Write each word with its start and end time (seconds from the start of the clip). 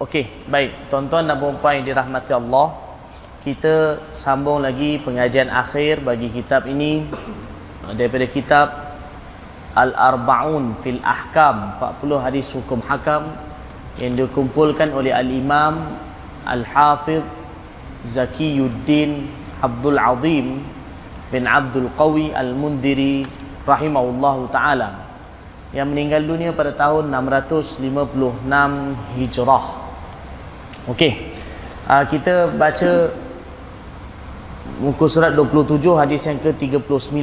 Okey, 0.00 0.48
baik. 0.48 0.88
Tuan-tuan 0.88 1.28
dan 1.28 1.36
puan 1.36 1.76
yang 1.76 1.84
dirahmati 1.84 2.32
Allah, 2.32 2.72
kita 3.44 4.00
sambung 4.16 4.64
lagi 4.64 4.96
pengajian 4.96 5.52
akhir 5.52 6.00
bagi 6.00 6.32
kitab 6.32 6.64
ini 6.64 7.04
daripada 7.92 8.24
kitab 8.24 8.96
Al-Arba'un 9.76 10.80
fil 10.80 11.04
Ahkam, 11.04 11.76
40 11.76 12.16
hadis 12.16 12.48
hukum 12.56 12.80
hakam 12.88 13.28
yang 14.00 14.16
dikumpulkan 14.16 14.88
oleh 14.88 15.12
Al-Imam 15.12 15.92
Al-Hafidh 16.48 17.28
Zakiyuddin 18.08 19.28
Abdul 19.60 20.00
Azim 20.00 20.64
bin 21.28 21.44
Abdul 21.44 21.92
Qawi 21.92 22.32
Al-Mundiri 22.32 23.28
rahimahullahu 23.68 24.48
taala 24.48 25.12
yang 25.76 25.92
meninggal 25.92 26.24
dunia 26.24 26.56
pada 26.56 26.72
tahun 26.72 27.12
656 27.12 28.48
Hijrah. 29.20 29.79
Okey. 30.90 31.30
Uh, 31.86 32.04
kita 32.10 32.50
baca 32.54 33.14
muka 34.82 35.04
surat 35.06 35.32
27 35.34 35.78
hadis 35.94 36.26
yang 36.26 36.38
ke-39. 36.42 37.18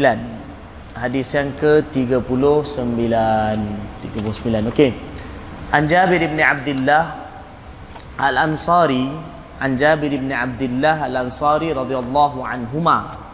Hadis 0.95 1.27
yang 1.35 1.51
ke-39. 1.59 3.15
39. 4.07 4.71
Okey. 4.71 4.91
An 5.67 5.83
Jabir 5.83 6.23
bin 6.23 6.39
Abdullah 6.39 7.27
Al-Ansari 8.15 9.11
An 9.59 9.75
Jabir 9.75 10.15
bin 10.15 10.31
Abdullah 10.31 11.11
Al-Ansari 11.11 11.75
radhiyallahu 11.75 12.39
anhuma 12.39 13.27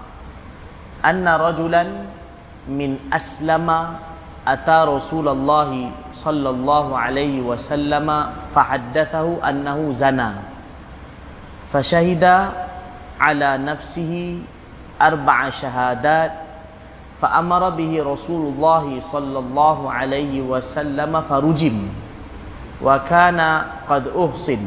anna 1.04 1.36
rajulan 1.36 2.08
min 2.66 2.96
aslama 3.12 4.00
أتى 4.49 4.79
رسول 4.89 5.29
الله 5.29 5.91
صلى 6.13 6.51
الله 6.51 6.87
عليه 6.99 7.37
وسلم 7.45 8.09
فحدثه 8.55 9.27
أنه 9.49 9.79
زنى 9.91 10.31
فشهد 11.73 12.25
على 13.21 13.51
نفسه 13.59 14.39
أربع 15.03 15.51
شهادات 15.51 16.33
فأمر 17.21 17.63
به 17.71 17.93
رسول 18.07 18.43
الله 18.55 19.01
صلى 19.01 19.39
الله 19.39 19.79
عليه 19.93 20.35
وسلم 20.43 21.13
فرجم 21.21 21.77
وكان 22.83 23.41
قد 23.91 24.05
أحسن 24.17 24.61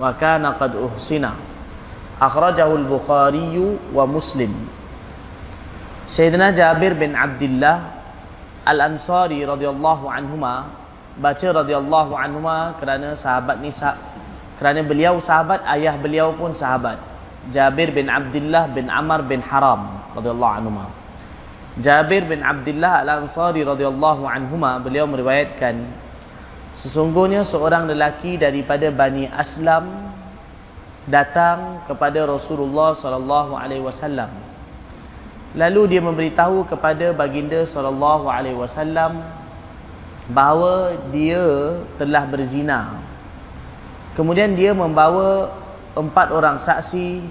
وكان 0.00 0.44
قد 0.46 0.72
أحسن 0.76 1.24
أخرجه 2.22 2.68
البخاري 2.74 3.56
ومسلم 3.94 4.52
سيدنا 6.06 6.50
جابر 6.50 6.92
بن 6.92 7.14
عبد 7.14 7.42
الله 7.42 7.76
Al-Ansari 8.69 9.41
radhiyallahu 9.41 10.05
anhuma 10.05 10.69
baca 11.17 11.47
radhiyallahu 11.65 12.13
anhuma 12.13 12.77
kerana 12.77 13.17
sahabat 13.17 13.57
ni 13.65 13.73
sah- 13.73 13.97
kerana 14.61 14.85
beliau 14.85 15.17
sahabat 15.17 15.65
ayah 15.73 15.97
beliau 15.97 16.35
pun 16.37 16.53
sahabat. 16.53 17.01
Jabir 17.49 17.89
bin 17.89 18.11
Abdullah 18.11 18.69
bin 18.69 18.91
Amr 18.93 19.25
bin 19.25 19.41
Haram 19.41 19.89
radhiyallahu 20.13 20.55
anhuma. 20.61 20.85
Jabir 21.79 22.27
bin 22.27 22.43
Abdullah 22.43 23.01
Al-Ansari 23.01 23.63
radhiyallahu 23.63 24.27
anhuma 24.27 24.77
beliau 24.83 25.07
meriwayatkan 25.07 25.79
sesungguhnya 26.75 27.41
seorang 27.41 27.87
lelaki 27.87 28.35
daripada 28.35 28.91
Bani 28.91 29.31
Aslam 29.31 29.87
datang 31.07 31.81
kepada 31.87 32.27
Rasulullah 32.27 32.93
sallallahu 32.93 33.57
alaihi 33.57 33.81
wasallam 33.81 34.29
Lalu 35.57 35.97
dia 35.97 36.01
memberitahu 36.05 36.69
kepada 36.69 37.09
baginda 37.09 37.65
sallallahu 37.65 38.29
alaihi 38.29 38.53
wasallam 38.53 39.17
bahawa 40.29 40.93
dia 41.09 41.41
telah 41.97 42.21
berzina. 42.29 43.01
Kemudian 44.13 44.53
dia 44.53 44.77
membawa 44.77 45.49
empat 45.97 46.29
orang 46.29 46.61
saksi 46.61 47.25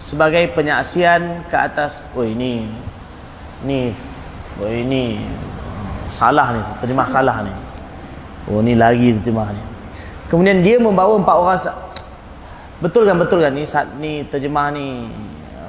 sebagai 0.00 0.48
penyaksian 0.56 1.44
ke 1.52 1.56
atas 1.56 2.00
oh 2.16 2.24
ini 2.24 2.68
ni 3.64 3.92
oh 4.60 4.68
ini 4.68 5.20
salah 6.08 6.56
ni 6.56 6.60
terima 6.80 7.04
salah 7.04 7.44
ni. 7.44 7.52
Oh 8.48 8.64
ni 8.64 8.72
lagi 8.72 9.20
terima 9.20 9.52
ni. 9.52 9.60
Kemudian 10.32 10.64
dia 10.64 10.80
membawa 10.80 11.20
empat 11.20 11.36
orang 11.36 11.60
betul 12.80 13.04
kan 13.04 13.16
betul 13.20 13.44
kan 13.44 13.52
ni 13.52 13.68
ni 14.00 14.12
terjemah 14.24 14.72
ni 14.72 15.12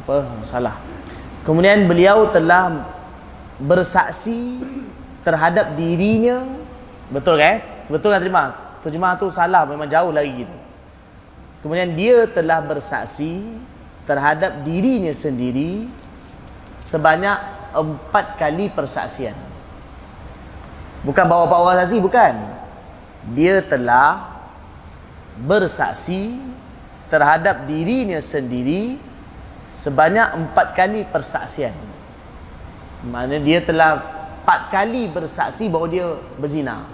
apa 0.06 0.46
salah 0.46 0.78
kemudian 1.42 1.90
beliau 1.90 2.30
telah 2.30 2.96
bersaksi 3.60 4.60
terhadap 5.26 5.74
dirinya. 5.74 6.46
Betul 7.10 7.42
kan? 7.42 7.64
Betul 7.90 8.14
kan 8.14 8.22
terima 8.22 8.44
terjemah 8.86 9.18
tu 9.18 9.34
salah 9.34 9.66
memang 9.66 9.90
jauh 9.90 10.14
lagi 10.14 10.46
gitu. 10.46 10.56
Kemudian 11.66 11.98
dia 11.98 12.30
telah 12.30 12.62
bersaksi 12.62 13.42
terhadap 14.06 14.62
dirinya 14.62 15.10
sendiri 15.18 15.90
sebanyak 16.86 17.42
empat 17.74 18.38
kali 18.38 18.70
persaksian. 18.70 19.34
Bukan 21.02 21.26
bawa 21.26 21.50
empat 21.50 21.60
orang 21.62 21.78
saksi 21.82 21.98
bukan. 22.02 22.34
Dia 23.34 23.66
telah 23.66 24.38
bersaksi 25.42 26.38
terhadap 27.10 27.66
dirinya 27.66 28.22
sendiri 28.22 29.02
sebanyak 29.76 30.32
empat 30.40 30.72
kali 30.72 31.04
persaksian. 31.04 31.76
Mana 33.04 33.36
dia 33.44 33.60
telah 33.60 34.00
empat 34.40 34.72
kali 34.72 35.12
bersaksi 35.12 35.68
bahawa 35.68 35.92
dia 35.92 36.06
berzina. 36.40 36.88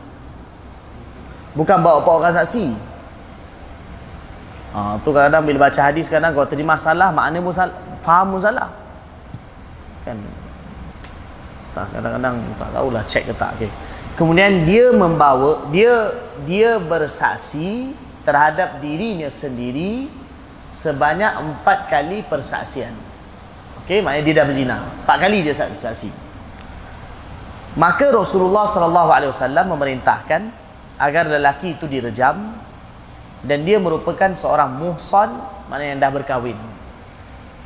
Bukan 1.54 1.78
bawa 1.78 2.02
empat 2.02 2.16
orang 2.18 2.36
saksi. 2.42 2.66
Ha, 4.72 4.96
tu 5.04 5.12
kadang-kadang 5.12 5.44
bila 5.46 5.68
baca 5.68 5.82
hadis 5.84 6.08
kadang 6.08 6.32
kalau 6.32 6.48
terjemah 6.48 6.80
salah 6.80 7.12
makna 7.12 7.44
pun 7.44 7.54
salah 7.54 7.76
faham 8.02 8.34
pun 8.34 8.42
salah. 8.42 8.72
Kan? 10.08 10.18
Tak 11.76 11.92
kadang-kadang 11.92 12.36
tak 12.56 12.70
tahulah 12.72 13.04
cek 13.06 13.24
ke 13.32 13.34
tak 13.36 13.52
okay. 13.56 13.72
kemudian 14.20 14.68
dia 14.68 14.92
membawa 14.92 15.72
dia 15.72 16.12
dia 16.44 16.76
bersaksi 16.80 17.96
terhadap 18.28 18.84
dirinya 18.84 19.32
sendiri 19.32 20.12
sebanyak 20.72 21.32
empat 21.36 21.92
kali 21.92 22.24
persaksian. 22.26 22.96
Okey, 23.84 24.00
maknanya 24.00 24.24
dia 24.24 24.36
dah 24.40 24.46
berzina. 24.48 24.78
Empat 25.04 25.18
kali 25.20 25.38
dia 25.44 25.56
saksi. 25.56 26.10
Maka 27.76 28.12
Rasulullah 28.12 28.68
sallallahu 28.68 29.10
alaihi 29.16 29.32
wasallam 29.32 29.72
memerintahkan 29.76 30.42
agar 31.00 31.24
lelaki 31.28 31.80
itu 31.80 31.88
direjam 31.88 32.56
dan 33.42 33.60
dia 33.64 33.80
merupakan 33.80 34.32
seorang 34.36 34.76
muhsan, 34.76 35.34
mana 35.72 35.84
yang 35.88 35.98
dah 35.98 36.12
berkahwin. 36.12 36.60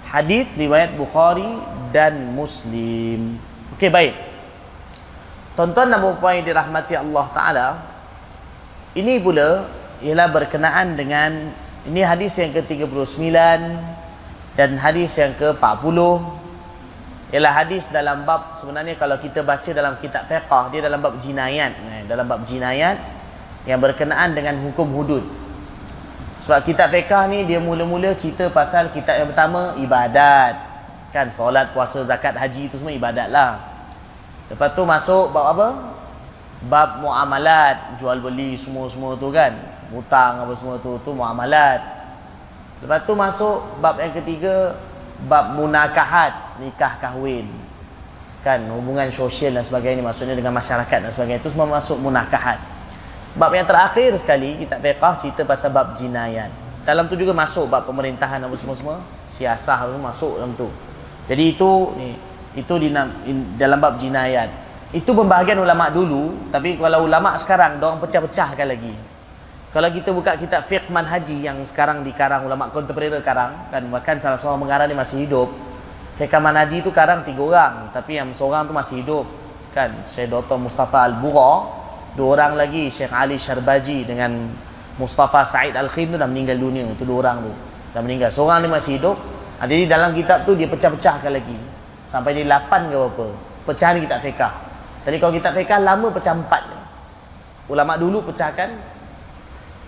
Hadis 0.07 0.47
riwayat 0.55 0.93
Bukhari 0.95 1.57
dan 1.89 2.31
Muslim. 2.31 3.41
Okey, 3.75 3.89
baik. 3.89 4.13
Tuan-tuan 5.55 5.87
dan 5.87 6.03
puan 6.19 6.35
yang 6.35 6.45
dirahmati 6.47 6.93
Allah 6.99 7.25
taala, 7.31 7.67
ini 8.95 9.19
pula 9.19 9.67
ialah 10.03 10.27
berkenaan 10.31 10.95
dengan 10.95 11.51
ini 11.85 12.01
hadis 12.01 12.33
yang 12.41 12.49
ke-39 12.49 13.29
dan 14.57 14.69
hadis 14.81 15.13
yang 15.21 15.37
ke-40 15.37 15.97
ialah 17.29 17.53
hadis 17.61 17.93
dalam 17.93 18.25
bab 18.25 18.57
sebenarnya 18.57 18.97
kalau 18.97 19.21
kita 19.21 19.45
baca 19.45 19.69
dalam 19.69 19.93
kitab 20.01 20.25
fiqh 20.25 20.73
dia 20.73 20.81
dalam 20.81 20.97
bab 20.97 21.21
jinayat 21.21 21.77
eh, 21.77 22.01
dalam 22.09 22.25
bab 22.25 22.41
jinayat 22.41 22.97
yang 23.69 23.77
berkenaan 23.77 24.33
dengan 24.33 24.57
hukum 24.65 24.89
hudud. 24.97 25.21
Sebab 26.41 26.65
kitab 26.65 26.89
fiqh 26.89 27.13
ni 27.29 27.45
dia 27.45 27.61
mula-mula 27.61 28.17
cerita 28.17 28.49
pasal 28.49 28.89
kitab 28.89 29.21
yang 29.21 29.29
pertama 29.29 29.77
ibadat. 29.77 30.57
Kan 31.13 31.29
solat, 31.29 31.69
puasa, 31.71 32.01
zakat, 32.01 32.33
haji 32.33 32.65
itu 32.65 32.81
semua 32.81 32.97
ibadat 32.97 33.29
lah. 33.29 33.61
Lepas 34.49 34.73
tu 34.73 34.81
masuk 34.85 35.29
bab 35.29 35.53
apa? 35.53 35.67
Bab 36.65 36.89
muamalat, 36.97 38.01
jual 38.01 38.17
beli 38.25 38.57
semua-semua 38.57 39.13
tu 39.21 39.29
kan 39.29 39.74
hutang 39.93 40.45
apa 40.45 40.53
semua 40.57 40.79
tu 40.81 40.97
tu 41.03 41.11
muamalat. 41.13 41.81
Lepas 42.83 43.03
tu 43.07 43.13
masuk 43.17 43.81
bab 43.81 43.97
yang 43.97 44.13
ketiga 44.13 44.77
bab 45.25 45.57
munakahat 45.57 46.59
nikah 46.61 46.97
kahwin. 47.01 47.49
Kan 48.45 48.61
hubungan 48.69 49.09
sosial 49.09 49.57
dan 49.57 49.65
sebagainya 49.65 50.05
maksudnya 50.05 50.37
dengan 50.37 50.53
masyarakat 50.53 51.09
dan 51.09 51.11
sebagainya 51.11 51.41
itu 51.41 51.49
semua 51.49 51.67
masuk 51.69 51.97
munakahat. 52.01 52.61
Bab 53.35 53.51
yang 53.51 53.67
terakhir 53.67 54.15
sekali 54.15 54.63
kita 54.63 54.79
fiqah 54.79 55.13
cerita 55.19 55.41
pasal 55.43 55.73
bab 55.73 55.97
jinayat 55.97 56.47
dalam 56.85 57.09
tu 57.09 57.17
juga 57.17 57.33
masuk 57.33 57.65
bab 57.65 57.83
pemerintahan 57.89 58.37
apa 58.37 58.55
semua-semua 58.55 59.01
siasah 59.25 59.89
tu 59.89 59.97
masuk 59.97 60.31
dalam 60.37 60.53
tu. 60.53 60.69
Jadi 61.25 61.57
itu 61.57 61.71
ni 61.97 62.13
itu 62.55 62.73
di 62.79 62.87
dalam 63.59 63.79
bab 63.81 63.99
jinayat 63.99 64.47
itu 64.95 65.11
pembahagian 65.11 65.59
ulama 65.59 65.91
dulu 65.91 66.47
tapi 66.53 66.79
kalau 66.79 67.03
ulama 67.03 67.35
sekarang 67.35 67.83
dia 67.83 67.85
orang 67.91 67.99
pecah-pecahkan 67.99 68.67
lagi 68.69 68.95
kalau 69.75 69.91
kita 69.91 70.15
buka 70.15 70.39
kitab 70.39 70.71
fiqh 70.71 70.87
manhaji 70.87 71.43
yang 71.43 71.59
sekarang 71.67 71.99
dikarang 72.07 72.47
ulama 72.47 72.71
kontemporer 72.71 73.11
karang 73.19 73.67
kan 73.67 73.83
bahkan 73.91 74.15
salah 74.23 74.39
seorang 74.39 74.63
mengarang 74.63 74.87
ni 74.87 74.95
masih 74.95 75.27
hidup. 75.27 75.51
Fiqh 76.15 76.31
manhaji 76.39 76.79
itu 76.79 76.95
karang 76.95 77.27
tiga 77.27 77.43
orang 77.43 77.91
tapi 77.91 78.15
yang 78.15 78.31
seorang 78.31 78.63
tu 78.63 78.71
masih 78.71 79.03
hidup 79.03 79.27
kan. 79.75 79.91
Syekh 80.07 80.31
Dr. 80.31 80.55
Mustafa 80.63 81.11
Al-Bura 81.11 81.67
dua 82.15 82.39
orang 82.39 82.55
lagi 82.55 82.87
Syekh 82.87 83.11
Ali 83.11 83.35
Syarbaji 83.35 84.07
dengan 84.07 84.47
Mustafa 84.95 85.43
Said 85.43 85.75
Al-Khin 85.75 86.07
tu 86.07 86.15
dah 86.15 86.29
meninggal 86.31 86.55
dunia 86.55 86.87
tu 86.95 87.03
dua 87.03 87.27
orang 87.27 87.43
tu 87.43 87.51
dah 87.91 87.99
meninggal. 87.99 88.31
Seorang 88.31 88.63
ni 88.63 88.71
masih 88.71 88.95
hidup. 88.95 89.19
Ha, 89.59 89.67
jadi 89.67 89.91
dalam 89.91 90.15
kitab 90.15 90.47
tu 90.47 90.55
dia 90.55 90.71
pecah-pecahkan 90.71 91.35
lagi 91.35 91.59
sampai 92.07 92.31
dia 92.31 92.47
lapan 92.47 92.87
ke 92.87 92.95
apa 92.95 93.27
pecahan 93.67 93.99
kitab 93.99 94.23
fiqah 94.23 94.51
tadi 95.03 95.19
kalau 95.19 95.35
kitab 95.35 95.51
fiqah 95.51 95.83
lama 95.83 96.07
pecah 96.15 96.31
empat. 96.31 96.63
Ulama 97.67 97.99
dulu 97.99 98.23
pecahkan 98.31 98.94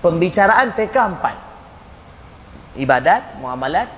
pembicaraan 0.04 0.74
fiqah 0.74 1.06
empat 1.18 1.38
ibadat 2.78 3.42
muamalat 3.42 3.90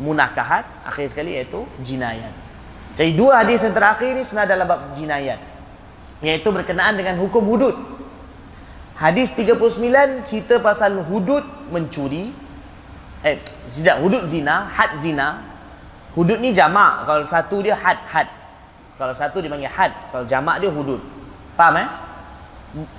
munakahat 0.00 0.64
akhir 0.88 1.12
sekali 1.12 1.36
iaitu 1.36 1.62
jinayat 1.84 2.32
jadi 2.92 3.12
dua 3.16 3.40
hadis 3.40 3.64
yang 3.64 3.72
terakhir 3.72 4.12
ini 4.12 4.22
sebenarnya 4.24 4.50
dalam 4.56 4.66
bab 4.68 4.80
jinayat 4.92 5.52
iaitu 6.22 6.48
berkenaan 6.54 6.94
dengan 6.94 7.18
hukum 7.18 7.42
hudud. 7.42 7.74
Hadis 8.96 9.34
39 9.34 10.22
cerita 10.22 10.62
pasal 10.62 11.02
hudud 11.02 11.42
mencuri. 11.74 12.30
Eh, 13.26 13.38
tidak 13.74 13.98
hudud 13.98 14.22
zina, 14.22 14.70
had 14.70 14.94
zina. 14.94 15.42
Hudud 16.14 16.38
ni 16.38 16.54
jamak. 16.54 17.10
Kalau 17.10 17.26
satu 17.26 17.58
dia 17.66 17.74
had 17.74 17.98
had. 18.06 18.30
Kalau 18.94 19.10
satu 19.10 19.42
dipanggil 19.42 19.66
had, 19.66 19.90
kalau 20.14 20.22
jamak 20.30 20.62
dia 20.62 20.70
hudud. 20.70 21.02
Faham 21.58 21.82
eh? 21.82 21.88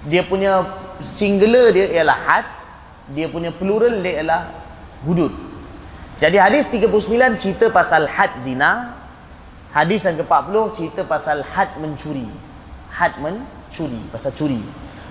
Dia 0.06 0.22
punya 0.26 0.70
singular 1.02 1.74
dia 1.74 1.90
ialah 1.90 2.18
had, 2.18 2.46
dia 3.10 3.26
punya 3.28 3.50
plural 3.50 4.02
dia 4.06 4.22
ialah 4.22 4.42
hudud. 5.06 5.34
Jadi 6.22 6.38
hadis 6.38 6.70
39 6.70 7.42
cerita 7.42 7.74
pasal 7.74 8.06
had 8.06 8.38
zina. 8.38 9.02
Hadis 9.74 10.06
yang 10.06 10.22
ke-40 10.22 10.56
cerita 10.78 11.02
pasal 11.02 11.42
had 11.42 11.74
mencuri 11.82 12.30
had 12.94 13.18
mencuri 13.18 14.02
pasal 14.14 14.30
curi 14.30 14.62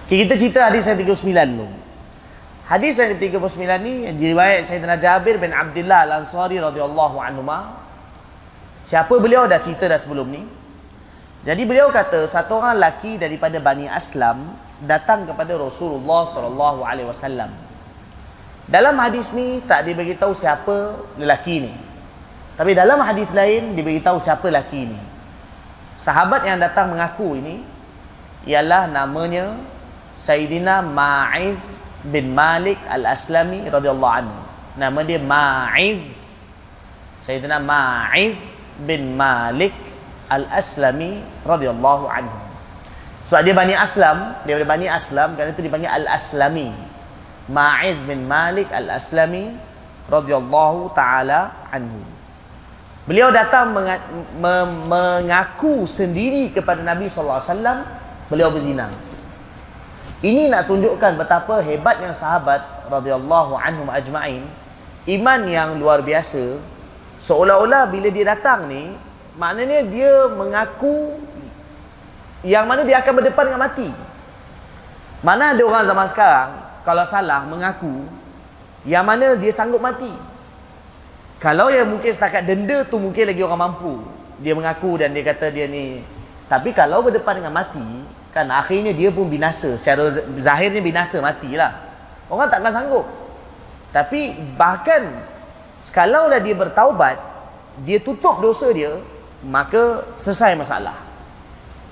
okay, 0.07 0.23
kita 0.23 0.39
cerita 0.39 0.71
hadis 0.71 0.87
yang 0.87 0.99
39 1.03 1.59
dulu 1.59 1.67
hadis 2.71 2.95
yang 3.03 3.11
39 3.19 3.83
ni 3.83 3.95
yang 4.07 4.17
diriwayat 4.17 4.63
Sayyidina 4.63 4.97
Jabir 5.03 5.43
bin 5.43 5.51
Abdullah 5.51 6.07
Al-Ansari 6.07 6.63
radhiyallahu 6.63 7.17
anhu 7.19 7.43
siapa 8.87 9.15
beliau 9.19 9.51
dah 9.51 9.59
cerita 9.59 9.91
dah 9.91 9.99
sebelum 9.99 10.31
ni 10.31 10.43
jadi 11.43 11.63
beliau 11.67 11.91
kata 11.91 12.23
satu 12.31 12.63
orang 12.63 12.79
lelaki 12.79 13.19
daripada 13.19 13.59
Bani 13.59 13.91
Aslam 13.91 14.55
datang 14.79 15.27
kepada 15.27 15.59
Rasulullah 15.59 16.23
sallallahu 16.23 16.87
alaihi 16.87 17.11
wasallam. 17.11 17.51
Dalam 18.71 18.95
hadis 19.03 19.35
ni 19.35 19.59
tak 19.67 19.91
dibagi 19.91 20.15
tahu 20.15 20.39
siapa 20.39 20.95
lelaki 21.19 21.67
ni. 21.67 21.75
Tapi 22.55 22.79
dalam 22.79 23.03
hadis 23.03 23.27
lain 23.35 23.75
dibagi 23.75 23.99
tahu 23.99 24.23
siapa 24.23 24.47
lelaki 24.47 24.87
ni. 24.87 25.01
Sahabat 25.99 26.47
yang 26.47 26.63
datang 26.63 26.95
mengaku 26.95 27.35
ini 27.35 27.67
ialah 28.47 28.87
namanya 28.87 29.59
Sayyidina 30.15 30.79
Ma'iz 30.79 31.83
bin 32.07 32.39
Malik 32.39 32.79
Al-Aslami 32.87 33.67
radhiyallahu 33.67 34.15
anhu. 34.15 34.39
Nama 34.79 35.01
dia 35.03 35.19
Ma'iz. 35.19 36.31
Sayyidina 37.19 37.59
Ma'iz 37.59 38.63
bin 38.79 39.19
Malik 39.19 39.75
Al-Aslami 40.33 41.21
radhiyallahu 41.45 42.09
anhu. 42.09 42.39
Sebab 43.29 43.45
dia 43.45 43.55
Bani 43.55 43.77
Aslam, 43.77 44.33
dia 44.49 44.57
dari 44.57 44.65
Bani 44.65 44.89
Aslam 44.89 45.37
kerana 45.37 45.53
itu 45.53 45.63
dipanggil 45.63 45.93
Al-Aslami. 45.93 46.73
Ma'iz 47.53 48.01
bin 48.03 48.25
Malik 48.25 48.73
Al-Aslami 48.73 49.53
radhiyallahu 50.09 50.91
taala 50.97 51.53
anhu. 51.69 52.01
Beliau 53.03 53.35
datang 53.35 53.75
mengaku 54.87 55.85
sendiri 55.91 56.55
kepada 56.55 56.81
Nabi 56.87 57.11
sallallahu 57.11 57.39
alaihi 57.43 57.51
wasallam 57.51 57.79
beliau 58.31 58.49
berzina. 58.55 58.87
Ini 60.23 60.55
nak 60.55 60.71
tunjukkan 60.71 61.19
betapa 61.19 61.59
hebatnya 61.67 62.15
sahabat 62.15 62.63
radhiyallahu 62.87 63.59
anhum 63.59 63.91
ajma'in 63.91 64.47
iman 65.19 65.41
yang 65.51 65.83
luar 65.83 65.99
biasa 65.99 66.63
seolah-olah 67.19 67.91
bila 67.91 68.07
dia 68.07 68.31
datang 68.31 68.71
ni 68.71 68.95
maknanya 69.39 69.87
dia 69.87 70.13
mengaku 70.33 71.17
yang 72.43 72.67
mana 72.67 72.83
dia 72.83 72.99
akan 73.01 73.13
berdepan 73.23 73.45
dengan 73.49 73.63
mati. 73.63 73.89
Mana 75.23 75.55
ada 75.55 75.63
orang 75.63 75.87
zaman 75.87 76.07
sekarang 76.11 76.51
kalau 76.83 77.05
salah 77.07 77.47
mengaku 77.47 78.03
yang 78.83 79.07
mana 79.07 79.39
dia 79.39 79.55
sanggup 79.55 79.79
mati. 79.79 80.11
Kalau 81.39 81.71
yang 81.71 81.91
mungkin 81.91 82.11
setakat 82.11 82.47
denda 82.47 82.87
tu 82.87 82.99
mungkin 83.03 83.27
lagi 83.27 83.43
orang 83.43 83.61
mampu. 83.71 83.95
Dia 84.43 84.55
mengaku 84.59 84.99
dan 84.99 85.15
dia 85.15 85.23
kata 85.23 85.51
dia 85.55 85.67
ni. 85.71 86.03
Tapi 86.51 86.75
kalau 86.75 87.03
berdepan 87.03 87.39
dengan 87.39 87.55
mati, 87.55 87.87
Kan 88.33 88.49
akhirnya 88.49 88.97
dia 88.97 89.13
pun 89.13 89.29
binasa. 89.29 89.77
Secara 89.77 90.09
zahirnya 90.41 90.81
binasa 90.81 91.21
matilah. 91.21 91.77
Orang 92.33 92.49
takkan 92.49 92.73
sanggup. 92.73 93.05
Tapi 93.93 94.33
bahkan 94.57 95.05
kalau 95.93 96.33
dah 96.33 96.41
dia 96.41 96.57
bertaubat, 96.57 97.21
dia 97.85 98.01
tutup 98.01 98.41
dosa 98.41 98.73
dia, 98.73 98.97
maka 99.43 100.07
selesai 100.19 100.55
masalah. 100.55 100.97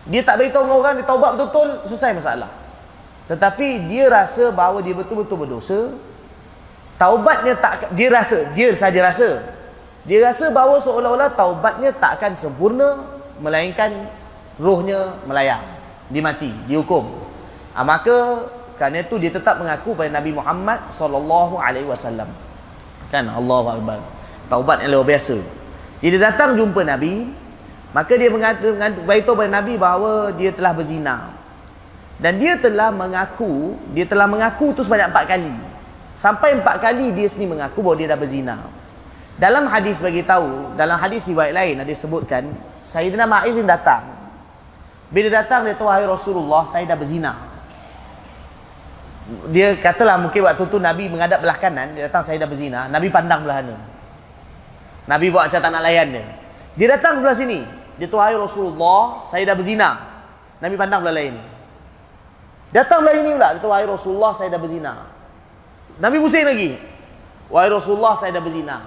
Dia 0.08 0.25
tak 0.25 0.41
beritahu 0.41 0.64
orang 0.64 0.99
dia 0.99 1.06
taubat 1.06 1.37
betul-betul, 1.37 1.69
selesai 1.87 2.17
masalah. 2.17 2.50
Tetapi 3.31 3.87
dia 3.87 4.11
rasa 4.11 4.50
bahawa 4.50 4.82
dia 4.82 4.94
betul-betul 4.97 5.47
berdosa, 5.47 5.94
taubatnya 6.99 7.55
tak 7.55 7.93
dia 7.94 8.08
rasa, 8.11 8.49
dia 8.56 8.75
saja 8.75 9.06
rasa. 9.06 9.43
Dia 10.08 10.25
rasa 10.25 10.49
bahawa 10.49 10.81
seolah-olah 10.81 11.31
taubatnya 11.37 11.93
tak 11.93 12.19
akan 12.19 12.32
sempurna 12.35 13.05
melainkan 13.38 14.08
rohnya 14.56 15.14
melayang 15.29 15.81
dia 16.11 16.20
mati, 16.20 16.50
dihukum. 16.67 17.06
Ha, 17.73 17.87
maka 17.87 18.44
kerana 18.75 19.06
itu 19.06 19.14
dia 19.23 19.31
tetap 19.31 19.62
mengaku 19.62 19.94
pada 19.94 20.11
Nabi 20.11 20.35
Muhammad 20.35 20.91
wasallam. 21.87 22.26
Kan 23.14 23.31
Allahu 23.31 23.79
akbar. 23.79 24.02
Taubat 24.50 24.82
yang 24.82 24.99
luar 24.99 25.06
biasa. 25.06 25.38
Dia 26.00 26.17
datang 26.17 26.56
jumpa 26.56 26.81
Nabi, 26.82 27.29
maka 27.93 28.12
dia 28.17 28.32
mengatakan 28.32 29.05
beritahu 29.05 29.37
pada 29.37 29.50
Nabi 29.61 29.76
bahawa 29.76 30.32
dia 30.32 30.50
telah 30.50 30.73
berzina. 30.73 31.37
Dan 32.20 32.37
dia 32.37 32.56
telah 32.61 32.93
mengaku, 32.93 33.76
dia 33.97 34.05
telah 34.05 34.29
mengaku 34.29 34.76
tu 34.76 34.85
sebanyak 34.85 35.08
empat 35.12 35.25
kali. 35.25 35.55
Sampai 36.17 36.56
empat 36.56 36.81
kali 36.81 37.12
dia 37.17 37.29
sendiri 37.29 37.56
mengaku 37.56 37.81
bahawa 37.81 37.97
dia 37.97 38.08
dah 38.12 38.19
berzina. 38.20 38.56
Dalam 39.41 39.64
hadis 39.73 40.05
bagi 40.05 40.20
tahu, 40.20 40.76
dalam 40.76 41.00
hadis 41.00 41.25
riwayat 41.32 41.56
lain 41.56 41.81
ada 41.81 41.88
disebutkan 41.88 42.52
Sayyidina 42.85 43.25
Ma'iz 43.25 43.56
datang 43.64 44.20
bila 45.11 45.26
datang 45.26 45.67
dia 45.67 45.75
tahu 45.75 45.91
Rasulullah 45.91 46.62
saya 46.70 46.87
dah 46.87 46.94
berzina. 46.94 47.35
Dia 49.50 49.75
katalah 49.79 50.19
mungkin 50.19 50.43
waktu 50.47 50.64
tu 50.71 50.78
Nabi 50.78 51.11
menghadap 51.11 51.42
belah 51.42 51.59
kanan, 51.59 51.99
dia 51.99 52.07
datang 52.07 52.23
saya 52.23 52.38
dah 52.38 52.49
berzina, 52.50 52.87
Nabi 52.87 53.11
pandang 53.11 53.42
belah 53.42 53.59
kanan. 53.62 53.80
Nabi 55.09 55.33
buat 55.33 55.49
macam 55.49 55.61
tak 55.61 55.71
nak 55.73 55.83
layan 55.85 56.09
dia. 56.12 56.25
Dia 56.76 56.87
datang 56.97 57.21
sebelah 57.21 57.37
sini, 57.37 57.64
dia 57.97 58.09
tahu 58.09 58.21
Rasulullah 58.21 59.25
saya 59.28 59.45
dah 59.49 59.57
berzina. 59.57 59.90
Nabi 60.61 60.75
pandang 60.76 61.00
belah 61.04 61.16
lain. 61.16 61.35
Datang 62.71 63.04
belah 63.04 63.14
ini 63.16 63.30
pula, 63.33 63.49
dia 63.57 63.61
tahu 63.61 63.73
Rasulullah 63.73 64.33
saya 64.37 64.49
dah 64.52 64.61
berzina. 64.61 64.92
Nabi 66.00 66.16
pusing 66.21 66.47
lagi. 66.47 66.76
Wahai 67.50 67.73
Rasulullah 67.73 68.14
saya 68.14 68.37
dah 68.37 68.42
berzina. 68.45 68.78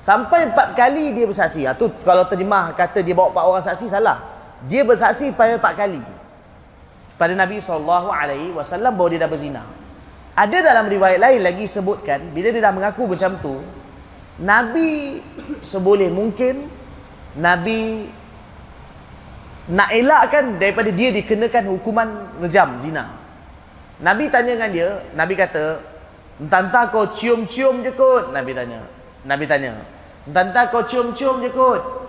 Sampai 0.00 0.48
empat 0.48 0.72
kali 0.72 1.12
dia 1.12 1.28
bersaksi. 1.28 1.68
Itu 1.68 1.92
ha, 1.92 1.96
kalau 2.00 2.24
terjemah 2.24 2.72
kata 2.72 3.04
dia 3.04 3.12
bawa 3.12 3.34
empat 3.34 3.44
orang 3.44 3.64
saksi 3.66 3.86
salah 3.92 4.40
dia 4.68 4.84
bersaksi 4.84 5.32
pada 5.32 5.56
empat 5.56 5.72
kali 5.72 6.02
pada 7.16 7.32
Nabi 7.32 7.60
SAW 7.60 7.84
bahawa 7.84 9.08
dia 9.08 9.20
dah 9.24 9.30
berzina 9.30 9.62
ada 10.36 10.58
dalam 10.60 10.84
riwayat 10.88 11.20
lain 11.20 11.40
lagi 11.40 11.64
sebutkan 11.64 12.20
bila 12.36 12.52
dia 12.52 12.60
dah 12.60 12.72
mengaku 12.74 13.08
macam 13.08 13.40
tu 13.40 13.56
Nabi 14.40 15.20
seboleh 15.60 16.08
mungkin 16.08 16.66
Nabi 17.36 18.08
nak 19.70 19.92
elakkan 19.92 20.56
daripada 20.56 20.90
dia 20.90 21.12
dikenakan 21.14 21.70
hukuman 21.76 22.08
rejam 22.42 22.80
zina 22.80 23.06
Nabi 24.00 24.32
tanya 24.32 24.56
dengan 24.56 24.72
dia 24.72 24.88
Nabi 25.14 25.36
kata 25.36 25.84
entah-entah 26.40 26.88
kau 26.88 27.06
cium-cium 27.12 27.84
je 27.84 27.92
kot 27.92 28.32
Nabi 28.32 28.56
tanya 28.56 28.82
Nabi 29.28 29.44
tanya 29.44 29.76
entah-entah 30.24 30.72
kau 30.72 30.82
cium-cium 30.82 31.44
je 31.44 31.52
kot 31.52 32.00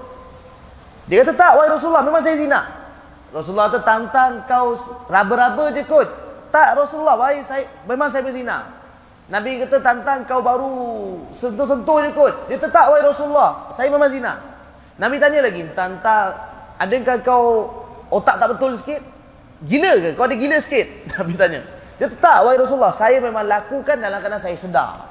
dia 1.11 1.27
kata 1.27 1.33
tak, 1.35 1.59
wahai 1.59 1.67
Rasulullah, 1.67 2.07
memang 2.07 2.23
saya 2.23 2.39
zina. 2.39 2.61
Rasulullah 3.35 3.67
kata 3.67 3.83
tantang 3.83 4.47
kau 4.47 4.71
raba-raba 5.11 5.75
je 5.75 5.83
kot. 5.83 6.07
Tak 6.55 6.79
Rasulullah, 6.79 7.19
wahai 7.19 7.43
saya, 7.43 7.67
memang 7.83 8.07
saya 8.07 8.23
berzina. 8.23 8.79
Nabi 9.31 9.63
kata 9.63 9.79
tantang 9.79 10.27
kau 10.27 10.43
baru 10.43 10.75
sentuh-sentuh 11.31 12.03
je 12.03 12.09
kot. 12.11 12.51
Dia 12.51 12.59
tak, 12.67 12.91
wahai 12.91 13.00
Rasulullah, 13.00 13.71
saya 13.71 13.88
memang 13.88 14.11
zina. 14.11 14.43
Nabi 15.00 15.23
tanya 15.23 15.39
lagi, 15.47 15.63
tantang, 15.71 16.35
adakah 16.75 17.17
kau 17.23 17.45
otak 18.11 18.43
tak 18.43 18.51
betul 18.51 18.75
sikit? 18.75 19.00
Gila 19.63 19.91
ke? 20.03 20.09
Kau 20.19 20.27
ada 20.27 20.35
gila 20.35 20.59
sikit? 20.59 20.83
Nabi 21.15 21.39
tanya. 21.39 21.63
Dia 21.95 22.11
tak, 22.11 22.43
wahai 22.43 22.59
Rasulullah, 22.59 22.91
saya 22.91 23.23
memang 23.23 23.47
lakukan 23.47 24.03
dalam 24.03 24.19
keadaan 24.19 24.43
saya 24.43 24.59
sedar. 24.59 25.07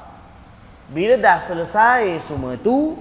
Bila 0.92 1.16
dah 1.16 1.40
selesai 1.40 2.20
semua 2.20 2.60
tu, 2.60 3.00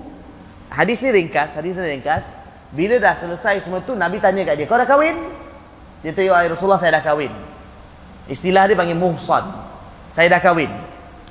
hadis 0.71 1.03
ni 1.03 1.11
ringkas, 1.11 1.59
hadis 1.59 1.75
ni 1.75 1.99
ringkas, 1.99 2.31
bila 2.71 2.95
dah 2.95 3.11
selesai 3.11 3.59
semua 3.59 3.83
tu 3.83 3.91
Nabi 3.91 4.23
tanya 4.23 4.47
kat 4.47 4.55
dia, 4.55 4.71
kau 4.71 4.79
dah 4.79 4.88
kahwin? 4.88 5.19
Dia 5.99 6.15
kata, 6.15 6.21
ya 6.23 6.47
Rasulullah 6.47 6.79
saya 6.79 6.95
dah 6.95 7.03
kahwin. 7.03 7.35
Istilah 8.31 8.71
dia 8.71 8.79
panggil 8.79 8.95
muhsan. 8.95 9.43
Saya 10.15 10.31
dah 10.31 10.39
kahwin. 10.39 10.71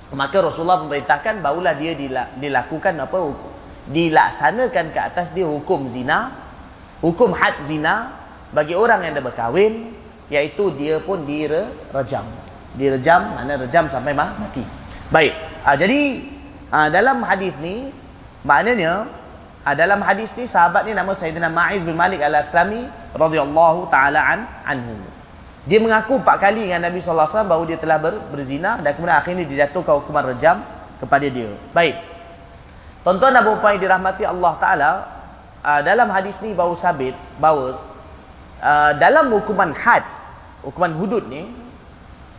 Maka 0.09 0.41
Rasulullah 0.41 0.81
memerintahkan 0.81 1.45
barulah 1.45 1.77
dia 1.77 1.93
dilakukan 2.41 2.97
apa 2.97 3.19
dilaksanakan 3.89 4.93
ke 4.93 5.01
atas 5.01 5.33
dia 5.37 5.45
hukum 5.45 5.85
zina, 5.89 6.33
hukum 7.05 7.33
had 7.37 7.61
zina 7.65 8.13
bagi 8.53 8.73
orang 8.73 9.05
yang 9.05 9.21
dah 9.21 9.25
berkahwin 9.25 9.93
iaitu 10.33 10.73
dia 10.77 11.01
pun 11.01 11.25
direjam. 11.29 12.25
Direjam 12.77 13.37
mana 13.37 13.57
rejam 13.61 13.89
sampai 13.89 14.13
mati. 14.17 14.65
Baik. 15.09 15.33
Ha, 15.65 15.77
jadi 15.77 16.25
ha, 16.73 16.89
dalam 16.93 17.25
hadis 17.25 17.57
ni 17.61 17.93
maknanya 18.45 19.09
ha, 19.65 19.73
dalam 19.73 20.01
hadis 20.05 20.37
ni 20.37 20.45
sahabat 20.45 20.85
ni 20.85 20.93
nama 20.93 21.13
Sayyidina 21.13 21.49
Ma'iz 21.49 21.85
bin 21.85 21.97
Malik 21.97 22.21
Al-Aslami 22.21 22.89
radhiyallahu 23.17 23.89
taala 23.93 24.21
an, 24.21 24.41
anhu. 24.69 25.18
Dia 25.67 25.79
mengaku 25.83 26.23
empat 26.23 26.37
kali 26.39 26.71
dengan 26.71 26.87
Nabi 26.87 27.03
SAW 27.03 27.27
bahawa 27.49 27.65
dia 27.67 27.79
telah 27.81 27.99
ber, 27.99 28.15
berzina 28.31 28.79
dan 28.79 28.95
kemudian 28.95 29.19
akhirnya 29.19 29.45
dijatuhkan 29.49 29.99
hukuman 29.99 30.37
rejam 30.37 30.63
kepada 31.03 31.27
dia. 31.27 31.51
Baik. 31.75 31.99
Tuan-tuan 33.03 33.33
dan 33.33 33.43
puan 33.47 33.73
yang 33.79 33.83
dirahmati 33.83 34.23
Allah 34.27 34.53
Ta'ala, 34.61 34.91
uh, 35.63 35.81
dalam 35.81 36.09
hadis 36.13 36.43
ni 36.45 36.53
bahawa 36.53 36.75
sabit, 36.77 37.15
bahawa 37.41 37.73
uh, 38.61 38.93
dalam 38.99 39.33
hukuman 39.33 39.73
had, 39.73 40.05
hukuman 40.67 40.93
hudud 40.99 41.25
ni, 41.31 41.49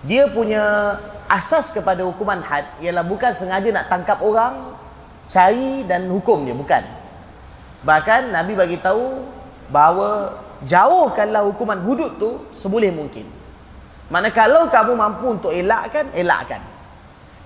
dia 0.05 0.27
punya 0.31 0.95
asas 1.27 1.71
kepada 1.75 2.03
hukuman 2.07 2.39
had 2.39 2.67
ialah 2.79 3.03
bukan 3.03 3.31
sengaja 3.35 3.69
nak 3.71 3.87
tangkap 3.91 4.19
orang, 4.19 4.75
cari 5.29 5.87
dan 5.87 6.07
hukum 6.11 6.43
dia, 6.43 6.55
bukan. 6.55 6.83
Bahkan 7.85 8.35
Nabi 8.35 8.53
bagi 8.59 8.77
tahu 8.81 9.23
bahawa 9.71 10.35
jauhkanlah 10.65 11.45
hukuman 11.47 11.79
hudud 11.79 12.17
tu 12.19 12.29
seboleh 12.51 12.91
mungkin. 12.91 13.23
Mana 14.09 14.33
kalau 14.33 14.65
kamu 14.67 14.97
mampu 14.97 15.25
untuk 15.29 15.51
elakkan, 15.53 16.09
elakkan. 16.17 16.59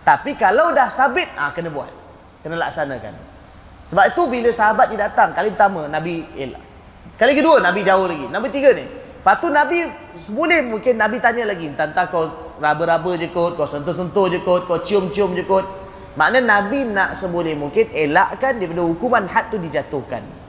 Tapi 0.04 0.36
kalau 0.40 0.72
dah 0.72 0.88
sabit, 0.88 1.28
ah 1.36 1.52
kena 1.52 1.72
buat. 1.72 1.92
Kena 2.44 2.60
laksanakan. 2.60 3.16
Sebab 3.92 4.04
itu 4.10 4.22
bila 4.32 4.50
sahabat 4.52 4.92
ni 4.92 4.96
datang, 5.00 5.36
kali 5.36 5.52
pertama 5.52 5.88
Nabi 5.92 6.24
elak. 6.40 6.64
Kali 7.20 7.36
kedua 7.36 7.60
Nabi 7.60 7.84
jauh 7.84 8.08
lagi. 8.08 8.26
Nabi 8.32 8.48
tiga 8.52 8.72
ni. 8.74 8.84
Lepas 9.24 9.40
tu 9.40 9.48
Nabi 9.48 9.88
seboleh 10.20 10.60
mungkin 10.60 11.00
Nabi 11.00 11.24
tanya 11.24 11.48
lagi, 11.48 11.72
"Tanta 11.80 12.12
kau 12.12 12.28
raba-raba 12.60 13.16
je 13.16 13.32
kot, 13.32 13.56
kau 13.56 13.64
sentuh-sentuh 13.64 14.28
je 14.28 14.44
kot, 14.44 14.68
kau 14.68 14.84
cium-cium 14.84 15.32
je 15.32 15.48
kot." 15.48 15.64
Makna 16.20 16.44
Nabi 16.44 16.84
nak 16.84 17.16
seboleh 17.16 17.56
mungkin 17.56 17.88
elakkan 17.96 18.60
daripada 18.60 18.84
hukuman 18.84 19.24
had 19.32 19.48
tu 19.48 19.56
dijatuhkan. 19.58 20.43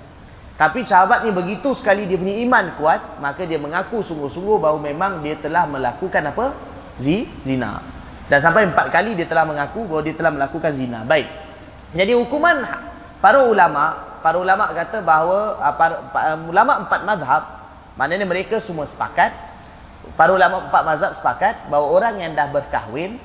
Tapi 0.55 0.87
sahabat 0.87 1.27
ni 1.27 1.35
begitu 1.35 1.75
sekali 1.75 2.07
dia 2.07 2.15
punya 2.15 2.39
iman 2.47 2.65
kuat, 2.79 3.19
maka 3.19 3.43
dia 3.43 3.59
mengaku 3.59 3.99
sungguh-sungguh 3.99 4.63
bahawa 4.63 4.79
memang 4.79 5.19
dia 5.19 5.35
telah 5.35 5.67
melakukan 5.67 6.31
apa? 6.31 6.55
Zina. 6.95 7.83
Dan 8.31 8.39
sampai 8.39 8.71
empat 8.71 8.89
kali 8.89 9.19
dia 9.19 9.27
telah 9.27 9.43
mengaku 9.45 9.85
bahawa 9.85 10.03
dia 10.07 10.15
telah 10.15 10.33
melakukan 10.33 10.71
zina. 10.73 11.03
Baik. 11.03 11.27
Jadi 11.93 12.15
hukuman 12.15 12.63
para 13.19 13.45
ulama, 13.45 13.99
para 14.23 14.39
ulama 14.39 14.71
kata 14.73 15.03
bahawa 15.05 15.59
ah, 15.59 15.75
para, 15.75 15.95
para 16.15 16.39
ulama 16.39 16.87
empat 16.87 17.01
mazhab, 17.03 17.43
maknanya 17.99 18.25
mereka 18.25 18.57
semua 18.63 18.87
sepakat, 18.87 19.35
para 20.15 20.31
ulama 20.33 20.71
empat 20.71 20.83
mazhab 20.87 21.13
sepakat 21.19 21.67
bahawa 21.67 21.87
orang 21.91 22.15
yang 22.23 22.33
dah 22.33 22.49
berkahwin, 22.49 23.19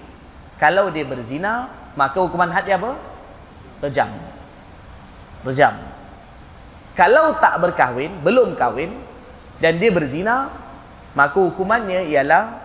kalau 0.60 0.92
dia 0.92 1.08
berzina, 1.08 1.72
maka 1.96 2.20
hukuman 2.20 2.52
had 2.52 2.68
dia 2.68 2.76
apa? 2.76 3.00
Rejam. 3.80 4.12
Rejam. 5.48 5.89
Kalau 7.00 7.40
tak 7.40 7.64
berkahwin, 7.64 8.12
belum 8.20 8.60
kahwin 8.60 8.92
dan 9.64 9.80
dia 9.80 9.88
berzina, 9.88 10.52
maka 11.16 11.40
hukumannya 11.40 12.12
ialah 12.12 12.60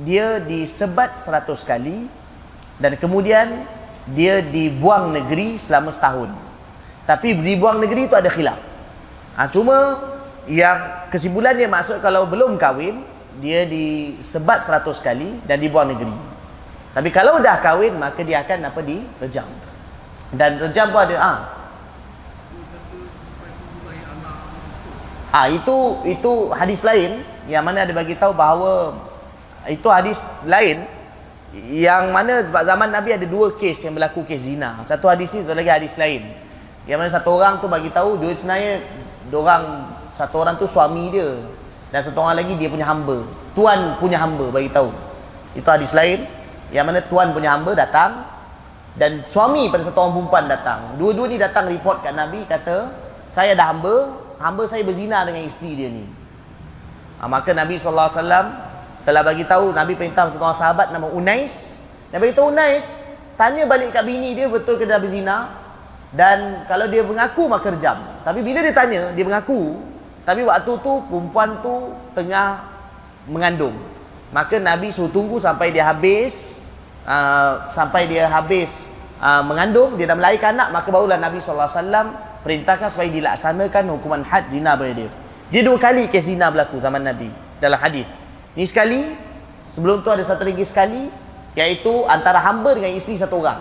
dia 0.00 0.40
disebat 0.40 1.20
seratus 1.20 1.60
kali 1.60 2.08
dan 2.80 2.96
kemudian 2.96 3.68
dia 4.08 4.40
dibuang 4.40 5.12
negeri 5.12 5.60
selama 5.60 5.92
setahun. 5.92 6.32
Tapi 7.04 7.36
dibuang 7.36 7.76
negeri 7.76 8.08
itu 8.08 8.16
ada 8.16 8.32
khilaf. 8.32 8.56
Ha, 9.36 9.44
cuma 9.52 10.00
yang 10.48 11.12
kesimpulannya 11.12 11.68
maksud 11.68 12.00
kalau 12.00 12.24
belum 12.24 12.56
kahwin, 12.56 13.04
dia 13.44 13.68
disebat 13.68 14.64
seratus 14.64 15.04
kali 15.04 15.36
dan 15.44 15.60
dibuang 15.60 15.92
negeri. 15.92 16.16
Tapi 16.96 17.12
kalau 17.12 17.44
dah 17.44 17.60
kahwin, 17.60 17.92
maka 18.00 18.24
dia 18.24 18.40
akan 18.40 18.72
apa 18.72 18.80
di 18.80 19.04
rejam. 19.20 19.44
Dan 20.32 20.56
rejam 20.64 20.88
pun 20.88 21.04
ada, 21.04 21.16
ah, 21.20 21.38
Ah 25.36 25.52
itu 25.52 26.00
itu 26.08 26.48
hadis 26.56 26.80
lain 26.80 27.20
yang 27.44 27.60
mana 27.60 27.84
ada 27.84 27.92
bagi 27.92 28.16
tahu 28.16 28.32
bahawa 28.32 28.96
itu 29.68 29.84
hadis 29.92 30.24
lain 30.48 30.88
yang 31.68 32.08
mana 32.08 32.40
sebab 32.40 32.64
zaman 32.64 32.88
Nabi 32.88 33.20
ada 33.20 33.28
dua 33.28 33.52
kes 33.52 33.84
yang 33.84 33.92
berlaku 33.92 34.24
kes 34.24 34.48
zina. 34.48 34.80
Satu 34.88 35.12
hadis 35.12 35.36
ni 35.36 35.44
satu 35.44 35.52
lagi 35.52 35.68
hadis 35.68 36.00
lain. 36.00 36.24
Yang 36.88 36.98
mana 37.04 37.10
satu 37.12 37.36
orang 37.36 37.60
tu 37.60 37.68
bagi 37.68 37.92
tahu 37.92 38.16
dia 38.16 38.32
sebenarnya 38.32 38.80
orang 39.28 39.92
satu 40.16 40.40
orang 40.40 40.56
tu 40.56 40.64
suami 40.64 41.12
dia 41.12 41.36
dan 41.92 42.00
satu 42.00 42.16
orang 42.24 42.40
lagi 42.40 42.56
dia 42.56 42.72
punya 42.72 42.88
hamba. 42.88 43.20
Tuan 43.52 44.00
punya 44.00 44.16
hamba 44.16 44.48
bagi 44.48 44.72
tahu. 44.72 44.88
Itu 45.52 45.68
hadis 45.68 45.92
lain 45.92 46.24
yang 46.72 46.88
mana 46.88 47.04
tuan 47.04 47.36
punya 47.36 47.52
hamba 47.52 47.76
datang 47.76 48.24
dan 48.96 49.20
suami 49.28 49.68
pada 49.68 49.84
satu 49.84 50.00
orang 50.00 50.12
perempuan 50.16 50.44
datang. 50.48 50.80
Dua-dua 50.96 51.28
ni 51.28 51.36
datang 51.36 51.68
report 51.68 52.00
kat 52.00 52.16
Nabi 52.16 52.48
kata 52.48 52.88
saya 53.28 53.52
dah 53.52 53.76
hamba 53.76 54.24
hamba 54.40 54.64
saya 54.68 54.84
berzina 54.84 55.24
dengan 55.24 55.44
isteri 55.44 55.72
dia 55.76 55.88
ni. 55.88 56.04
Ha, 57.20 57.28
maka 57.28 57.56
Nabi 57.56 57.80
SAW 57.80 58.12
telah 59.06 59.22
bagi 59.24 59.46
tahu 59.48 59.72
Nabi 59.72 59.96
perintah 59.96 60.28
satu 60.28 60.42
orang 60.42 60.58
sahabat 60.58 60.86
nama 60.92 61.08
Unais. 61.08 61.80
Nabi 62.12 62.30
beritahu 62.32 62.52
Unais, 62.52 63.02
tanya 63.40 63.64
balik 63.64 63.92
kat 63.92 64.04
bini 64.04 64.36
dia 64.36 64.46
betul 64.50 64.76
ke 64.76 64.84
dia 64.84 65.00
berzina 65.00 65.52
dan 66.12 66.64
kalau 66.70 66.86
dia 66.86 67.02
mengaku 67.02 67.48
maka 67.48 67.72
rejam. 67.72 67.98
Tapi 68.22 68.40
bila 68.44 68.62
dia 68.62 68.74
tanya, 68.76 69.10
dia 69.16 69.24
mengaku, 69.24 69.80
tapi 70.26 70.42
waktu 70.42 70.72
tu 70.82 70.92
perempuan 71.06 71.60
tu 71.62 71.94
tengah 72.12 72.62
mengandung. 73.30 73.74
Maka 74.34 74.58
Nabi 74.58 74.90
suruh 74.90 75.10
tunggu 75.10 75.38
sampai 75.38 75.70
dia 75.70 75.86
habis 75.86 76.66
uh, 77.06 77.70
sampai 77.70 78.10
dia 78.10 78.26
habis 78.26 78.90
uh, 79.22 79.40
mengandung, 79.46 79.94
dia 79.94 80.10
dah 80.10 80.18
melahirkan 80.18 80.58
anak, 80.58 80.68
maka 80.74 80.88
barulah 80.90 81.14
Nabi 81.16 81.38
SAW 81.38 82.10
perintahkan 82.46 82.86
supaya 82.86 83.10
dilaksanakan 83.10 83.90
hukuman 83.98 84.22
had 84.22 84.46
zina 84.46 84.78
pada 84.78 84.94
dia. 84.94 85.10
Dia 85.50 85.62
dua 85.66 85.78
kali 85.82 86.06
kes 86.06 86.30
zina 86.30 86.46
berlaku 86.46 86.78
zaman 86.78 87.02
Nabi 87.02 87.28
dalam 87.58 87.76
hadis. 87.82 88.06
Ni 88.54 88.64
sekali, 88.64 89.02
sebelum 89.66 90.06
tu 90.06 90.08
ada 90.14 90.22
satu 90.22 90.46
lagi 90.46 90.62
sekali 90.62 91.10
iaitu 91.58 92.06
antara 92.06 92.38
hamba 92.40 92.78
dengan 92.78 92.94
isteri 92.94 93.18
satu 93.18 93.42
orang. 93.42 93.58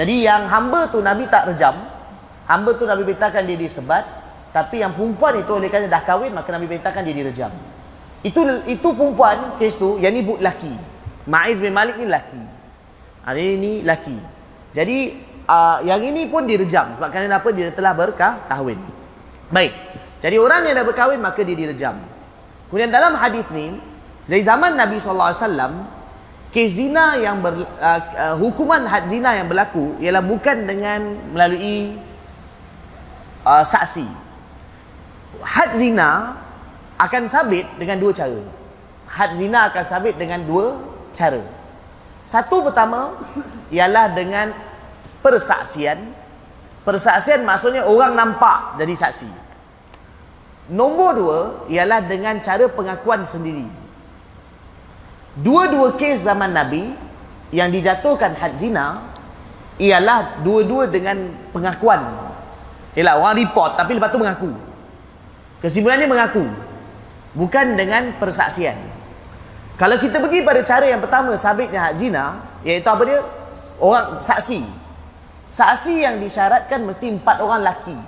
Jadi 0.00 0.24
yang 0.24 0.48
hamba 0.48 0.88
tu 0.88 1.04
Nabi 1.04 1.28
tak 1.28 1.52
rejam. 1.52 1.76
Hamba 2.48 2.74
tu 2.74 2.82
Nabi 2.88 3.06
perintahkan 3.06 3.46
dia 3.46 3.54
disebat, 3.54 4.02
tapi 4.50 4.82
yang 4.82 4.90
perempuan 4.90 5.38
itu 5.38 5.54
oleh 5.54 5.70
kerana 5.70 5.86
dah 5.86 6.02
kahwin 6.02 6.34
maka 6.34 6.50
Nabi 6.50 6.66
perintahkan 6.66 7.06
dia 7.06 7.14
direjam. 7.14 7.52
Itu 8.26 8.42
itu 8.66 8.88
perempuan 8.90 9.54
kes 9.60 9.78
tu, 9.78 10.00
yang 10.02 10.10
ni 10.10 10.26
laki. 10.26 10.74
Maiz 11.30 11.62
bin 11.62 11.70
Malik 11.70 11.94
ni 12.00 12.10
laki. 12.10 12.42
Hari 13.22 13.44
ini 13.60 13.72
laki. 13.86 14.18
Jadi 14.74 15.14
uh, 15.50 15.78
yang 15.82 15.98
ini 16.06 16.30
pun 16.30 16.46
direjam 16.46 16.94
sebab 16.94 17.10
kerana 17.10 17.42
apa 17.42 17.50
dia 17.50 17.74
telah 17.74 17.90
berkah 17.90 18.46
kahwin. 18.46 18.78
Baik. 19.50 19.74
Jadi 20.22 20.36
orang 20.38 20.70
yang 20.70 20.78
dah 20.78 20.86
berkahwin 20.86 21.18
maka 21.18 21.42
dia 21.42 21.58
direjam. 21.58 21.98
Kemudian 22.70 22.94
dalam 22.94 23.18
hadis 23.18 23.50
ni 23.50 23.74
dari 24.30 24.42
zaman 24.46 24.78
Nabi 24.78 25.02
sallallahu 25.02 25.30
alaihi 25.34 25.42
wasallam 25.42 25.72
kes 26.54 26.68
zina 26.78 27.18
yang 27.18 27.42
ber, 27.42 27.66
uh, 27.66 28.00
uh, 28.14 28.34
hukuman 28.38 28.86
had 28.86 29.10
zina 29.10 29.34
yang 29.34 29.50
berlaku 29.50 29.98
ialah 29.98 30.22
bukan 30.22 30.70
dengan 30.70 31.18
melalui 31.34 31.98
uh, 33.42 33.66
saksi. 33.66 34.06
Had 35.42 35.74
zina 35.74 36.38
akan 37.00 37.26
sabit 37.26 37.66
dengan 37.80 37.98
dua 37.98 38.12
cara. 38.14 38.38
Had 39.10 39.34
zina 39.34 39.72
akan 39.72 39.82
sabit 39.82 40.14
dengan 40.14 40.44
dua 40.46 40.78
cara. 41.10 41.42
Satu 42.22 42.62
pertama 42.62 43.18
ialah 43.74 44.12
dengan 44.14 44.54
persaksian. 45.20 46.16
Persaksian 46.84 47.44
maksudnya 47.44 47.84
orang 47.84 48.16
nampak 48.16 48.80
jadi 48.80 48.94
saksi. 48.96 49.28
Nombor 50.70 51.10
dua 51.18 51.40
ialah 51.66 52.00
dengan 52.06 52.38
cara 52.38 52.70
pengakuan 52.70 53.26
sendiri. 53.26 53.66
Dua-dua 55.38 55.98
kes 55.98 56.26
zaman 56.26 56.54
Nabi 56.54 56.94
yang 57.50 57.70
dijatuhkan 57.70 58.38
had 58.38 58.54
zina 58.54 58.94
ialah 59.78 60.42
dua-dua 60.42 60.86
dengan 60.86 61.30
pengakuan. 61.50 62.06
Ialah 62.94 63.14
orang 63.18 63.34
report 63.38 63.78
tapi 63.78 63.98
lepas 63.98 64.10
tu 64.10 64.18
mengaku. 64.18 64.50
Kesimpulannya 65.60 66.06
mengaku 66.06 66.44
bukan 67.34 67.76
dengan 67.76 68.14
persaksian. 68.16 68.78
Kalau 69.74 69.96
kita 69.96 70.20
pergi 70.20 70.44
pada 70.44 70.60
cara 70.60 70.84
yang 70.86 71.00
pertama 71.02 71.34
sabitnya 71.34 71.90
had 71.90 71.96
zina 71.98 72.40
iaitu 72.62 72.88
apa 72.88 73.02
dia? 73.04 73.20
Orang 73.80 74.20
saksi 74.20 74.60
Saksi 75.50 76.06
yang 76.06 76.22
disyaratkan 76.22 76.86
mesti 76.86 77.10
empat 77.10 77.42
orang 77.42 77.66
laki. 77.66 77.98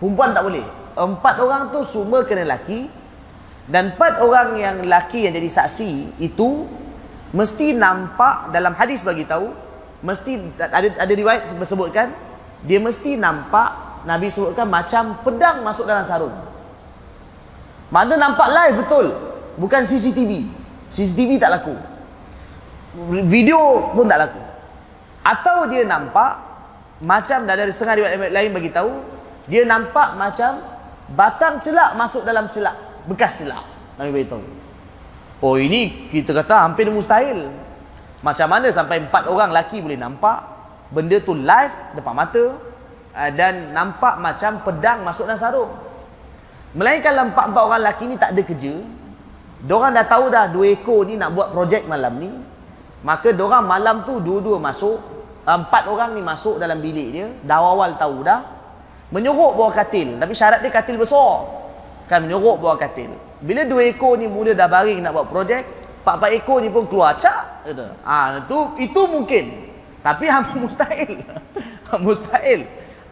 Perempuan 0.00 0.32
tak 0.32 0.48
boleh. 0.48 0.64
Empat 0.96 1.36
orang 1.44 1.68
tu 1.68 1.84
semua 1.84 2.24
kena 2.24 2.48
laki. 2.48 2.88
Dan 3.68 3.92
empat 3.92 4.24
orang 4.24 4.56
yang 4.56 4.76
laki 4.88 5.28
yang 5.28 5.36
jadi 5.36 5.50
saksi 5.52 6.16
itu 6.22 6.64
mesti 7.36 7.76
nampak 7.76 8.48
dalam 8.54 8.72
hadis 8.78 9.02
bagi 9.02 9.26
tahu 9.26 9.50
mesti 10.06 10.38
ada 10.62 10.86
ada 11.02 11.12
riwayat 11.12 11.50
sebutkan 11.50 12.14
dia 12.62 12.78
mesti 12.78 13.18
nampak 13.18 13.74
Nabi 14.06 14.30
sebutkan 14.30 14.70
macam 14.70 15.18
pedang 15.26 15.66
masuk 15.66 15.84
dalam 15.84 16.06
sarung. 16.06 16.32
Mana 17.90 18.14
nampak 18.14 18.46
live 18.48 18.86
betul. 18.86 19.06
Bukan 19.58 19.82
CCTV. 19.82 20.46
CCTV 20.94 21.42
tak 21.42 21.58
laku. 21.58 21.74
Video 23.26 23.90
pun 23.92 24.06
tak 24.06 24.30
laku. 24.30 24.40
Atau 25.26 25.66
dia 25.66 25.82
nampak 25.82 26.45
macam 27.02 27.44
dari 27.44 27.68
setengah 27.68 27.96
riwayat 28.00 28.32
lain 28.32 28.50
bagi 28.56 28.70
tahu 28.72 28.92
dia 29.46 29.62
nampak 29.68 30.16
macam 30.16 30.62
batang 31.12 31.60
celak 31.60 31.94
masuk 31.94 32.24
dalam 32.24 32.48
celak 32.48 32.74
bekas 33.06 33.42
celak. 33.42 33.62
Nabi 33.96 34.22
beritahu. 34.22 34.42
Oh 35.44 35.60
ini 35.60 36.10
kita 36.10 36.32
kata 36.32 36.66
hampir 36.66 36.88
mustahil. 36.88 37.52
Macam 38.24 38.48
mana 38.48 38.72
sampai 38.72 39.04
empat 39.04 39.28
orang 39.28 39.52
laki 39.52 39.84
boleh 39.84 40.00
nampak 40.00 40.40
benda 40.90 41.20
tu 41.20 41.36
live 41.36 41.74
depan 41.94 42.14
mata 42.16 42.56
uh, 43.12 43.30
dan 43.36 43.70
nampak 43.76 44.18
macam 44.18 44.64
pedang 44.64 45.04
masuk 45.04 45.28
dalam 45.28 45.38
sarung. 45.38 45.72
Melainkan 46.74 47.30
empat-empat 47.30 47.62
orang 47.62 47.82
laki 47.84 48.04
ni 48.08 48.16
tak 48.16 48.34
ada 48.34 48.42
kerja 48.42 48.74
diorang 49.62 49.96
dah 49.96 50.04
tahu 50.04 50.28
dah 50.28 50.44
dua 50.52 50.76
ekor 50.76 51.08
ni 51.08 51.16
nak 51.16 51.32
buat 51.32 51.48
projek 51.50 51.88
malam 51.88 52.20
ni 52.20 52.30
maka 53.00 53.32
diorang 53.32 53.64
malam 53.64 54.04
tu 54.04 54.20
dua-dua 54.20 54.60
masuk 54.60 55.00
empat 55.46 55.86
orang 55.86 56.18
ni 56.18 56.22
masuk 56.26 56.58
dalam 56.58 56.82
bilik 56.82 57.08
dia 57.14 57.26
dah 57.46 57.62
awal 57.62 57.94
tahu 57.94 58.26
dah 58.26 58.42
menyorok 59.14 59.52
bawah 59.54 59.72
katil. 59.74 60.18
Tapi 60.18 60.32
syarat 60.34 60.58
dia 60.62 60.72
katil 60.74 60.98
besar. 60.98 61.46
Kan 62.10 62.26
menyorok 62.26 62.58
bawah 62.58 62.78
katil. 62.78 63.14
Bila 63.38 63.62
dua 63.62 63.86
ekor 63.86 64.18
ni 64.18 64.26
mula 64.26 64.56
dah 64.56 64.66
baring 64.66 64.98
nak 65.02 65.14
buat 65.14 65.28
projek 65.30 65.62
empat-empat 66.02 66.30
ekor 66.38 66.58
ni 66.62 66.70
pun 66.70 66.86
keluar 66.86 67.18
cak 67.18 67.66
kata 67.66 67.86
ah 68.02 68.42
itu 68.42 68.58
itu 68.82 69.02
mungkin. 69.06 69.44
Tapi 70.02 70.24
hampir 70.26 70.58
mustahil. 70.66 71.18
Mustahil. 72.02 72.60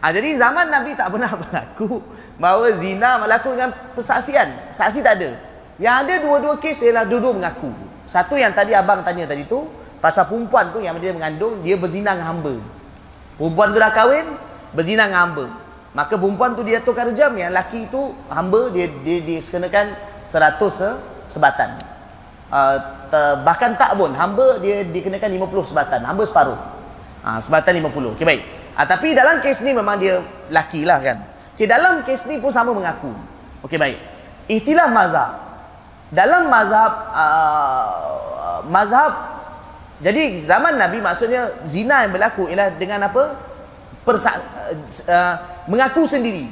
Ah 0.03 0.11
jadi 0.11 0.35
zaman 0.35 0.67
nabi 0.67 0.95
tak 0.95 1.11
pernah 1.11 1.31
berlaku 1.41 2.03
bahawa 2.35 2.67
zina 2.75 3.19
berlaku 3.19 3.55
dengan 3.55 3.71
persaksian. 3.95 4.75
Saksi 4.75 4.99
tak 4.99 5.23
ada. 5.23 5.29
Yang 5.75 5.95
ada 6.07 6.13
dua-dua 6.23 6.55
kes 6.59 6.83
ialah 6.87 7.03
dua-dua 7.03 7.35
mengaku. 7.35 7.71
Satu 8.07 8.39
yang 8.39 8.55
tadi 8.55 8.71
abang 8.71 9.03
tanya 9.03 9.27
tadi 9.27 9.43
tu 9.43 9.67
Pasal 10.05 10.29
perempuan 10.29 10.69
tu 10.69 10.85
yang 10.85 11.01
dia 11.01 11.09
mengandung, 11.17 11.65
dia 11.65 11.73
berzina 11.73 12.13
dengan 12.13 12.37
hamba. 12.37 12.61
Perempuan 13.41 13.73
tu 13.73 13.81
dah 13.81 13.89
kahwin, 13.89 14.37
berzina 14.69 15.09
dengan 15.09 15.25
hamba. 15.25 15.45
Maka 15.97 16.13
perempuan 16.13 16.53
tu 16.53 16.61
dia 16.61 16.77
tukar 16.77 17.09
jam, 17.17 17.33
yang 17.33 17.49
laki 17.49 17.89
tu 17.89 18.13
hamba, 18.29 18.69
dia 18.69 18.85
dia 19.01 19.41
seratus 20.29 20.73
se, 20.77 20.89
sebatan. 21.25 21.81
Uh, 22.53 22.77
ter, 23.09 23.41
bahkan 23.41 23.73
tak 23.73 23.97
pun, 23.97 24.13
hamba 24.13 24.61
dia 24.61 24.85
dikenakan 24.85 25.41
puluh 25.49 25.65
sebatan. 25.65 26.05
Hamba 26.05 26.21
separuh. 26.21 26.59
Uh, 27.25 27.41
sebatan 27.41 27.81
puluh. 27.89 28.13
Okay, 28.13 28.29
baik. 28.29 28.45
Uh, 28.77 28.85
tapi 28.85 29.17
dalam 29.17 29.41
kes 29.41 29.65
ni 29.65 29.73
memang 29.73 29.97
dia 29.97 30.21
laki 30.53 30.85
lah 30.85 31.01
kan. 31.01 31.17
Okay, 31.57 31.65
dalam 31.65 32.05
kes 32.05 32.29
ni 32.29 32.37
pun 32.37 32.53
sama 32.53 32.77
mengaku. 32.77 33.09
Okey, 33.65 33.81
baik. 33.81 33.97
Ihtilah 34.53 34.85
mazhab. 34.85 35.33
Dalam 36.13 36.45
mazhab, 36.45 37.09
uh, 37.09 38.61
mazhab 38.69 39.24
jadi 40.03 40.43
zaman 40.43 40.75
Nabi 40.75 40.99
maksudnya 40.99 41.55
zina 41.63 42.03
yang 42.03 42.11
berlaku 42.11 42.51
ialah 42.51 42.75
dengan 42.75 43.07
apa? 43.07 43.39
Persa 44.03 44.35
uh, 44.35 45.35
mengaku 45.71 46.03
sendiri. 46.03 46.51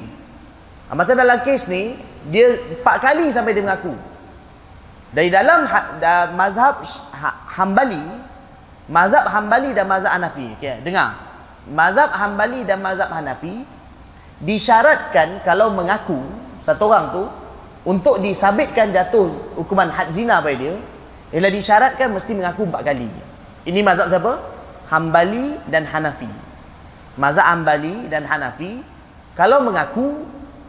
Uh, 0.87 0.95
macam 0.95 1.11
dalam 1.19 1.43
kes 1.43 1.67
ni 1.67 1.99
dia 2.31 2.55
empat 2.55 3.03
kali 3.03 3.27
sampai 3.27 3.51
dia 3.51 3.63
mengaku. 3.67 3.91
Dari 5.13 5.29
dalam 5.29 5.67
ha, 5.67 5.79
da, 5.99 6.13
mazhab 6.31 6.81
ha, 7.13 7.29
Hambali, 7.59 8.01
mazhab 8.87 9.27
Hambali 9.27 9.75
dan 9.75 9.85
mazhab 9.91 10.15
Hanafi. 10.15 10.55
Okay, 10.57 10.79
dengar. 10.79 11.19
Mazhab 11.67 12.15
Hambali 12.15 12.63
dan 12.63 12.79
mazhab 12.79 13.11
Hanafi 13.11 13.67
disyaratkan 14.39 15.43
kalau 15.43 15.71
mengaku 15.71 16.19
satu 16.63 16.87
orang 16.87 17.11
tu 17.11 17.23
untuk 17.83 18.23
disabitkan 18.23 18.95
jatuh 18.95 19.27
hukuman 19.59 19.91
had 19.91 20.07
zina 20.07 20.39
pada 20.39 20.55
dia 20.55 20.75
ialah 21.35 21.51
disyaratkan 21.51 22.07
mesti 22.07 22.31
mengaku 22.31 22.63
empat 22.63 22.81
kali. 22.87 23.32
Ini 23.63 23.79
mazhab 23.79 24.11
siapa? 24.11 24.39
Hambali 24.91 25.55
dan 25.71 25.87
Hanafi. 25.87 26.27
Mazhab 27.15 27.47
Hambali 27.47 28.11
dan 28.11 28.27
Hanafi 28.27 28.83
kalau 29.33 29.63
mengaku 29.63 30.27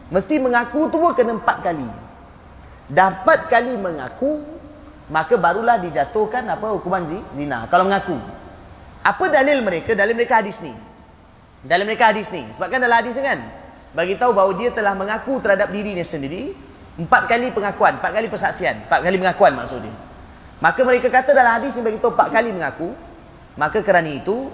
mesti 0.09 0.38
mengaku 0.38 0.88
tu 0.88 0.96
pun 1.02 1.11
kena 1.12 1.35
empat 1.35 1.61
kali. 1.61 1.88
Dapat 2.87 3.50
kali 3.50 3.74
mengaku 3.74 4.44
maka 5.11 5.37
barulah 5.37 5.76
dijatuhkan 5.83 6.48
apa 6.48 6.72
hukuman 6.78 7.04
zina 7.35 7.66
kalau 7.68 7.85
mengaku. 7.90 8.16
Apa 9.04 9.28
dalil 9.28 9.61
mereka? 9.61 9.92
Dalil 9.92 10.16
mereka 10.16 10.40
hadis 10.40 10.64
ni. 10.64 10.72
Dalil 11.61 11.85
mereka 11.85 12.09
hadis 12.09 12.33
ni. 12.33 12.46
Sebabkan 12.57 12.80
dalam 12.80 13.04
hadis 13.04 13.18
kan 13.20 13.42
bagi 13.92 14.16
tahu 14.16 14.33
bahawa 14.33 14.52
dia 14.57 14.70
telah 14.72 14.96
mengaku 14.96 15.38
terhadap 15.44 15.68
dirinya 15.70 16.02
sendiri 16.02 16.57
empat 16.94 17.26
kali 17.26 17.50
pengakuan, 17.50 17.98
empat 17.98 18.11
kali 18.11 18.26
persaksian, 18.30 18.87
empat 18.87 19.02
kali 19.02 19.16
pengakuan 19.18 19.52
maksudnya. 19.59 19.92
Maka 20.64 20.81
mereka 20.81 21.12
kata 21.12 21.37
dalam 21.37 21.61
hadis 21.61 21.77
yang 21.77 21.85
beritahu 21.85 22.16
empat 22.16 22.33
kali 22.33 22.48
mengaku. 22.48 22.96
Maka 23.61 23.85
kerana 23.85 24.09
itu, 24.09 24.48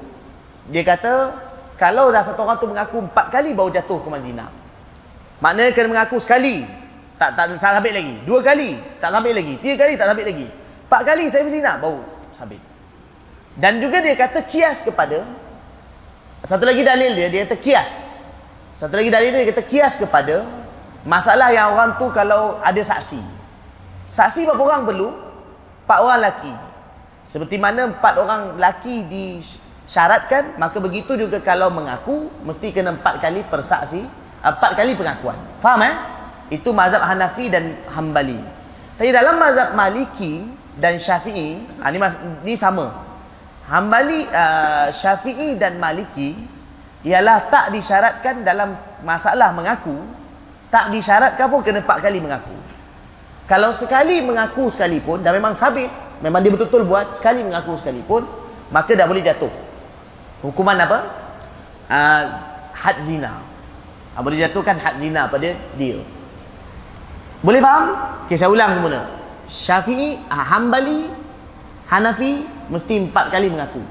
dia 0.67 0.83
kata, 0.83 1.31
kalau 1.79 2.11
dah 2.11 2.27
satu 2.27 2.43
orang 2.43 2.59
tu 2.59 2.67
mengaku 2.67 2.99
empat 2.99 3.31
kali 3.31 3.55
baru 3.55 3.71
jatuh 3.71 4.03
hukuman 4.03 4.19
zina. 4.19 4.51
Maknanya 5.39 5.71
kena 5.71 5.89
mengaku 5.95 6.19
sekali. 6.19 6.67
Tak, 7.15 7.39
tak 7.39 7.63
sabit 7.63 7.95
lagi. 7.95 8.15
Dua 8.27 8.43
kali. 8.43 8.75
Tak 8.99 9.15
sabit 9.15 9.39
lagi. 9.39 9.55
Tiga 9.63 9.87
kali 9.87 9.95
tak 9.95 10.11
sabit 10.11 10.27
lagi. 10.27 10.47
Empat 10.91 11.01
kali 11.07 11.25
saya 11.31 11.47
berzina 11.47 11.79
baru 11.79 12.03
sabit. 12.35 12.59
Dan 13.55 13.79
juga 13.79 14.03
dia 14.03 14.19
kata 14.19 14.43
kias 14.43 14.83
kepada 14.83 15.23
satu 16.43 16.65
lagi 16.65 16.81
dalil 16.81 17.13
dia 17.15 17.29
dia 17.31 17.47
kata 17.47 17.57
kias. 17.61 18.19
Satu 18.73 18.97
lagi 18.97 19.13
dalil 19.13 19.31
dia, 19.31 19.45
dia 19.45 19.53
kata 19.53 19.63
kias 19.63 20.01
kepada 20.01 20.43
masalah 21.05 21.53
yang 21.55 21.77
orang 21.77 22.01
tu 22.01 22.09
kalau 22.11 22.59
ada 22.65 22.81
saksi. 22.81 23.21
Saksi 24.11 24.49
berapa 24.49 24.63
orang 24.65 24.83
perlu? 24.89 25.30
Empat 25.91 26.07
orang 26.07 26.19
lelaki. 26.23 26.55
Seperti 27.27 27.59
mana 27.59 27.91
empat 27.91 28.15
orang 28.15 28.55
lelaki 28.55 29.11
disyaratkan, 29.11 30.55
maka 30.55 30.79
begitu 30.79 31.19
juga 31.19 31.43
kalau 31.43 31.67
mengaku, 31.67 32.31
mesti 32.47 32.71
kena 32.71 32.95
empat 32.95 33.19
kali 33.19 33.43
persaksi, 33.51 34.07
empat 34.39 34.79
kali 34.79 34.95
pengakuan. 34.95 35.35
Faham 35.59 35.83
eh? 35.83 35.95
Itu 36.55 36.71
mazhab 36.71 37.03
Hanafi 37.03 37.51
dan 37.51 37.75
Hambali. 37.91 38.39
Tapi 38.95 39.11
dalam 39.11 39.35
mazhab 39.35 39.75
Maliki 39.75 40.47
dan 40.79 41.03
Syafi'i, 41.03 41.59
ha, 41.83 41.91
ini, 41.91 41.99
mas, 41.99 42.23
ini 42.47 42.55
sama. 42.55 42.95
Hambali, 43.67 44.31
uh, 44.31 44.95
Syafi'i 44.95 45.59
dan 45.59 45.75
Maliki, 45.83 46.39
ialah 47.03 47.51
tak 47.51 47.75
disyaratkan 47.75 48.47
dalam 48.47 48.79
masalah 49.03 49.51
mengaku, 49.51 49.99
tak 50.71 50.95
disyaratkan 50.95 51.51
pun 51.51 51.67
kena 51.67 51.83
empat 51.83 51.99
kali 51.99 52.23
mengaku. 52.23 52.55
Kalau 53.51 53.75
sekali 53.75 54.23
mengaku 54.23 54.71
sekalipun 54.71 55.27
dan 55.27 55.35
memang 55.35 55.59
sabit, 55.59 55.91
memang 56.23 56.39
dia 56.39 56.55
betul-betul 56.55 56.87
buat 56.87 57.11
sekali 57.11 57.43
mengaku 57.43 57.75
sekalipun, 57.75 58.23
maka 58.71 58.95
dah 58.95 59.11
boleh 59.11 59.27
jatuh. 59.27 59.51
Hukuman 60.39 60.79
apa? 60.79 60.99
Uh, 61.91 62.31
had 62.71 63.03
zina. 63.03 63.43
Uh, 64.15 64.23
boleh 64.23 64.39
jatuhkan 64.39 64.79
had 64.79 65.03
zina 65.03 65.27
pada 65.27 65.59
dia. 65.75 65.99
Boleh 67.43 67.59
faham? 67.59 67.99
Okay, 68.31 68.39
saya 68.39 68.55
ulang 68.55 68.71
semula. 68.79 69.11
Syafi'i, 69.51 70.23
uh, 70.31 70.45
Hambali, 70.47 71.11
Hanafi, 71.91 72.47
mesti 72.71 73.03
empat 73.03 73.35
kali 73.35 73.51
mengaku. 73.51 73.83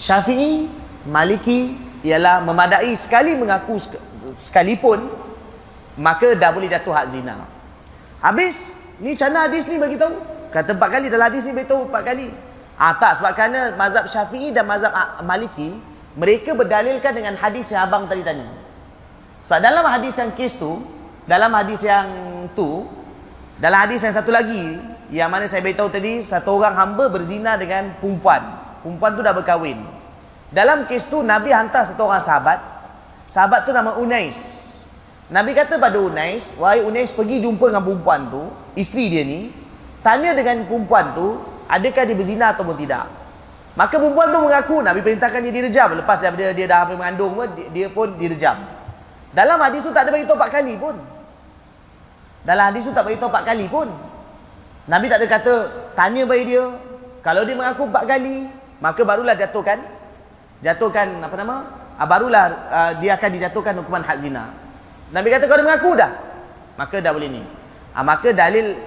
Syafi'i, 0.00 0.72
Maliki, 1.04 1.76
ialah 2.00 2.40
memadai 2.40 2.96
sekali 2.96 3.36
mengaku 3.36 3.76
sekalipun, 4.40 5.12
maka 6.00 6.32
dah 6.32 6.48
boleh 6.48 6.72
jatuh 6.72 6.96
had 6.96 7.12
zina. 7.12 7.36
Habis 8.22 8.70
ni 9.02 9.18
cana 9.18 9.50
hadis 9.50 9.66
ni 9.66 9.76
bagi 9.82 9.98
tahu. 9.98 10.14
Kata 10.54 10.78
empat 10.78 10.88
kali 10.94 11.10
dalam 11.10 11.26
hadis 11.26 11.42
ni 11.50 11.52
bagi 11.58 11.68
tahu 11.68 11.90
empat 11.90 12.02
kali. 12.06 12.30
Ah 12.78 12.94
tak 12.96 13.18
sebab 13.18 13.34
kerana 13.34 13.74
mazhab 13.74 14.06
Syafi'i 14.06 14.54
dan 14.54 14.64
mazhab 14.64 14.94
Maliki 15.26 15.74
mereka 16.14 16.54
berdalilkan 16.54 17.12
dengan 17.12 17.34
hadis 17.34 17.68
yang 17.74 17.88
abang 17.88 18.06
tadi 18.06 18.22
tanya. 18.22 18.46
Sebab 19.48 19.58
dalam 19.58 19.84
hadis 19.84 20.14
yang 20.16 20.30
kes 20.32 20.56
tu, 20.56 20.80
dalam 21.26 21.50
hadis 21.52 21.82
yang 21.82 22.06
tu, 22.54 22.86
dalam 23.58 23.78
hadis 23.84 24.06
yang 24.06 24.14
satu 24.14 24.30
lagi 24.30 24.78
yang 25.12 25.28
mana 25.28 25.44
saya 25.44 25.60
beritahu 25.60 25.92
tadi 25.92 26.24
satu 26.24 26.56
orang 26.56 26.72
hamba 26.72 27.12
berzina 27.12 27.58
dengan 27.60 27.92
perempuan. 28.00 28.40
Perempuan 28.80 29.12
tu 29.18 29.22
dah 29.24 29.34
berkahwin. 29.36 29.78
Dalam 30.52 30.84
kes 30.88 31.08
tu 31.08 31.20
Nabi 31.20 31.52
hantar 31.52 31.84
satu 31.84 32.08
orang 32.08 32.22
sahabat. 32.24 32.58
Sahabat 33.28 33.64
tu 33.64 33.72
nama 33.76 33.96
Unais. 34.00 34.71
Nabi 35.32 35.56
kata 35.56 35.80
pada 35.80 35.96
Unais, 35.96 36.52
wahai 36.60 36.84
Unais 36.84 37.08
pergi 37.08 37.40
jumpa 37.40 37.72
dengan 37.72 37.80
perempuan 37.80 38.28
tu, 38.28 38.52
isteri 38.76 39.08
dia 39.08 39.24
ni, 39.24 39.48
tanya 40.04 40.36
dengan 40.36 40.60
perempuan 40.68 41.16
tu, 41.16 41.40
adakah 41.72 42.04
dia 42.04 42.12
berzina 42.12 42.52
ataupun 42.52 42.76
tidak. 42.76 43.08
Maka 43.72 43.96
perempuan 43.96 44.28
tu 44.28 44.44
mengaku, 44.44 44.84
Nabi 44.84 45.00
perintahkan 45.00 45.40
dia 45.40 45.52
direjam. 45.56 45.96
Lepas 45.96 46.20
daripada 46.20 46.52
dia 46.52 46.68
dah 46.68 46.84
mengandung 46.84 47.32
pun, 47.32 47.48
dia 47.72 47.88
pun 47.88 48.12
direjam. 48.20 48.60
Dalam 49.32 49.56
hadis 49.56 49.80
tu 49.80 49.88
tak 49.88 50.04
ada 50.04 50.12
beritahu 50.12 50.36
empat 50.36 50.52
kali 50.52 50.76
pun. 50.76 51.00
Dalam 52.44 52.64
hadis 52.68 52.84
tu 52.84 52.92
tak 52.92 53.08
beritahu 53.08 53.32
empat 53.32 53.44
kali 53.48 53.66
pun. 53.72 53.88
Nabi 54.84 55.08
tak 55.08 55.24
ada 55.24 55.26
kata, 55.32 55.54
tanya 55.96 56.28
bagi 56.28 56.52
dia, 56.52 56.64
Kalau 57.24 57.46
dia 57.46 57.54
mengaku 57.54 57.88
empat 57.88 58.04
kali, 58.04 58.50
maka 58.82 59.00
barulah 59.06 59.38
jatuhkan 59.38 59.78
jatuhkan 60.58 61.22
apa 61.22 61.34
nama? 61.38 61.56
Ah, 61.94 62.04
barulah 62.04 62.44
uh, 62.66 62.92
dia 62.98 63.14
akan 63.14 63.30
dijatuhkan 63.30 63.78
hukuman 63.78 64.02
had 64.02 64.18
zina. 64.18 64.61
Nabi 65.12 65.28
kata 65.28 65.44
kalau 65.44 65.60
dia 65.60 65.68
mengaku 65.68 65.90
dah, 65.92 66.12
maka 66.80 66.96
dah 67.04 67.12
boleh 67.12 67.28
ni. 67.28 67.42
Ah, 67.92 68.00
maka 68.00 68.32
dalil 68.32 68.80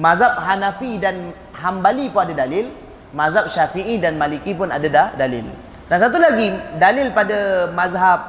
mazhab 0.00 0.40
Hanafi 0.40 0.96
dan 0.96 1.36
Hambali 1.52 2.08
pun 2.08 2.24
ada 2.24 2.32
dalil, 2.32 2.72
mazhab 3.12 3.44
Syafi'i 3.44 4.00
dan 4.00 4.16
Maliki 4.16 4.56
pun 4.56 4.72
ada 4.72 4.88
dah 4.88 5.08
dalil. 5.12 5.44
Dan 5.92 5.96
satu 6.00 6.16
lagi 6.16 6.48
dalil 6.80 7.12
pada 7.12 7.68
mazhab 7.76 8.20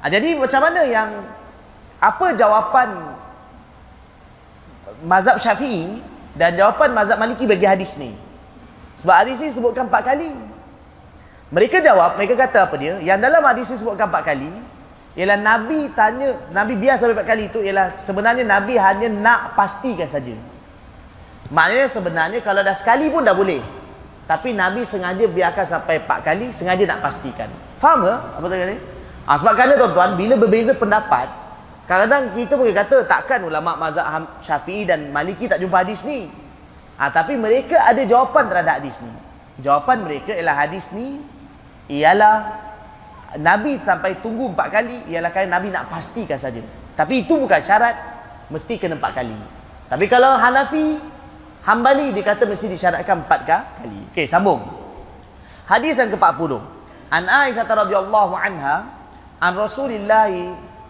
ah, 0.00 0.08
jadi 0.08 0.40
macam 0.40 0.60
mana 0.64 0.80
yang 0.88 1.10
apa 2.00 2.32
jawapan 2.32 2.88
mazhab 5.04 5.36
Syafi'i 5.36 6.00
dan 6.32 6.56
jawapan 6.56 6.96
mazhab 6.96 7.20
Maliki 7.20 7.44
bagi 7.44 7.68
hadis 7.68 8.00
ni? 8.00 8.16
Sebab 8.96 9.20
hadis 9.20 9.44
ni 9.44 9.52
sebutkan 9.52 9.84
empat 9.84 10.16
kali. 10.16 10.32
Mereka 11.52 11.82
jawab, 11.84 12.16
mereka 12.16 12.40
kata 12.40 12.70
apa 12.70 12.74
dia? 12.80 12.96
Yang 13.04 13.18
dalam 13.26 13.42
hadis 13.44 13.66
ni 13.68 13.76
sebutkan 13.76 14.06
empat 14.08 14.22
kali, 14.22 14.48
ialah 15.18 15.38
Nabi 15.38 15.90
tanya, 15.90 16.38
Nabi 16.54 16.78
sampai 16.86 17.14
empat 17.18 17.26
kali 17.26 17.42
itu, 17.50 17.58
ialah 17.58 17.98
sebenarnya 17.98 18.46
Nabi 18.46 18.78
hanya 18.78 19.08
nak 19.10 19.58
pastikan 19.58 20.06
saja. 20.06 20.34
Maknanya 21.50 21.88
sebenarnya 21.90 22.38
kalau 22.46 22.62
dah 22.62 22.76
sekali 22.78 23.10
pun 23.10 23.26
dah 23.26 23.34
boleh. 23.34 23.58
Tapi 24.30 24.54
Nabi 24.54 24.86
sengaja 24.86 25.26
biarkan 25.26 25.66
sampai 25.66 25.98
empat 26.06 26.22
kali, 26.22 26.54
sengaja 26.54 26.86
nak 26.86 27.02
pastikan. 27.02 27.50
Faham 27.82 28.06
ke? 28.06 28.14
Apa 28.14 28.46
tadi 28.46 28.60
kata? 28.62 28.76
Ha, 29.26 29.30
sebab 29.34 29.52
kerana 29.58 29.74
tuan-tuan, 29.74 30.10
bila 30.14 30.34
berbeza 30.38 30.70
pendapat, 30.78 31.26
kadang-kadang 31.90 32.38
kita 32.38 32.54
boleh 32.54 32.70
kata, 32.70 32.96
takkan 33.10 33.42
ulama 33.42 33.74
mazhab 33.74 34.38
syafi'i 34.38 34.86
dan 34.86 35.10
maliki 35.10 35.50
tak 35.50 35.58
jumpa 35.58 35.82
hadis 35.82 36.06
ni. 36.06 36.30
Ha, 37.02 37.10
tapi 37.10 37.34
mereka 37.34 37.82
ada 37.82 37.98
jawapan 38.06 38.46
terhadap 38.46 38.74
hadis 38.78 39.02
ni. 39.02 39.10
Jawapan 39.58 40.06
mereka 40.06 40.30
ialah 40.38 40.54
hadis 40.54 40.94
ni 40.94 41.18
ialah 41.90 42.69
Nabi 43.38 43.78
sampai 43.86 44.18
tunggu 44.18 44.50
empat 44.50 44.68
kali 44.74 45.06
ialah 45.06 45.30
kerana 45.30 45.60
Nabi 45.60 45.70
nak 45.70 45.86
pastikan 45.86 46.34
saja. 46.34 46.58
Tapi 46.98 47.22
itu 47.22 47.38
bukan 47.38 47.62
syarat 47.62 47.94
mesti 48.50 48.74
kena 48.80 48.98
empat 48.98 49.22
kali. 49.22 49.38
Tapi 49.86 50.04
kalau 50.10 50.34
Hanafi, 50.34 50.98
Hambali 51.62 52.10
dia 52.10 52.24
kata 52.26 52.48
mesti 52.48 52.66
disyaratkan 52.66 53.22
empat 53.22 53.40
kali. 53.46 54.00
Okey, 54.10 54.26
sambung. 54.26 54.64
Hadis 55.70 56.02
yang 56.02 56.10
ke-40. 56.10 56.58
An 57.10 57.24
Aisyah 57.26 57.66
radhiyallahu 57.66 58.34
anha 58.34 58.86
an 59.38 59.52
Rasulillah 59.54 60.30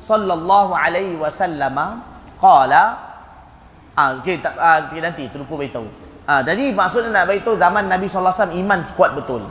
sallallahu 0.01 0.73
alaihi 0.73 1.21
wasallam 1.21 1.77
qala 2.41 3.11
Ah, 4.01 4.17
okey 4.23 4.41
tak 4.41 4.57
ah, 4.57 4.81
nanti 4.87 5.29
terlupa 5.29 5.61
beritahu. 5.61 5.85
Ah, 6.25 6.41
jadi 6.41 6.73
maksudnya 6.73 7.21
nak 7.21 7.29
beritahu 7.29 7.59
zaman 7.59 7.91
Nabi 7.91 8.07
wasallam 8.09 8.57
iman 8.65 8.81
kuat 8.97 9.13
betul. 9.13 9.43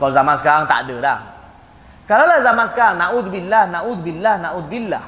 Kalau 0.00 0.12
zaman 0.14 0.34
sekarang 0.40 0.64
tak 0.64 0.88
ada 0.88 0.96
dah. 1.02 1.18
Kalau 2.10 2.26
lah 2.26 2.42
zaman 2.42 2.66
sekarang 2.66 2.98
naudzubillah, 2.98 3.70
naudzubillah, 3.70 4.34
naudzubillah. 4.42 5.04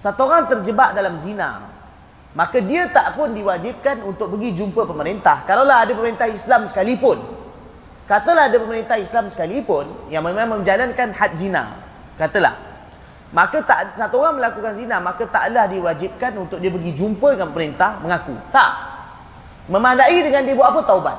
Satu 0.00 0.24
orang 0.24 0.48
terjebak 0.48 0.96
dalam 0.96 1.20
zina. 1.20 1.68
Maka 2.32 2.64
dia 2.64 2.88
tak 2.88 3.12
pun 3.12 3.36
diwajibkan 3.36 4.00
untuk 4.00 4.32
pergi 4.32 4.56
jumpa 4.56 4.88
pemerintah. 4.88 5.44
Kalau 5.44 5.68
lah 5.68 5.84
ada 5.84 5.92
pemerintah 5.92 6.24
Islam 6.24 6.64
sekalipun. 6.64 7.20
Katalah 8.08 8.48
ada 8.48 8.56
pemerintah 8.56 8.96
Islam 8.96 9.28
sekalipun 9.28 10.08
yang 10.08 10.24
memang 10.24 10.64
menjalankan 10.64 11.12
had 11.12 11.36
zina. 11.36 11.76
Katalah 12.16 12.74
maka 13.34 13.58
tak 13.66 13.98
satu 13.98 14.22
orang 14.22 14.38
melakukan 14.38 14.78
zina 14.78 15.02
maka 15.02 15.26
taklah 15.26 15.66
diwajibkan 15.66 16.38
untuk 16.38 16.62
dia 16.62 16.70
pergi 16.70 16.94
jumpa 16.94 17.34
dengan 17.34 17.50
perintah 17.50 17.98
mengaku 17.98 18.30
tak 18.54 18.70
memandai 19.66 20.22
dengan 20.22 20.46
dia 20.46 20.54
buat 20.54 20.70
apa 20.70 20.80
taubat 20.86 21.18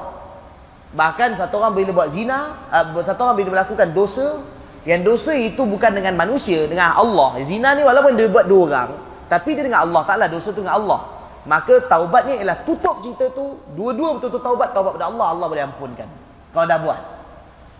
bahkan 0.95 1.35
satu 1.35 1.59
orang 1.59 1.75
bila 1.75 1.91
buat 1.91 2.09
zina 2.15 2.55
uh, 2.71 3.03
satu 3.03 3.27
orang 3.27 3.35
bila 3.35 3.59
melakukan 3.59 3.91
dosa 3.91 4.39
yang 4.85 5.01
dosa 5.01 5.33
itu 5.33 5.65
bukan 5.65 5.91
dengan 5.97 6.13
manusia 6.13 6.69
dengan 6.69 6.93
Allah. 6.93 7.41
Zina 7.41 7.73
ni 7.73 7.81
walaupun 7.81 8.13
dia 8.13 8.29
buat 8.29 8.45
dua 8.45 8.61
orang 8.69 8.89
tapi 9.25 9.57
dia 9.57 9.65
dengan 9.65 9.81
Allah 9.89 10.01
taklah 10.05 10.29
dosa 10.29 10.53
tu 10.53 10.61
dengan 10.61 10.77
Allah. 10.77 11.01
Maka 11.45 11.77
taubatnya 11.85 12.41
ialah 12.41 12.57
tutup 12.65 13.01
cerita 13.05 13.29
tu 13.33 13.57
dua-dua 13.73 14.17
betul-betul 14.17 14.41
taubat 14.41 14.69
taubat 14.73 14.97
pada 14.97 15.09
Allah 15.09 15.27
Allah 15.33 15.47
boleh 15.49 15.63
ampunkan. 15.65 16.09
Kalau 16.53 16.65
dah 16.69 16.79
buat. 16.81 16.99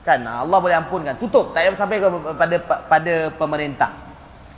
Kan? 0.06 0.22
Allah 0.26 0.58
boleh 0.62 0.76
ampunkan. 0.78 1.14
Tutup. 1.18 1.54
Tak 1.54 1.66
payah 1.66 1.78
sampai 1.78 1.98
pada 2.38 2.56
pada 2.90 3.14
pemerintah. 3.38 3.90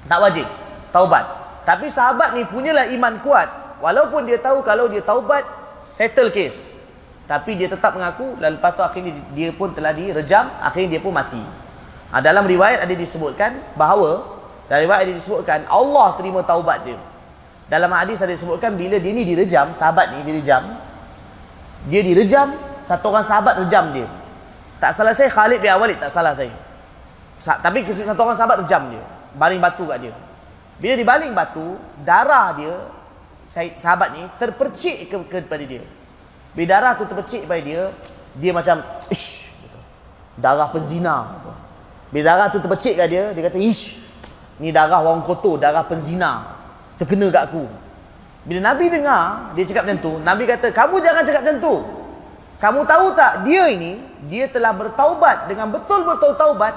Tak 0.08 0.20
wajib. 0.20 0.48
Taubat. 0.92 1.24
Tapi 1.68 1.92
sahabat 1.92 2.36
ni 2.36 2.48
punyalah 2.48 2.88
iman 2.96 3.20
kuat. 3.24 3.48
Walaupun 3.84 4.24
dia 4.24 4.40
tahu 4.40 4.64
kalau 4.64 4.88
dia 4.88 5.04
taubat, 5.04 5.44
settle 5.84 6.32
case. 6.32 6.72
Tapi 7.28 7.60
dia 7.60 7.68
tetap 7.68 7.92
mengaku 7.92 8.40
lepas 8.40 8.72
tu 8.72 8.84
akhirnya 8.84 9.12
dia 9.36 9.52
pun 9.52 9.76
telah 9.76 9.92
direjam, 9.92 10.48
akhirnya 10.64 10.96
dia 10.96 11.02
pun 11.04 11.12
mati. 11.12 11.44
Ha, 12.12 12.24
dalam 12.24 12.48
riwayat 12.48 12.88
ada 12.88 12.94
disebutkan 12.96 13.60
bahawa 13.76 14.24
dalam 14.68 14.88
riwayat 14.88 15.02
ada 15.08 15.14
disebutkan 15.16 15.60
Allah 15.68 16.16
terima 16.16 16.44
taubat 16.44 16.84
dia. 16.88 17.00
Dalam 17.68 17.92
hadis 17.92 18.24
ada 18.24 18.32
disebutkan 18.32 18.80
bila 18.80 18.96
dia 18.96 19.12
ni 19.12 19.28
direjam, 19.28 19.76
sahabat 19.76 20.16
ni 20.16 20.24
direjam, 20.24 20.64
dia 21.92 22.00
direjam, 22.00 22.56
satu 22.88 23.12
orang 23.12 23.28
sahabat 23.28 23.60
rejam 23.60 23.92
dia. 23.92 24.08
Tak 24.80 24.96
salah 24.96 25.12
saya 25.12 25.28
Khalid 25.28 25.60
bin 25.60 25.72
Walid, 25.76 26.00
tak 26.00 26.12
salah 26.12 26.32
saya. 26.32 26.56
Sa 27.36 27.60
tapi 27.60 27.84
satu 27.88 28.22
orang 28.24 28.40
sahabat 28.40 28.64
rejam 28.64 28.88
dia 28.88 29.04
baling 29.38 29.62
batu 29.62 29.86
kat 29.86 30.00
dia. 30.02 30.14
Bila 30.78 30.94
dibaling 30.98 31.34
batu, 31.34 31.78
darah 32.06 32.54
dia 32.58 32.74
sahabat 33.78 34.14
ni 34.18 34.22
terpercik 34.38 35.10
ke, 35.10 35.16
ke 35.30 35.38
kepada 35.46 35.64
dia. 35.66 35.86
Bila 36.54 36.68
darah 36.68 36.92
tu 36.98 37.06
terpercik 37.06 37.46
kepada 37.46 37.62
dia, 37.62 37.82
dia 38.38 38.52
macam 38.54 38.82
ish 39.10 39.50
darah 40.38 40.70
penzina 40.70 41.42
Bila 42.12 42.24
darah 42.24 42.48
tu 42.52 42.64
terpercik 42.64 42.96
kat 42.96 43.08
dia, 43.12 43.24
dia 43.36 43.42
kata 43.44 43.60
ish 43.60 44.00
ni 44.58 44.72
darah 44.74 45.04
orang 45.04 45.22
kotor, 45.28 45.60
darah 45.60 45.84
penzina. 45.84 46.58
Terkena 46.98 47.30
kat 47.30 47.52
aku. 47.52 47.68
Bila 48.48 48.60
Nabi 48.74 48.88
dengar 48.88 49.54
dia 49.54 49.64
cakap 49.68 49.86
macam 49.86 50.00
tu, 50.00 50.14
Nabi 50.24 50.44
kata, 50.48 50.72
"Kamu 50.72 51.04
jangan 51.04 51.22
cakap 51.28 51.42
macam 51.44 51.58
tu. 51.60 51.76
Kamu 52.58 52.80
tahu 52.90 53.08
tak, 53.14 53.46
dia 53.46 53.70
ini 53.70 54.02
dia 54.26 54.50
telah 54.50 54.74
bertaubat 54.74 55.46
dengan 55.46 55.70
betul-betul 55.70 56.34
taubat 56.42 56.74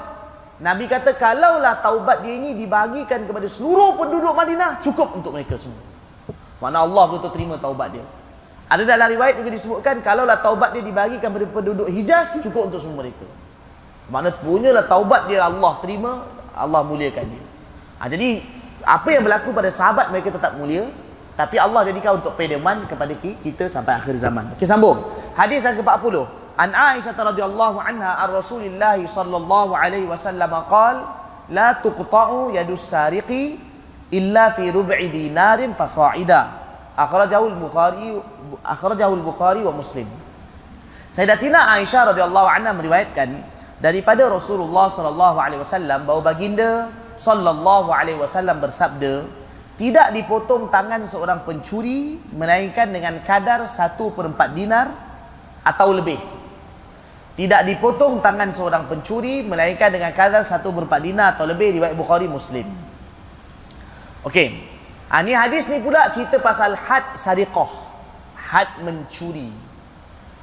Nabi 0.61 0.85
kata 0.85 1.17
kalaulah 1.17 1.81
taubat 1.81 2.21
dia 2.21 2.37
ini 2.37 2.53
dibagikan 2.53 3.25
kepada 3.25 3.49
seluruh 3.49 3.97
penduduk 3.97 4.29
Madinah 4.37 4.77
cukup 4.77 5.17
untuk 5.17 5.33
mereka 5.33 5.57
semua. 5.57 5.81
Mana 6.61 6.85
Allah 6.85 7.17
betul 7.17 7.33
terima 7.33 7.57
taubat 7.57 7.97
dia. 7.97 8.05
Ada 8.69 8.85
dalam 8.85 9.09
riwayat 9.09 9.41
juga 9.41 9.49
disebutkan 9.49 10.05
kalaulah 10.05 10.37
taubat 10.37 10.77
dia 10.77 10.85
dibagikan 10.85 11.33
kepada 11.33 11.49
penduduk 11.49 11.89
Hijaz 11.89 12.37
cukup 12.45 12.69
untuk 12.69 12.77
semua 12.77 13.01
mereka. 13.01 13.25
Mana 14.11 14.27
punyalah 14.27 14.83
taubat 14.91 15.31
dia 15.31 15.47
Allah 15.47 15.79
terima, 15.79 16.27
Allah 16.51 16.83
muliakan 16.83 17.25
dia. 17.31 17.43
Ha, 17.95 18.11
jadi 18.11 18.43
apa 18.83 19.07
yang 19.07 19.23
berlaku 19.23 19.55
pada 19.55 19.71
sahabat 19.71 20.11
mereka 20.11 20.35
tetap 20.35 20.59
mulia, 20.59 20.91
tapi 21.39 21.55
Allah 21.55 21.87
jadikan 21.87 22.19
untuk 22.19 22.35
pedoman 22.35 22.83
kepada 22.91 23.15
kita 23.15 23.71
sampai 23.71 23.95
akhir 23.95 24.19
zaman. 24.19 24.51
Okey 24.59 24.67
sambung. 24.67 24.99
Hadis 25.31 25.63
yang 25.63 25.79
ke-40. 25.79 26.27
An 26.59 26.75
Aisyah 26.75 27.15
radhiyallahu 27.15 27.79
anha 27.79 28.19
ar 28.19 28.35
Rasulillah 28.35 28.99
sallallahu 28.99 29.71
alaihi 29.71 30.05
wasallam 30.05 30.51
qaal 30.67 31.07
la 31.47 31.79
tuqta'u 31.79 32.51
yadus 32.51 32.83
sariqi 32.83 33.55
illa 34.11 34.51
fi 34.51 34.67
rub'i 34.67 35.07
dinarin 35.07 35.71
fasa'ida. 35.71 36.59
Akhrajahu 36.99 37.55
al-Bukhari 37.55 38.19
akhrajahu 38.59 39.13
al-Bukhari 39.23 39.63
wa 39.63 39.71
Muslim. 39.71 40.05
Sayyidatina 41.15 41.79
Aisyah 41.79 42.11
radhiyallahu 42.11 42.47
anha 42.51 42.75
meriwayatkan 42.75 43.60
daripada 43.81 44.29
Rasulullah 44.29 44.87
sallallahu 44.87 45.37
alaihi 45.41 45.61
wasallam 45.65 46.05
bahawa 46.05 46.21
baginda 46.31 46.93
sallallahu 47.17 47.89
alaihi 47.89 48.21
wasallam 48.21 48.61
bersabda 48.61 49.25
tidak 49.75 50.13
dipotong 50.13 50.69
tangan 50.69 51.03
seorang 51.09 51.41
pencuri 51.41 52.21
melainkan 52.31 52.93
dengan 52.93 53.19
kadar 53.25 53.65
1/4 53.65 54.53
dinar 54.53 54.93
atau 55.65 55.89
lebih 55.89 56.21
tidak 57.41 57.63
dipotong 57.63 58.19
tangan 58.19 58.51
seorang 58.51 58.91
pencuri 58.91 59.41
melainkan 59.41 59.89
dengan 59.89 60.11
kadar 60.11 60.43
satu 60.43 60.69
berempat 60.75 60.99
dinar 60.99 61.33
atau 61.33 61.47
lebih 61.47 61.79
riwayat 61.79 61.95
Bukhari 61.95 62.27
Muslim. 62.27 62.67
Okey. 64.27 64.61
Ha, 65.07 65.23
ni 65.23 65.31
hadis 65.31 65.65
ni 65.71 65.79
pula 65.79 66.11
cerita 66.11 66.37
pasal 66.43 66.75
had 66.75 67.15
sariqah. 67.15 67.71
Had 68.35 68.83
mencuri. 68.83 69.47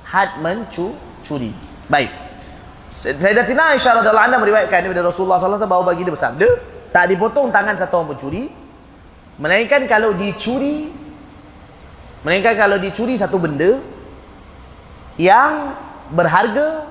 Had 0.09 0.41
mencuri. 0.41 1.53
Baik. 1.93 2.28
Sayyidatina 2.89 3.77
Aisyah 3.77 4.01
radhiyallahu 4.01 4.27
anha 4.33 4.39
meriwayatkan 4.41 4.81
daripada 4.81 5.05
Rasulullah 5.05 5.37
sallallahu 5.37 5.61
alaihi 5.61 5.69
wasallam 5.69 5.73
bahawa 5.73 5.85
baginda 5.93 6.13
bersabda, 6.17 6.49
tak 6.89 7.05
dipotong 7.13 7.53
tangan 7.53 7.77
satu 7.77 8.01
orang 8.01 8.17
pencuri 8.17 8.49
melainkan 9.37 9.85
kalau 9.85 10.17
dicuri 10.17 10.89
melainkan 12.25 12.57
kalau 12.57 12.81
dicuri 12.81 13.15
satu 13.15 13.37
benda 13.37 13.79
yang 15.21 15.77
berharga 16.11 16.89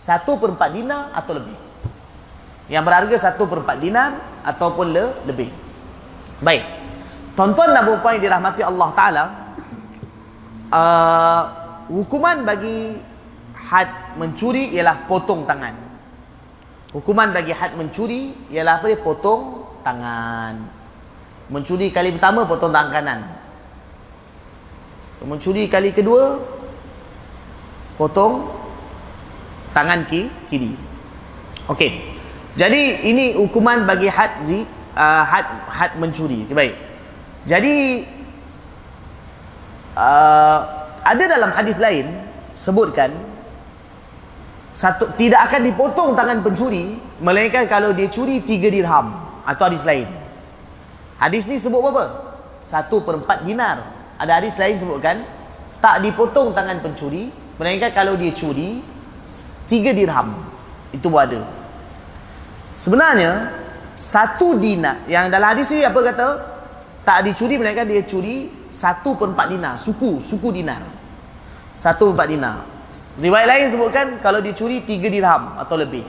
satu 0.00 0.40
per 0.40 0.56
empat 0.56 0.70
dinar 0.72 1.12
atau 1.12 1.36
lebih. 1.36 1.58
Yang 2.72 2.84
berharga 2.88 3.16
satu 3.20 3.44
per 3.44 3.60
empat 3.60 3.76
dinar 3.76 4.16
ataupun 4.46 4.86
le, 4.88 5.04
lebih. 5.28 5.52
Baik. 6.40 6.64
Tonton 7.36 7.76
dan 7.76 7.84
puan 7.84 8.16
yang 8.16 8.24
dirahmati 8.24 8.62
Allah 8.64 8.88
Ta'ala. 8.96 9.24
Uh, 10.70 11.42
hukuman 11.90 12.46
bagi 12.46 12.94
had 13.70 14.18
mencuri 14.18 14.74
ialah 14.74 15.06
potong 15.06 15.46
tangan. 15.46 15.78
Hukuman 16.90 17.30
bagi 17.30 17.54
had 17.54 17.78
mencuri 17.78 18.34
ialah 18.50 18.82
apa 18.82 18.90
dia? 18.90 18.98
Potong 18.98 19.62
tangan. 19.86 20.58
Mencuri 21.54 21.94
kali 21.94 22.18
pertama 22.18 22.50
potong 22.50 22.74
tangan 22.74 22.90
kanan. 22.90 23.20
Mencuri 25.22 25.70
kali 25.70 25.94
kedua 25.94 26.42
potong 27.94 28.50
tangan 29.70 30.02
kiri. 30.10 30.74
Okey. 31.70 32.18
Jadi 32.58 33.06
ini 33.06 33.38
hukuman 33.38 33.86
bagi 33.86 34.10
had 34.10 34.42
zi 34.42 34.66
uh, 34.98 35.22
had 35.22 35.46
had 35.70 35.90
mencuri. 35.94 36.42
Okay, 36.42 36.56
baik. 36.58 36.74
Jadi 37.46 38.02
uh, 39.94 40.58
ada 41.06 41.24
dalam 41.30 41.54
hadis 41.54 41.78
lain 41.78 42.10
sebutkan 42.58 43.29
satu 44.80 45.12
tidak 45.20 45.52
akan 45.52 45.60
dipotong 45.68 46.16
tangan 46.16 46.40
pencuri 46.40 46.96
melainkan 47.20 47.68
kalau 47.68 47.92
dia 47.92 48.08
curi 48.08 48.40
tiga 48.40 48.72
dirham 48.72 49.12
atau 49.44 49.68
hadis 49.68 49.84
lain. 49.84 50.08
Hadis 51.20 51.52
ni 51.52 51.60
sebut 51.60 51.84
apa? 51.84 52.32
Satu 52.64 53.04
per 53.04 53.20
empat 53.20 53.44
dinar. 53.44 53.84
Ada 54.16 54.40
hadis 54.40 54.56
lain 54.56 54.80
sebutkan 54.80 55.20
tak 55.84 56.00
dipotong 56.00 56.56
tangan 56.56 56.80
pencuri 56.80 57.28
melainkan 57.60 57.92
kalau 57.92 58.16
dia 58.16 58.32
curi 58.32 58.80
tiga 59.68 59.92
dirham. 59.92 60.32
Itu 60.96 61.12
ada. 61.12 61.44
Sebenarnya 62.72 63.52
satu 64.00 64.56
dinar 64.56 65.04
yang 65.04 65.28
dalam 65.28 65.52
hadis 65.52 65.76
ni 65.76 65.84
apa 65.84 66.00
kata? 66.00 66.28
Tak 67.04 67.28
dicuri 67.28 67.60
melainkan 67.60 67.84
dia 67.84 68.00
curi 68.00 68.48
satu 68.72 69.12
per 69.12 69.28
empat 69.28 69.46
dinar. 69.52 69.76
Suku, 69.76 70.24
suku 70.24 70.48
dinar. 70.56 70.80
Satu 71.76 72.08
per 72.08 72.24
empat 72.24 72.28
dinar. 72.32 72.79
Riwayat 73.20 73.46
lain 73.46 73.66
sebutkan 73.70 74.06
kalau 74.18 74.42
dicuri 74.42 74.82
tiga 74.82 75.06
dirham 75.06 75.54
atau 75.58 75.78
lebih. 75.78 76.02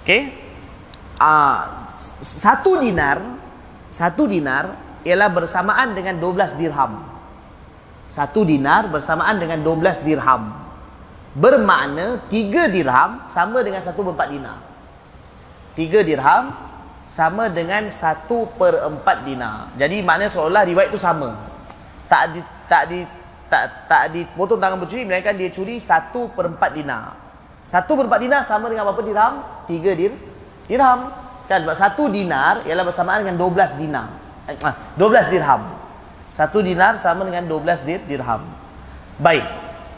Okey? 0.00 0.32
Ah, 1.20 1.92
satu 2.24 2.80
dinar, 2.80 3.20
satu 3.92 4.24
dinar 4.24 4.72
ialah 5.04 5.28
bersamaan 5.28 5.92
dengan 5.92 6.16
12 6.16 6.56
dirham. 6.56 7.04
Satu 8.08 8.42
dinar 8.42 8.88
bersamaan 8.88 9.36
dengan 9.36 9.60
12 9.60 10.02
dirham. 10.02 10.50
Bermakna 11.36 12.18
tiga 12.26 12.66
dirham 12.66 13.22
sama 13.30 13.62
dengan 13.62 13.78
satu 13.84 14.02
per 14.02 14.12
empat 14.16 14.28
dinar. 14.32 14.58
Tiga 15.78 16.00
dirham 16.02 16.50
sama 17.06 17.46
dengan 17.46 17.86
satu 17.86 18.50
per 18.58 18.82
empat 18.82 19.22
dinar. 19.22 19.70
Jadi 19.78 20.02
maknanya 20.02 20.30
seolah 20.32 20.62
riwayat 20.66 20.90
itu 20.90 20.98
sama. 20.98 21.34
Tak 22.10 22.22
di, 22.34 22.40
tak 22.66 22.82
di, 22.90 23.06
tak 23.50 23.90
tak 23.90 24.14
dipotong 24.14 24.62
tangan 24.62 24.78
pencuri 24.78 25.02
melainkan 25.02 25.34
dia 25.34 25.50
curi 25.50 25.82
satu 25.82 26.30
per 26.30 26.46
empat 26.48 26.70
dinar. 26.70 27.18
Satu 27.66 27.98
per 27.98 28.06
empat 28.06 28.20
dinar 28.22 28.42
sama 28.46 28.70
dengan 28.70 28.86
berapa 28.88 29.02
dirham? 29.02 29.34
Tiga 29.66 29.90
dir, 29.92 30.14
dirham. 30.70 31.10
Kan? 31.50 31.66
Sebab 31.66 31.76
satu 31.76 32.06
dinar 32.06 32.62
ialah 32.64 32.86
bersamaan 32.86 33.26
dengan 33.26 33.36
dua 33.36 33.50
belas 33.50 33.74
dinar. 33.74 34.06
Eh, 34.46 34.54
ah, 34.62 34.74
dua 34.94 35.08
belas 35.10 35.26
dirham. 35.26 35.66
Satu 36.30 36.62
dinar 36.62 36.94
sama 36.94 37.26
dengan 37.26 37.44
dua 37.50 37.58
belas 37.58 37.82
dir, 37.82 37.98
dirham. 38.06 38.46
Baik. 39.18 39.42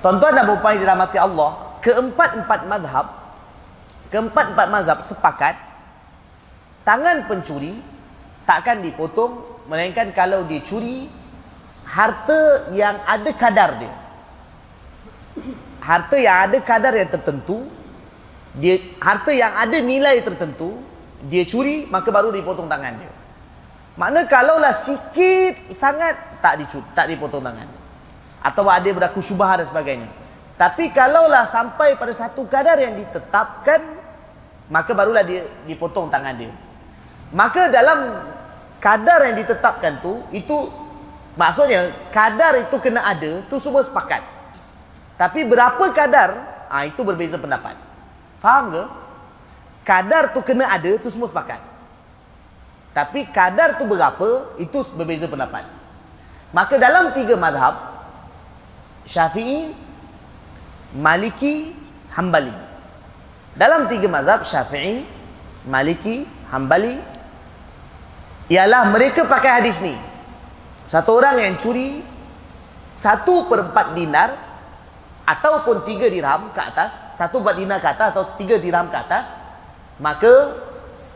Tuan-tuan 0.00 0.34
dan 0.34 0.48
puan 0.48 0.74
dirahmati 0.80 1.14
Allah, 1.14 1.78
keempat-empat 1.78 2.66
mazhab, 2.66 3.06
keempat-empat 4.10 4.66
mazhab 4.66 4.98
sepakat 4.98 5.54
tangan 6.82 7.30
pencuri 7.30 7.78
takkan 8.42 8.82
dipotong 8.82 9.38
melainkan 9.70 10.10
kalau 10.10 10.42
dia 10.50 10.58
curi 10.66 11.06
harta 11.88 12.68
yang 12.76 13.00
ada 13.08 13.30
kadar 13.32 13.70
dia. 13.80 13.94
Harta 15.82 16.16
yang 16.20 16.36
ada 16.48 16.58
kadar 16.62 16.92
yang 16.94 17.10
tertentu, 17.10 17.66
dia 18.54 18.78
harta 19.00 19.32
yang 19.32 19.56
ada 19.56 19.76
nilai 19.80 20.20
tertentu, 20.20 20.78
dia 21.26 21.42
curi 21.48 21.88
maka 21.88 22.12
baru 22.12 22.30
dipotong 22.30 22.68
tangan 22.68 22.94
dia. 23.00 23.12
Makna 23.96 24.24
kalaulah 24.24 24.72
sikit 24.72 25.68
sangat 25.68 26.16
tak 26.40 26.60
dicuri, 26.64 26.84
tak 26.96 27.12
dipotong 27.12 27.44
tangan. 27.44 27.68
Atau 28.42 28.64
ada 28.68 28.88
berlaku 28.88 29.20
syubhah 29.20 29.60
dan 29.60 29.66
sebagainya. 29.68 30.08
Tapi 30.56 30.92
kalaulah 30.92 31.44
sampai 31.48 31.96
pada 31.96 32.12
satu 32.12 32.46
kadar 32.46 32.78
yang 32.78 32.94
ditetapkan 32.96 34.02
maka 34.72 34.96
barulah 34.96 35.20
dia 35.20 35.44
dipotong 35.68 36.08
tangan 36.08 36.32
dia. 36.32 36.52
Maka 37.32 37.68
dalam 37.68 38.24
kadar 38.80 39.28
yang 39.28 39.36
ditetapkan 39.40 40.00
tu 40.00 40.24
itu 40.32 40.68
Maksudnya 41.32 41.92
kadar 42.12 42.60
itu 42.60 42.76
kena 42.76 43.00
ada 43.04 43.40
tu 43.48 43.56
semua 43.56 43.80
sepakat. 43.80 44.20
Tapi 45.16 45.48
berapa 45.48 45.80
kadar 45.96 46.36
ah 46.68 46.84
itu 46.84 47.00
berbeza 47.00 47.40
pendapat. 47.40 47.76
Faham 48.42 48.72
ke? 48.72 48.82
Kadar 49.82 50.30
tu 50.36 50.44
kena 50.44 50.68
ada 50.68 50.90
tu 51.00 51.08
semua 51.08 51.28
sepakat. 51.32 51.60
Tapi 52.92 53.24
kadar 53.32 53.80
tu 53.80 53.88
berapa 53.88 54.56
itu 54.60 54.78
berbeza 54.92 55.24
pendapat. 55.24 55.64
Maka 56.52 56.76
dalam 56.76 57.16
tiga 57.16 57.32
madhab 57.40 57.92
Syafi'i, 59.08 59.74
Maliki, 60.94 61.72
Hambali. 62.12 62.52
Dalam 63.56 63.88
tiga 63.88 64.08
mazhab 64.08 64.44
Syafi'i, 64.44 65.04
Maliki, 65.64 66.28
Hambali 66.52 67.00
ialah 68.52 68.88
mereka 68.92 69.24
pakai 69.24 69.60
hadis 69.60 69.80
ni. 69.80 69.96
Satu 70.92 71.16
orang 71.16 71.40
yang 71.40 71.54
curi 71.56 72.04
satu 73.00 73.48
per 73.48 73.64
empat 73.64 73.96
dinar 73.96 74.36
ataupun 75.24 75.88
tiga 75.88 76.12
dirham 76.12 76.52
ke 76.52 76.60
atas, 76.60 77.00
satu 77.16 77.40
empat 77.40 77.54
dinar 77.56 77.80
ke 77.80 77.88
atas 77.88 78.12
atau 78.12 78.28
tiga 78.36 78.60
dirham 78.60 78.92
ke 78.92 78.98
atas, 79.00 79.32
maka 79.96 80.52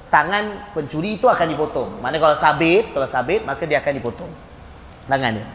tangan 0.09 0.73
pencuri 0.73 1.21
itu 1.21 1.29
akan 1.29 1.53
dipotong. 1.53 2.01
Mana 2.01 2.17
kalau 2.17 2.33
sabit, 2.33 2.89
kalau 2.97 3.05
sabit, 3.05 3.45
maka 3.45 3.69
dia 3.69 3.85
akan 3.85 3.93
dipotong 4.01 4.33
tangan 5.13 5.37
dia. 5.37 5.47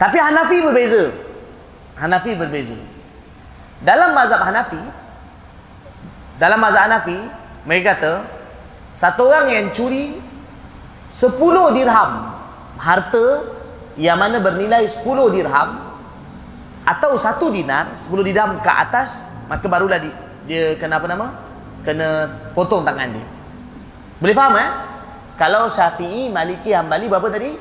Tapi 0.00 0.16
Hanafi 0.16 0.56
berbeza. 0.64 1.12
Hanafi 2.00 2.32
berbeza. 2.32 2.80
Dalam 3.84 4.16
mazhab 4.16 4.40
Hanafi, 4.40 4.80
dalam 6.40 6.56
mazhab 6.56 6.88
Hanafi, 6.88 7.18
mereka 7.68 8.00
kata, 8.00 8.12
satu 8.96 9.28
orang 9.28 9.52
yang 9.52 9.66
curi 9.68 10.16
sepuluh 11.12 11.76
dirham 11.76 12.39
harta 12.80 13.44
yang 14.00 14.16
mana 14.16 14.40
bernilai 14.40 14.88
10 14.88 15.04
dirham 15.36 15.70
atau 16.88 17.12
satu 17.20 17.52
dinar 17.52 17.92
10 17.92 18.08
dirham 18.24 18.56
ke 18.64 18.70
atas 18.72 19.28
maka 19.44 19.68
barulah 19.68 20.00
dia, 20.00 20.14
dia 20.48 20.64
kena 20.80 20.96
apa 20.96 21.06
nama? 21.10 21.26
Kena 21.84 22.28
potong 22.56 22.80
tangan 22.80 23.12
dia. 23.12 23.26
Boleh 24.20 24.36
faham 24.36 24.56
eh? 24.56 24.70
Kalau 25.36 25.68
syafi'i 25.68 26.32
maliki 26.32 26.72
hambali 26.72 27.08
berapa 27.08 27.28
tadi? 27.28 27.52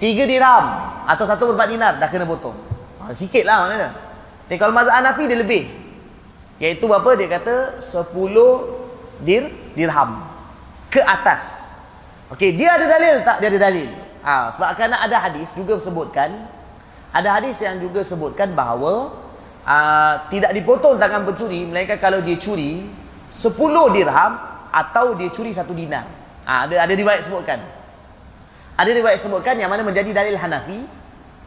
3 0.00 0.30
dirham 0.30 0.64
atau 1.04 1.24
satu 1.28 1.52
berapa 1.52 1.68
dinar 1.68 2.00
dah 2.00 2.08
kena 2.08 2.24
potong. 2.24 2.56
Ha, 3.04 3.12
sikit 3.12 3.44
lah 3.44 3.66
maknanya. 3.66 3.90
Tapi 4.48 4.56
kalau 4.56 4.72
mazhab 4.72 4.96
Hanafi 4.96 5.28
dia 5.28 5.38
lebih. 5.40 5.68
Iaitu 6.56 6.88
berapa? 6.88 7.12
Dia 7.20 7.28
kata 7.36 7.76
10 7.76 8.16
dir 9.26 9.52
dirham 9.76 10.24
ke 10.88 11.04
atas. 11.04 11.68
Okey, 12.32 12.56
dia 12.56 12.76
ada 12.76 12.86
dalil 12.88 13.16
tak? 13.24 13.36
Dia 13.44 13.48
ada 13.52 13.60
dalil. 13.60 14.07
Ha, 14.22 14.50
sebab 14.54 14.74
kerana 14.74 14.98
ada 14.98 15.16
hadis 15.22 15.54
juga 15.54 15.78
sebutkan 15.78 16.34
ada 17.08 17.40
hadis 17.40 17.56
yang 17.64 17.80
juga 17.80 18.04
sebutkan 18.04 18.52
bahawa 18.52 19.14
uh, 19.64 20.14
tidak 20.28 20.52
dipotong 20.52 21.00
tangan 21.00 21.24
pencuri 21.24 21.64
melainkan 21.64 21.96
kalau 21.96 22.20
dia 22.20 22.36
curi 22.36 22.84
10 23.32 23.96
dirham 23.96 24.32
atau 24.68 25.16
dia 25.16 25.32
curi 25.32 25.52
satu 25.54 25.72
dinar. 25.72 26.04
Ha, 26.44 26.68
ada 26.68 26.84
ada 26.84 26.92
riwayat 26.92 27.24
sebutkan. 27.24 27.60
Ada 28.78 28.90
riwayat 28.94 29.18
sebutkan 29.18 29.58
yang 29.58 29.72
mana 29.72 29.82
menjadi 29.82 30.12
dalil 30.14 30.36
Hanafi, 30.38 30.86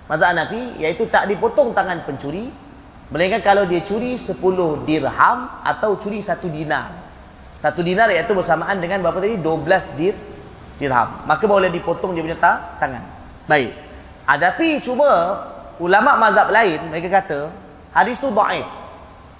mazhab 0.09 0.33
Hanafi 0.35 0.81
iaitu 0.81 1.07
tak 1.07 1.29
dipotong 1.29 1.71
tangan 1.71 2.03
pencuri 2.03 2.51
melainkan 3.11 3.43
kalau 3.43 3.67
dia 3.67 3.83
curi 3.83 4.15
10 4.17 4.39
dirham 4.87 5.37
atau 5.61 5.99
curi 5.99 6.23
satu 6.23 6.47
dinar. 6.47 6.91
Satu 7.59 7.85
dinar 7.85 8.09
iaitu 8.09 8.33
bersamaan 8.33 8.81
dengan 8.81 9.05
berapa 9.05 9.21
tadi? 9.21 9.37
12 9.37 9.99
dir 9.99 10.15
dirham. 10.81 11.21
Maka 11.29 11.45
boleh 11.45 11.69
dipotong 11.69 12.17
dia 12.17 12.25
punya 12.25 12.37
ta 12.41 12.73
tangan. 12.81 13.05
Baik. 13.45 13.69
Adapi 14.25 14.81
cuba 14.81 15.37
ulama 15.77 16.17
mazhab 16.17 16.49
lain 16.49 16.89
mereka 16.89 17.21
kata 17.21 17.53
hadis 17.93 18.17
tu 18.17 18.33
dhaif. 18.33 18.65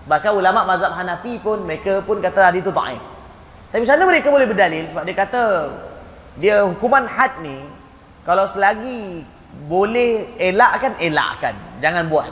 Bahkan 0.06 0.32
ulama 0.38 0.62
mazhab 0.70 0.94
Hanafi 0.94 1.42
pun 1.42 1.66
mereka 1.66 2.06
pun 2.06 2.22
kata 2.22 2.54
hadis 2.54 2.62
tu 2.62 2.70
dhaif. 2.70 3.02
Tapi 3.74 3.82
mana 3.82 4.06
mereka 4.06 4.30
boleh 4.30 4.46
berdalil 4.46 4.86
sebab 4.86 5.04
dia 5.08 5.16
kata 5.18 5.44
dia 6.38 6.56
hukuman 6.64 7.10
had 7.10 7.34
ni 7.42 7.58
kalau 8.22 8.46
selagi 8.46 9.26
boleh 9.66 10.38
elakkan 10.38 10.94
elakkan 11.02 11.58
jangan 11.82 12.06
buat. 12.06 12.30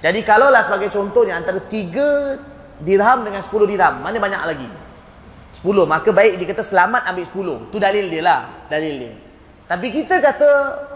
Jadi 0.00 0.24
kalaulah 0.24 0.64
sebagai 0.64 0.88
contohnya 0.88 1.36
antara 1.36 1.60
3 1.60 2.80
dirham 2.80 3.18
dengan 3.20 3.42
10 3.44 3.68
dirham 3.68 3.94
mana 4.00 4.16
banyak 4.16 4.42
lagi? 4.48 4.68
10 5.60 5.84
maka 5.84 6.08
baik 6.08 6.40
dia 6.40 6.46
kata 6.48 6.64
selamat 6.64 7.04
ambil 7.12 7.24
10 7.68 7.72
tu 7.72 7.76
dalil 7.76 8.08
dia 8.08 8.22
lah 8.24 8.40
dalil 8.72 8.94
dia. 8.96 9.12
Tapi 9.68 9.92
kita 9.92 10.18
kata 10.18 10.50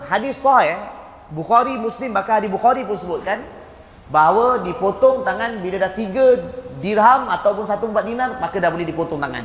hadis 0.08 0.40
sahih 0.40 0.80
Bukhari 1.28 1.76
Muslim 1.76 2.16
bahkan 2.16 2.40
hadis 2.40 2.48
Bukhari 2.48 2.80
pun 2.88 2.96
sebutkan 2.96 3.44
bahawa 4.08 4.64
dipotong 4.64 5.20
tangan 5.20 5.60
bila 5.60 5.76
dah 5.76 5.92
tiga 5.92 6.40
dirham 6.80 7.28
ataupun 7.28 7.64
satu 7.68 7.92
empat 7.92 8.04
dinar 8.08 8.30
maka 8.40 8.56
dah 8.56 8.72
boleh 8.72 8.88
dipotong 8.88 9.20
tangan. 9.20 9.44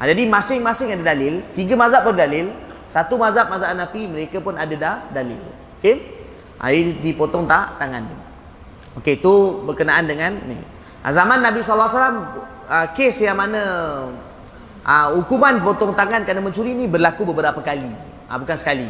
Ha, 0.00 0.08
jadi 0.08 0.28
masing-masing 0.28 0.96
ada 1.00 1.12
dalil. 1.16 1.44
Tiga 1.56 1.76
mazhab 1.76 2.04
berdalil 2.04 2.52
satu 2.88 3.16
mazhab 3.16 3.48
mazhab 3.48 3.72
Hanafi 3.72 4.04
mereka 4.04 4.36
pun 4.40 4.56
ada 4.56 4.74
dah 4.76 4.96
dalil. 5.16 5.40
Okey? 5.80 5.96
Ha, 6.60 6.68
dipotong 7.00 7.48
tak 7.48 7.80
tangan 7.80 8.04
okey 9.00 9.16
itu 9.16 9.64
berkenaan 9.64 10.04
dengan 10.04 10.36
ni. 10.44 10.60
Ha, 11.00 11.08
zaman 11.08 11.40
Nabi 11.40 11.64
SAW 11.64 11.88
uh, 12.70 12.86
kes 12.94 13.26
yang 13.26 13.34
mana 13.34 13.62
uh, 14.86 15.08
hukuman 15.18 15.58
potong 15.66 15.98
tangan 15.98 16.22
kerana 16.22 16.38
mencuri 16.38 16.78
ni 16.78 16.86
berlaku 16.86 17.26
beberapa 17.26 17.58
kali 17.58 17.90
uh, 18.30 18.38
bukan 18.38 18.54
sekali 18.54 18.86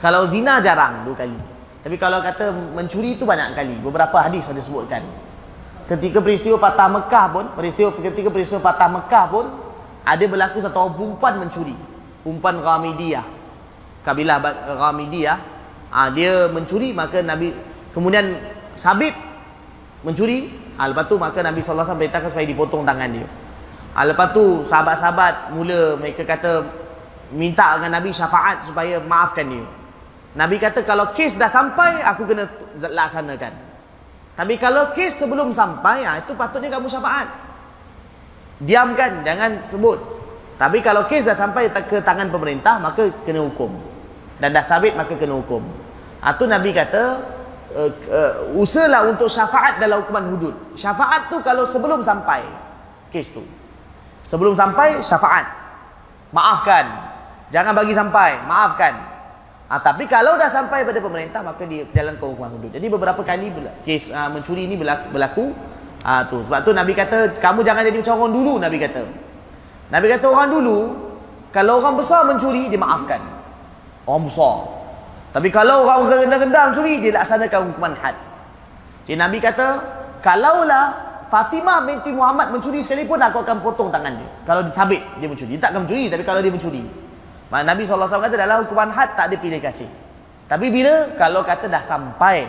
kalau 0.00 0.24
zina 0.24 0.64
jarang 0.64 1.04
dua 1.04 1.14
kali 1.20 1.52
tapi 1.82 1.98
kalau 1.98 2.22
kata 2.22 2.54
mencuri 2.54 3.18
itu 3.18 3.26
banyak 3.26 3.58
kali. 3.58 3.74
Beberapa 3.82 4.22
hadis 4.22 4.46
ada 4.46 4.62
sebutkan. 4.62 5.02
Ketika 5.90 6.22
peristiwa 6.22 6.54
Fatah 6.54 6.86
Mekah 6.86 7.26
pun, 7.34 7.44
peristiwa 7.58 7.90
ketika 7.90 8.30
peristiwa 8.30 8.62
Fatah 8.62 8.86
Mekah 8.86 9.24
pun 9.26 9.44
ada 10.06 10.24
berlaku 10.30 10.62
satu 10.62 10.78
orang 10.78 10.94
perempuan 10.94 11.34
mencuri. 11.42 11.74
Perempuan 12.22 12.62
Ghamidiyah. 12.62 13.26
Kabilah 14.06 14.38
Ghamidiyah. 14.78 15.38
Ha, 15.92 16.08
dia 16.14 16.48
mencuri 16.48 16.94
maka 16.94 17.20
Nabi 17.20 17.50
kemudian 17.90 18.38
Sabit 18.78 19.18
mencuri. 20.06 20.61
Ha, 20.82 20.90
lepas 20.90 21.06
tu 21.06 21.14
maka 21.14 21.38
Nabi 21.46 21.62
SAW 21.62 21.94
beritakan 21.94 22.26
supaya 22.26 22.42
dipotong 22.42 22.82
tangan 22.82 23.06
dia. 23.06 23.22
Ha, 23.94 24.02
lepas 24.02 24.34
tu 24.34 24.66
sahabat-sahabat 24.66 25.54
mula 25.54 25.94
mereka 25.94 26.26
kata 26.26 26.66
minta 27.30 27.78
dengan 27.78 28.02
Nabi 28.02 28.10
syafaat 28.10 28.66
supaya 28.66 28.98
maafkan 28.98 29.46
dia. 29.46 29.62
Nabi 30.34 30.58
kata 30.58 30.82
kalau 30.82 31.14
kes 31.14 31.38
dah 31.38 31.46
sampai 31.46 32.02
aku 32.02 32.26
kena 32.26 32.50
laksanakan. 32.82 33.54
Tapi 34.34 34.58
kalau 34.58 34.90
kes 34.90 35.22
sebelum 35.22 35.54
sampai 35.54 36.02
ya, 36.02 36.18
itu 36.18 36.34
patutnya 36.34 36.74
kamu 36.74 36.90
syafaat. 36.90 37.30
Diamkan 38.58 39.22
jangan 39.22 39.62
sebut. 39.62 40.02
Tapi 40.58 40.82
kalau 40.82 41.06
kes 41.06 41.30
dah 41.30 41.38
sampai 41.38 41.70
ke 41.70 42.02
tangan 42.02 42.26
pemerintah 42.26 42.82
maka 42.82 43.06
kena 43.22 43.38
hukum. 43.38 43.70
Dan 44.42 44.50
dah 44.50 44.66
sabit 44.66 44.98
maka 44.98 45.14
kena 45.14 45.38
hukum. 45.38 45.62
Ha, 46.26 46.34
Nabi 46.34 46.74
kata 46.74 47.22
uh, 47.74 47.90
uh, 48.08 48.32
usahalah 48.56 49.08
untuk 49.08 49.26
syafaat 49.28 49.80
dalam 49.80 50.04
hukuman 50.04 50.24
hudud. 50.32 50.54
Syafaat 50.76 51.32
tu 51.32 51.40
kalau 51.40 51.64
sebelum 51.64 52.04
sampai 52.04 52.44
kes 53.12 53.32
tu. 53.32 53.42
Sebelum 54.22 54.54
sampai 54.54 55.02
syafaat. 55.02 55.46
Maafkan. 56.32 56.86
Jangan 57.52 57.76
bagi 57.76 57.92
sampai, 57.92 58.40
maafkan. 58.48 58.96
Ha, 59.68 59.80
tapi 59.80 60.04
kalau 60.04 60.36
dah 60.36 60.48
sampai 60.48 60.84
pada 60.84 61.00
pemerintah 61.00 61.40
maka 61.40 61.64
dia 61.64 61.88
jalan 61.96 62.16
ke 62.16 62.24
hukuman 62.24 62.52
hudud. 62.56 62.72
Jadi 62.72 62.86
beberapa 62.92 63.20
kali 63.24 63.52
kes 63.88 64.12
uh, 64.12 64.28
mencuri 64.28 64.68
ini 64.68 64.76
berlaku. 64.76 65.08
berlaku 65.12 65.44
ha, 66.04 66.24
tu. 66.28 66.44
Sebab 66.44 66.60
tu 66.64 66.72
Nabi 66.76 66.92
kata 66.92 67.36
kamu 67.40 67.64
jangan 67.64 67.82
jadi 67.88 67.96
macam 68.00 68.14
orang 68.20 68.32
dulu 68.36 68.52
Nabi 68.60 68.76
kata. 68.80 69.02
Nabi 69.92 70.06
kata 70.12 70.26
orang 70.28 70.48
dulu 70.52 70.78
kalau 71.52 71.80
orang 71.84 71.96
besar 72.00 72.24
mencuri 72.24 72.72
dia 72.72 72.80
maafkan. 72.80 73.20
Orang 74.08 74.28
besar. 74.28 74.81
Tapi 75.32 75.48
kalau 75.48 75.88
orang 75.88 76.28
rendah-rendah 76.28 76.62
mencuri 76.70 77.00
dia 77.00 77.16
laksanakan 77.16 77.72
hukuman 77.72 77.96
had. 77.96 78.16
Jadi 79.08 79.16
Nabi 79.16 79.40
kata 79.40 79.80
kalaulah 80.20 81.12
Fatimah 81.32 81.88
binti 81.88 82.12
Muhammad 82.12 82.52
mencuri 82.52 82.84
sekalipun 82.84 83.16
aku 83.16 83.40
akan 83.40 83.64
potong 83.64 83.88
tangan 83.88 84.12
dia. 84.12 84.28
Kalau 84.44 84.60
sabit 84.68 85.00
dia 85.16 85.24
mencuri. 85.24 85.56
Dia 85.56 85.64
tak 85.64 85.70
akan 85.72 85.88
mencuri 85.88 86.12
tapi 86.12 86.22
kalau 86.28 86.44
dia 86.44 86.52
mencuri. 86.52 86.84
Maka 87.48 87.64
Nabi 87.64 87.88
SAW 87.88 88.04
kata 88.04 88.36
dalam 88.36 88.68
hukuman 88.68 88.92
had 88.92 89.16
tak 89.16 89.32
ada 89.32 89.36
pilih 89.40 89.56
kasih. 89.56 89.88
Tapi 90.52 90.68
bila 90.68 91.16
kalau 91.16 91.40
kata 91.40 91.72
dah 91.72 91.80
sampai 91.80 92.44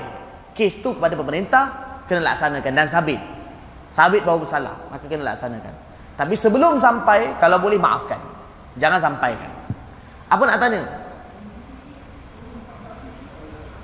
kes 0.51 0.83
tu 0.83 0.91
kepada 0.95 1.15
pemerintah, 1.15 1.63
kena 2.07 2.35
laksanakan 2.35 2.71
dan 2.75 2.87
sabit. 2.87 3.19
Sabit 3.95 4.27
bahawa 4.27 4.43
bersalah, 4.43 4.75
maka 4.91 5.05
kena 5.07 5.31
laksanakan. 5.31 5.73
Tapi 6.13 6.35
sebelum 6.37 6.77
sampai, 6.77 7.39
kalau 7.41 7.57
boleh 7.57 7.79
maafkan. 7.79 8.21
Jangan 8.77 9.01
sampaikan. 9.01 9.49
Apa 10.29 10.43
nak 10.49 10.57
tanya? 10.61 10.81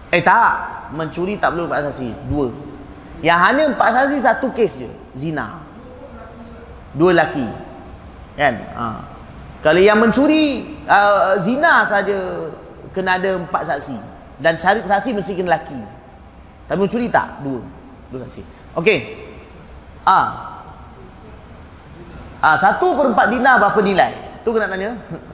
Eh 0.10 0.26
tak, 0.26 0.90
mencuri 0.98 1.38
tak 1.38 1.54
perlu 1.54 1.70
empat 1.70 1.86
saksi. 1.90 2.10
Dua. 2.26 2.50
Yang 3.22 3.40
hanya 3.46 3.64
empat 3.70 3.90
saksi 3.94 4.18
satu 4.18 4.48
kes 4.50 4.82
je. 4.82 4.90
Zina. 5.14 5.62
Dua 6.98 7.14
lelaki. 7.14 7.46
Kan? 8.34 8.58
Haa. 8.74 9.00
Kalau 9.60 9.82
yang 9.84 10.00
mencuri 10.00 10.66
uh, 10.88 11.36
zina 11.38 11.84
saja 11.84 12.48
kena 12.96 13.20
ada 13.20 13.38
empat 13.38 13.68
saksi 13.70 14.00
dan 14.40 14.56
cari 14.58 14.82
saksi 14.82 15.14
mesti 15.14 15.38
kena 15.38 15.54
lelaki. 15.54 15.82
Tapi 16.66 16.80
mencuri 16.80 17.06
tak? 17.14 17.46
Dua. 17.46 17.62
Dua 18.10 18.20
saksi. 18.26 18.42
Okey. 18.82 19.00
Ah. 20.08 20.58
Ah, 22.40 22.56
satu 22.56 22.96
per 22.96 23.12
empat 23.14 23.28
dinar 23.30 23.60
berapa 23.62 23.78
nilai? 23.84 24.42
Tu 24.42 24.50
kena 24.50 24.66
tanya. 24.72 24.96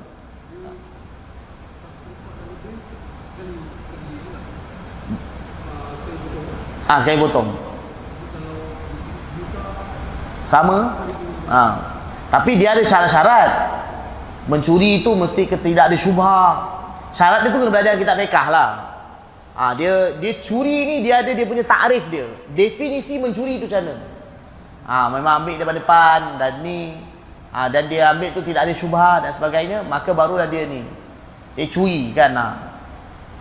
Ah, 6.85 6.97
sekali 7.01 7.17
potong. 7.17 7.49
Sama? 10.45 10.93
Ah. 11.49 11.73
Tapi 12.29 12.57
dia 12.57 12.77
ada 12.77 12.83
syarat-syarat 12.85 13.75
mencuri 14.45 15.01
itu 15.01 15.11
mesti 15.13 15.49
tidak 15.49 15.89
ada 15.89 15.97
syubhah 15.97 16.49
syarat 17.09 17.41
dia 17.41 17.49
tu 17.49 17.57
kena 17.57 17.71
belajar 17.73 17.97
kitab 17.97 18.17
fiqh 18.21 18.47
lah 18.53 18.69
ha, 19.57 19.73
dia 19.73 20.19
dia 20.21 20.37
curi 20.37 20.85
ni 20.85 20.95
dia 21.01 21.25
ada 21.25 21.31
dia 21.33 21.45
punya 21.49 21.65
takrif 21.65 22.05
dia 22.13 22.29
definisi 22.53 23.17
mencuri 23.17 23.57
itu 23.57 23.65
macam 23.65 23.81
mana 23.89 23.95
ha, 24.85 24.95
memang 25.09 25.33
ambil 25.41 25.55
daripada 25.57 25.79
depan 25.81 26.19
dan 26.37 26.53
ni 26.61 26.93
ha, 27.49 27.65
dan 27.73 27.89
dia 27.89 28.13
ambil 28.13 28.29
tu 28.37 28.45
tidak 28.45 28.69
ada 28.69 28.73
syubhah 28.77 29.25
dan 29.25 29.31
sebagainya 29.33 29.81
maka 29.81 30.13
barulah 30.13 30.45
dia 30.45 30.69
ni 30.69 30.85
dia 31.57 31.65
curi 31.65 32.13
kan 32.13 32.37
ha. 32.37 32.47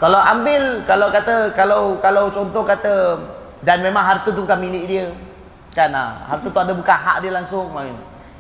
kalau 0.01 0.25
ambil 0.25 0.81
kalau 0.89 1.13
kata 1.13 1.53
kalau 1.53 1.81
kalau 2.01 2.33
contoh 2.33 2.65
kata 2.65 3.21
dan 3.65 3.81
memang 3.81 4.05
harta 4.05 4.29
tu 4.29 4.45
bukan 4.45 4.61
milik 4.61 4.85
dia 4.87 5.07
kan 5.75 5.91
ha. 5.91 6.29
harta 6.31 6.47
tu 6.47 6.61
ada 6.61 6.71
bukan 6.77 6.95
hak 6.95 7.17
dia 7.25 7.33
langsung 7.35 7.73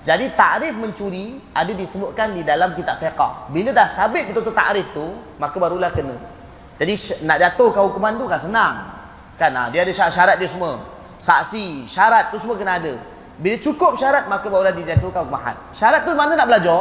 jadi 0.04 0.37
takrif 0.37 0.76
mencuri 0.76 1.40
ada 1.56 1.72
disebutkan 1.72 2.37
di 2.37 2.44
dalam 2.44 2.76
kitab 2.76 3.00
fiqh. 3.00 3.48
Bila 3.48 3.72
dah 3.72 3.88
sabit 3.88 4.28
betul-betul 4.28 4.52
takrif 4.52 4.87
tu, 4.92 5.16
maka 5.40 5.56
barulah 5.56 5.88
kena. 5.88 6.12
Jadi 6.76 7.24
nak 7.24 7.40
jatuhkan 7.40 7.88
hukuman 7.88 8.12
tu 8.20 8.28
kan 8.28 8.37
senang. 8.37 8.74
Kan 9.40 9.56
ha, 9.56 9.72
dia 9.72 9.80
ada 9.80 9.88
syarat-syarat 9.88 10.37
dia 10.37 10.44
semua. 10.44 10.76
Saksi, 11.16 11.88
syarat 11.88 12.28
tu 12.28 12.37
semua 12.37 12.60
kena 12.60 12.76
ada. 12.76 13.00
Bila 13.40 13.56
cukup 13.56 13.96
syarat 13.96 14.28
maka 14.28 14.44
barulah 14.52 14.76
dijatuhkan 14.76 15.24
hukuman 15.24 15.40
had. 15.40 15.56
Syarat 15.72 16.04
tu 16.04 16.12
mana 16.12 16.37
nak 16.37 16.52
belajar? 16.52 16.80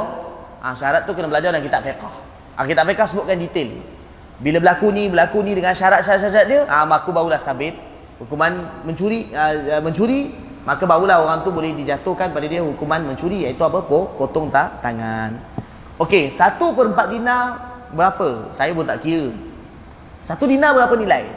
Ha, 0.60 0.76
syarat 0.76 1.08
tu 1.08 1.16
kena 1.16 1.32
belajar 1.32 1.56
dalam 1.56 1.64
kitab 1.64 1.80
fiqh. 1.80 2.04
Ha, 2.04 2.60
kitab 2.68 2.84
fiqh 2.92 3.08
sebutkan 3.08 3.40
detail. 3.40 3.72
Bila 4.44 4.60
berlaku 4.60 4.92
ni, 4.92 5.08
berlaku 5.08 5.40
ni 5.48 5.56
dengan 5.56 5.72
syarat-syarat 5.72 6.44
dia, 6.44 6.68
ha, 6.68 6.84
maka 6.84 7.08
barulah 7.08 7.40
sabit 7.40 7.93
hukuman 8.24 8.84
mencuri 8.88 9.28
uh, 9.36 9.84
mencuri 9.84 10.32
maka 10.64 10.88
barulah 10.88 11.20
orang 11.20 11.44
tu 11.44 11.52
boleh 11.52 11.76
dijatuhkan 11.76 12.32
pada 12.32 12.48
dia 12.48 12.64
hukuman 12.64 13.04
mencuri 13.04 13.44
iaitu 13.44 13.68
apa? 13.68 13.84
Potong 13.84 14.48
tak 14.48 14.80
tangan. 14.80 15.36
Okey 16.00 16.32
satu 16.32 16.72
per 16.72 16.88
empat 16.96 17.08
dinar 17.12 17.44
berapa? 17.92 18.50
Saya 18.56 18.72
pun 18.72 18.88
tak 18.88 19.04
kira. 19.04 19.36
Satu 20.24 20.48
dinar 20.48 20.72
berapa 20.72 20.96
nilai? 20.96 21.28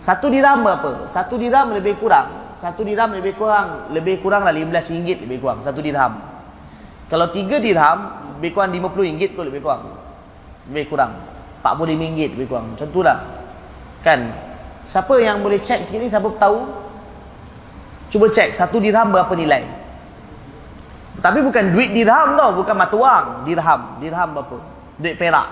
Satu 0.00 0.32
dirham 0.32 0.64
berapa? 0.64 1.06
Satu 1.06 1.36
dirham 1.36 1.76
lebih 1.76 2.00
kurang. 2.00 2.56
Satu 2.56 2.80
dirham 2.82 3.12
lebih 3.12 3.36
kurang 3.36 3.92
lebih 3.92 4.24
kurang 4.24 4.48
lah 4.48 4.54
15 4.56 4.72
ringgit 4.96 5.18
lebih 5.22 5.44
kurang 5.44 5.60
satu 5.60 5.84
dirham. 5.84 6.16
Kalau 7.12 7.28
tiga 7.28 7.60
dirham 7.60 8.24
lebih 8.40 8.56
kurang 8.56 8.72
50 8.72 9.08
ringgit 9.08 9.30
kot 9.36 9.44
lebih 9.46 9.60
kurang. 9.60 10.00
Lebih 10.72 10.84
kurang. 10.88 11.12
45 11.60 11.92
ringgit 11.92 12.30
lebih 12.34 12.48
kurang. 12.48 12.72
Macam 12.72 12.88
tu 12.88 13.00
lah. 13.04 13.18
Kan 14.00 14.32
siapa 14.86 15.14
yang 15.22 15.40
boleh 15.40 15.62
cek 15.62 15.86
sikit 15.86 16.00
ni 16.02 16.10
siapa 16.10 16.28
tahu 16.36 16.82
Cuba 18.12 18.28
cek 18.28 18.52
satu 18.52 18.76
dirham 18.76 19.08
berapa 19.08 19.32
nilai. 19.32 19.64
Tapi 21.24 21.40
bukan 21.40 21.72
duit 21.72 21.96
dirham 21.96 22.36
tau, 22.36 22.60
bukan 22.60 22.76
mata 22.76 22.92
wang, 22.92 23.48
dirham. 23.48 23.96
Dirham 24.04 24.28
berapa? 24.36 24.56
Duit 25.00 25.16
perak. 25.16 25.48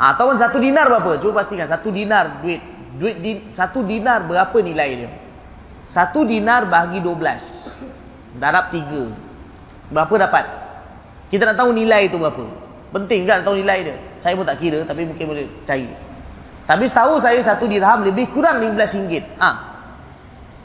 Ataupun 0.00 0.40
satu 0.40 0.56
dinar 0.56 0.88
berapa? 0.88 1.20
Cuba 1.20 1.44
pastikan 1.44 1.68
satu 1.68 1.92
dinar 1.92 2.40
duit 2.40 2.64
duit 2.96 3.20
di, 3.20 3.44
satu 3.52 3.84
dinar 3.84 4.24
berapa 4.24 4.56
nilai 4.56 5.04
dia? 5.04 5.10
Satu 5.84 6.24
dinar 6.24 6.64
dua 6.64 7.14
belas, 7.14 7.68
Darab 8.40 8.72
tiga, 8.72 9.12
Berapa 9.92 10.16
dapat? 10.16 10.44
Kita 11.28 11.52
nak 11.52 11.60
tahu 11.60 11.76
nilai 11.76 12.08
itu 12.08 12.16
berapa. 12.16 12.44
Penting 12.96 13.28
kan 13.28 13.44
tahu 13.44 13.60
nilai 13.60 13.84
dia? 13.84 13.96
Saya 14.16 14.32
pun 14.32 14.48
tak 14.48 14.64
kira 14.64 14.80
tapi 14.88 15.04
mungkin 15.04 15.28
boleh 15.28 15.44
cari. 15.68 16.05
Tapi 16.66 16.84
setahu 16.90 17.22
saya 17.22 17.38
satu 17.38 17.70
dirham 17.70 18.02
lebih 18.02 18.26
kurang 18.34 18.58
15 18.58 18.98
ringgit. 18.98 19.24
Ah, 19.38 19.76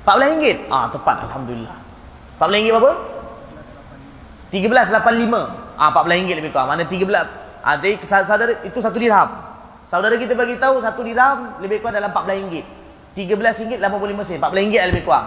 14 0.01 0.33
ringgit. 0.33 0.57
Ah 0.73 0.89
tepat 0.89 1.29
alhamdulillah. 1.29 1.77
14 2.41 2.57
ringgit 2.57 2.73
berapa? 2.73 2.93
13.85. 4.49 5.77
Ah 5.77 5.89
14 5.93 6.17
ringgit 6.17 6.35
lebih 6.41 6.49
kurang. 6.49 6.73
Mana 6.73 6.89
13? 6.89 7.05
Ah 7.61 7.77
jadi 7.77 8.01
saudara 8.01 8.65
itu 8.65 8.81
satu 8.81 8.97
dirham. 8.97 9.29
Saudara 9.85 10.17
kita 10.17 10.33
bagi 10.33 10.57
tahu 10.57 10.81
satu 10.81 11.05
dirham 11.05 11.61
lebih 11.61 11.85
kurang 11.85 12.01
dalam 12.01 12.09
14 12.09 12.41
ringgit. 12.41 12.65
RM13 13.13 13.77
85 13.77 14.25
sen. 14.25 14.41
RM14 14.41 14.81
lah 14.81 14.87
lebih 14.89 15.03
kurang. 15.05 15.25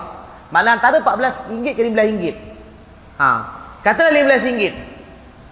Mana 0.51 0.75
antara 0.75 0.99
RM14 0.99 1.55
ke 1.70 1.83
RM15. 1.87 2.35
Ha. 3.22 3.31
Katalah 3.87 4.11
RM15. 4.11 4.75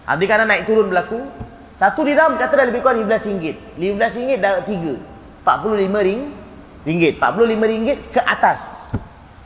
Ha, 0.03 0.19
dia 0.19 0.27
kadang 0.27 0.51
naik 0.51 0.67
turun 0.67 0.91
berlaku. 0.91 1.23
Satu 1.71 2.03
dirham 2.03 2.35
katalah 2.35 2.67
lebih 2.67 2.83
kurang 2.83 3.07
RM15. 3.07 3.79
RM15 3.79 4.43
dah 4.43 4.67
tiga. 4.67 5.12
RM45 5.43 5.97
ring. 6.03 6.23
Ringgit. 6.83 7.15
RM45 7.23 8.11
ke 8.11 8.21
atas. 8.23 8.91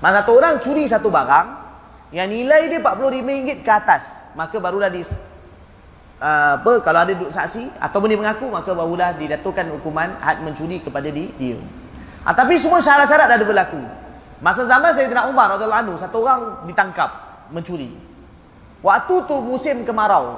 Masa 0.00 0.22
satu 0.22 0.36
orang 0.36 0.60
curi 0.60 0.84
satu 0.84 1.08
barang 1.08 1.66
yang 2.14 2.28
nilai 2.30 2.70
dia 2.70 2.80
RM45 2.80 3.64
ke 3.64 3.72
atas, 3.72 4.22
maka 4.38 4.56
barulah 4.62 4.86
di 4.86 5.02
uh, 6.20 6.54
apa 6.60 6.72
kalau 6.84 7.00
ada 7.02 7.12
duduk 7.12 7.32
saksi 7.32 7.66
ataupun 7.80 8.08
dia 8.12 8.18
mengaku 8.20 8.46
maka 8.48 8.70
barulah 8.72 9.12
didatukan 9.16 9.66
hukuman 9.74 10.14
had 10.22 10.40
mencuri 10.44 10.78
kepada 10.80 11.08
di, 11.10 11.32
dia. 11.36 11.58
Ha, 12.26 12.34
tapi 12.34 12.58
semua 12.58 12.82
syarat-syarat 12.82 13.26
dah 13.30 13.38
berlaku. 13.42 13.80
Masa 14.42 14.68
zaman 14.68 14.92
Sayyidina 14.92 15.30
Umar 15.32 15.56
radhiyallahu 15.56 15.82
anhu 15.88 15.94
satu 15.96 16.22
orang 16.22 16.68
ditangkap 16.68 17.08
mencuri. 17.48 17.90
Waktu 18.84 19.14
tu 19.24 19.36
musim 19.40 19.82
kemarau. 19.82 20.36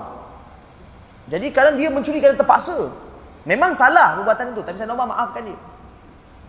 Jadi 1.28 1.52
kadang 1.52 1.76
dia 1.76 1.92
mencuri 1.92 2.22
kerana 2.22 2.38
terpaksa. 2.38 2.88
Memang 3.48 3.72
salah 3.72 4.20
perbuatan 4.20 4.52
itu 4.52 4.60
tapi 4.60 4.76
Sayyidina 4.76 4.92
Umar 4.92 5.08
maafkan 5.08 5.48
dia. 5.48 5.56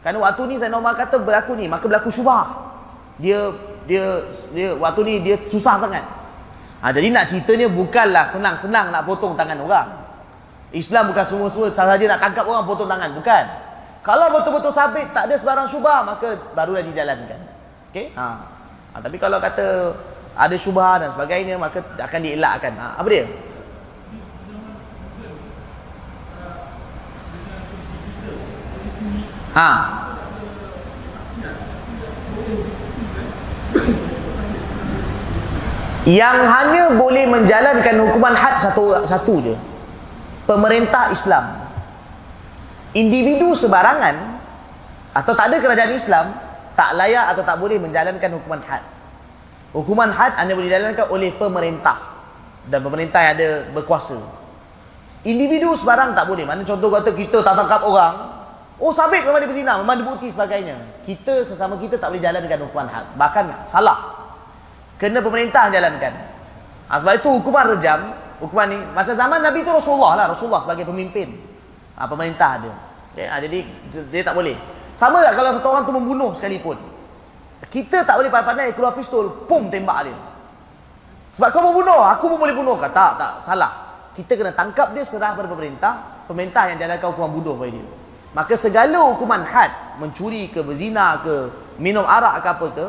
Kerana 0.03 0.19
waktu 0.19 0.41
ni 0.51 0.55
Sayyidina 0.59 0.83
Umar 0.83 0.99
kata 0.99 1.15
berlaku 1.15 1.55
ni 1.55 1.71
maka 1.71 1.87
berlaku 1.87 2.11
syubah. 2.11 2.75
Dia 3.23 3.55
dia 3.87 4.27
dia 4.51 4.75
waktu 4.75 4.99
ni 5.07 5.13
dia 5.23 5.39
susah 5.47 5.79
sangat. 5.79 6.03
Ha, 6.83 6.91
jadi 6.91 7.07
nak 7.11 7.31
ceritanya 7.31 7.71
bukanlah 7.71 8.27
senang-senang 8.27 8.91
nak 8.91 9.07
potong 9.07 9.39
tangan 9.39 9.63
orang. 9.63 9.87
Islam 10.75 11.15
bukan 11.15 11.25
semua-semua 11.25 11.71
sahaja 11.71 12.03
nak 12.03 12.19
tangkap 12.19 12.45
orang 12.45 12.67
potong 12.67 12.91
tangan, 12.91 13.15
bukan. 13.15 13.43
Kalau 14.03 14.27
betul-betul 14.31 14.71
sabit 14.71 15.11
tak 15.15 15.27
ada 15.31 15.35
sebarang 15.39 15.67
syubah 15.71 16.03
maka 16.03 16.35
barulah 16.51 16.83
dijalankan. 16.83 17.39
Okey? 17.91 18.11
Ha. 18.15 18.27
ha. 18.91 18.97
tapi 18.99 19.15
kalau 19.15 19.39
kata 19.39 19.95
ada 20.35 20.55
syubah 20.55 20.99
dan 21.03 21.09
sebagainya 21.15 21.55
maka 21.55 21.79
akan 21.95 22.19
dielakkan. 22.23 22.75
Ha. 22.75 22.99
apa 22.99 23.07
dia? 23.07 23.25
Ha. 29.57 29.69
yang 36.09 36.47
hanya 36.49 36.97
boleh 36.97 37.29
menjalankan 37.29 37.95
hukuman 38.01 38.33
had 38.33 38.57
satu 38.57 39.05
satu 39.05 39.45
je. 39.45 39.55
Pemerintah 40.49 41.13
Islam. 41.13 41.69
Individu 42.97 43.53
sebarangan 43.53 44.41
atau 45.13 45.37
tak 45.37 45.53
ada 45.53 45.61
kerajaan 45.61 45.93
Islam 45.93 46.33
tak 46.73 46.97
layak 46.97 47.37
atau 47.37 47.45
tak 47.45 47.61
boleh 47.61 47.77
menjalankan 47.77 48.29
hukuman 48.41 48.61
had. 48.65 48.81
Hukuman 49.69 50.09
had 50.09 50.33
hanya 50.41 50.57
boleh 50.57 50.73
dijalankan 50.73 51.05
oleh 51.13 51.29
pemerintah. 51.37 52.17
Dan 52.65 52.81
pemerintah 52.81 53.21
yang 53.21 53.33
ada 53.37 53.49
berkuasa. 53.69 54.17
Individu 55.21 55.77
sebarang 55.77 56.17
tak 56.17 56.25
boleh. 56.25 56.49
Mana 56.49 56.65
contoh 56.65 56.89
kata 56.89 57.13
kita 57.13 57.45
tak 57.45 57.53
tangkap 57.53 57.85
orang 57.85 58.38
oh 58.79 58.91
sabit 58.95 59.27
memang 59.27 59.43
dia 59.43 59.49
berzina 59.51 59.77
memang 59.79 59.99
dia 59.99 60.07
bukti 60.07 60.27
sebagainya 60.31 61.03
kita 61.03 61.43
sesama 61.43 61.75
kita 61.77 61.99
tak 61.99 62.15
boleh 62.15 62.23
jalankan 62.23 62.57
hukuman 62.65 62.87
had 62.87 63.05
bahkan 63.19 63.51
salah 63.67 64.19
kena 64.99 65.23
pemerintah 65.23 65.71
jalankan. 65.71 66.13
Ha, 66.91 66.99
sebab 66.99 67.13
itu 67.23 67.29
hukuman 67.31 67.65
rejam, 67.73 68.11
hukuman 68.43 68.67
ni 68.67 68.77
macam 68.91 69.15
zaman 69.15 69.39
Nabi 69.39 69.63
tu 69.63 69.71
Rasulullah 69.71 70.13
lah, 70.19 70.25
Rasulullah 70.35 70.59
sebagai 70.59 70.83
pemimpin. 70.85 71.39
Ha, 71.95 72.05
pemerintah 72.05 72.59
dia. 72.59 72.75
Okay, 73.15 73.25
ha, 73.25 73.39
jadi 73.39 73.59
dia 74.11 74.21
tak 74.21 74.35
boleh. 74.35 74.59
Sama 74.93 75.23
tak 75.23 75.39
kalau 75.39 75.55
satu 75.55 75.67
orang 75.71 75.83
tu 75.87 75.95
membunuh 75.95 76.35
sekalipun. 76.35 76.75
Kita 77.71 78.03
tak 78.03 78.19
boleh 78.19 78.27
pandai-pandai 78.27 78.75
keluar 78.75 78.91
pistol, 78.91 79.47
pum 79.47 79.71
tembak 79.71 80.11
dia. 80.11 80.17
Sebab 81.39 81.47
kau 81.55 81.63
membunuh, 81.63 82.03
aku 82.03 82.27
pun 82.27 82.37
boleh 82.41 82.55
bunuh. 82.57 82.75
Tak, 82.81 82.91
tak, 82.91 83.33
salah. 83.39 84.03
Kita 84.17 84.35
kena 84.35 84.51
tangkap 84.51 84.91
dia 84.91 85.05
serah 85.05 85.37
pada 85.37 85.47
pemerintah, 85.47 86.25
pemerintah 86.27 86.67
yang 86.73 86.77
jalankan 86.81 87.07
hukuman 87.15 87.31
bunuh 87.31 87.55
pada 87.55 87.71
dia. 87.71 87.85
Maka 88.29 88.53
segala 88.53 89.09
hukuman 89.09 89.41
had, 89.41 89.97
mencuri 89.97 90.53
ke, 90.53 90.61
berzina 90.61 91.17
ke, 91.25 91.49
minum 91.81 92.05
arak 92.05 92.45
ke 92.45 92.49
apa 92.49 92.67
ke, 92.69 92.87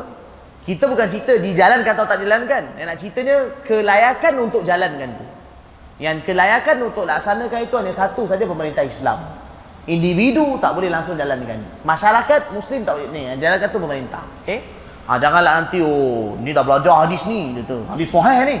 kita 0.61 0.85
bukan 0.85 1.09
cerita 1.09 1.33
dijalankan 1.41 1.97
atau 1.97 2.05
tak 2.05 2.21
dijalankan. 2.21 2.77
Yang 2.77 2.85
nak 2.85 2.97
ceritanya 3.01 3.37
kelayakan 3.65 4.33
untuk 4.37 4.61
jalankan 4.61 5.09
tu. 5.17 5.25
Yang 5.97 6.21
kelayakan 6.29 6.77
untuk 6.85 7.09
laksanakan 7.09 7.59
itu 7.65 7.75
hanya 7.77 7.93
satu 7.93 8.29
saja 8.29 8.45
pemerintah 8.45 8.85
Islam. 8.85 9.17
Individu 9.89 10.61
tak 10.61 10.77
boleh 10.77 10.93
langsung 10.93 11.17
jalankan. 11.17 11.57
Masyarakat 11.81 12.53
Muslim 12.53 12.85
tak 12.85 13.01
boleh 13.01 13.09
ni. 13.09 13.21
Yang 13.33 13.39
jalankan 13.41 13.67
tu 13.73 13.79
pemerintah. 13.81 14.23
Okay? 14.45 14.61
Ha, 15.09 15.17
janganlah 15.17 15.65
nanti 15.65 15.81
oh 15.81 16.37
ni 16.37 16.53
dah 16.53 16.61
belajar 16.61 17.09
hadis 17.09 17.25
ni 17.25 17.57
gitu. 17.57 17.81
Hadis 17.89 18.13
sahih 18.13 18.45
ni. 18.45 18.57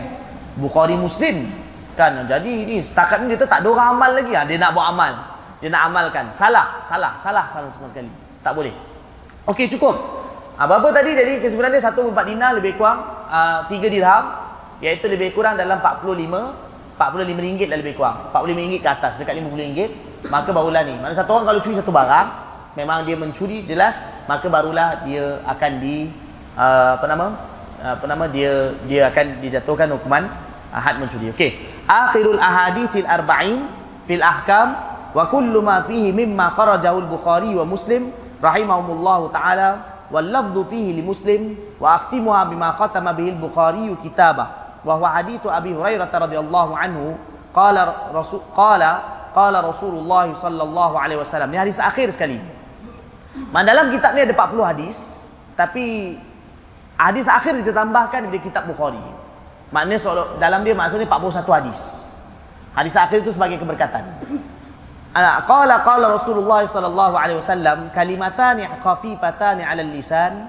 Bukhari 0.57 0.97
Muslim. 0.97 1.53
Kan 1.93 2.25
jadi 2.25 2.65
ni 2.65 2.81
setakat 2.81 3.21
ni 3.21 3.37
dia 3.37 3.45
tak 3.45 3.61
ada 3.61 3.69
orang 3.69 3.93
amal 3.93 4.11
lagi. 4.17 4.33
Ha, 4.33 4.41
dia 4.49 4.57
nak 4.57 4.73
buat 4.73 4.89
amal. 4.89 5.30
Dia 5.61 5.69
nak 5.69 5.93
amalkan. 5.93 6.33
Salah, 6.33 6.81
salah, 6.83 7.13
salah, 7.21 7.45
salah 7.45 7.69
semua 7.69 7.87
sekali. 7.93 8.09
Tak 8.41 8.57
boleh. 8.57 8.73
Okey 9.45 9.69
cukup. 9.69 9.93
Apa-apa 10.57 10.89
tadi? 10.89 11.13
Jadi 11.13 11.41
kesimpulan 11.41 11.69
dia 11.69 11.81
1.4 11.81 12.13
dinar 12.25 12.51
lebih 12.57 12.81
kurang 12.81 13.05
uh, 13.29 13.69
3 13.69 13.77
dirham. 13.93 14.25
Iaitu 14.81 15.05
lebih 15.05 15.37
kurang 15.37 15.61
dalam 15.61 15.77
45 15.77 16.97
45 16.97 17.45
ringgit 17.45 17.67
lah 17.69 17.77
lebih 17.77 17.93
kurang. 17.97 18.33
45 18.33 18.57
ringgit 18.57 18.81
ke 18.81 18.89
atas 18.89 19.21
dekat 19.21 19.37
50 19.37 19.53
ringgit. 19.57 19.89
Maka 20.29 20.49
barulah 20.49 20.81
ni. 20.81 20.97
Mana 20.97 21.13
satu 21.13 21.37
orang 21.37 21.45
kalau 21.53 21.59
curi 21.61 21.77
satu 21.77 21.93
barang 21.93 22.27
memang 22.73 23.03
dia 23.05 23.19
mencuri 23.19 23.67
jelas 23.67 23.99
maka 24.29 24.47
barulah 24.47 25.03
dia 25.05 25.41
akan 25.45 25.71
di 25.77 26.09
uh, 26.57 26.97
apa 26.97 27.05
nama? 27.05 27.27
Uh, 27.81 27.93
apa 27.97 28.05
nama? 28.09 28.25
Dia 28.29 28.73
dia 28.89 29.09
akan 29.13 29.45
dijatuhkan 29.45 29.89
hukuman 29.93 30.25
uh, 30.73 30.81
had 30.81 30.97
mencuri. 30.97 31.29
Okey. 31.33 31.57
Akhirul 31.85 32.41
ahadithil 32.41 33.05
arba'in 33.05 33.65
fil 34.05 34.21
ahkam 34.21 34.90
wa 35.11 35.23
kullu 35.27 35.59
ma 35.59 35.83
fihi 35.83 36.15
mimma 36.15 36.55
kharajahu 36.55 37.03
al-Bukhari 37.03 37.51
wa 37.55 37.67
Muslim 37.67 38.11
rahimahumullahu 38.39 39.31
ta'ala 39.31 39.69
wal 40.11 40.27
lafdhu 40.27 40.67
fihi 40.67 40.99
li 40.99 41.03
Muslim 41.03 41.55
wa 41.79 41.95
akhtimuha 41.99 42.47
bima 42.51 42.75
qatama 42.75 43.15
bihi 43.15 43.35
al-Bukhari 43.35 43.91
kitabah. 44.03 44.79
Wa 44.81 44.97
huwa 44.97 45.13
hadithu 45.13 45.47
Abi 45.51 45.77
Hurairah 45.77 46.09
radhiyallahu 46.09 46.71
anhu 46.73 47.13
qala 47.53 48.11
rasul 48.11 48.41
qala 48.55 48.91
qala 49.31 49.63
Rasulullah 49.63 50.27
sallallahu 50.31 50.95
alaihi 50.97 51.19
wasallam. 51.21 51.53
Ni 51.53 51.57
hadis 51.61 51.77
akhir 51.77 52.11
sekali. 52.11 52.41
Man 53.51 53.63
dalam 53.63 53.87
kitab 53.93 54.11
ni 54.11 54.27
ada 54.27 54.35
40 54.35 54.59
hadis 54.75 55.29
tapi 55.55 56.17
hadis 56.99 57.29
akhir 57.29 57.61
ditambahkan 57.63 58.27
di 58.27 58.39
kitab 58.43 58.67
Bukhari. 58.67 58.99
Maknanya 59.71 59.99
dalam 60.35 60.67
dia 60.67 60.75
maksudnya 60.75 61.07
41 61.07 61.47
hadis. 61.47 62.11
Hadis 62.75 62.95
akhir 62.95 63.23
itu 63.23 63.31
sebagai 63.31 63.59
keberkatan. 63.59 64.03
Qala 65.11 65.83
qala 65.83 66.15
Rasulullah 66.15 66.63
sallallahu 66.63 67.19
alaihi 67.19 67.35
wasallam 67.35 67.91
kalimatani 67.91 68.63
khafifatani 68.79 69.67
'ala 69.67 69.83
al-lisan 69.83 70.47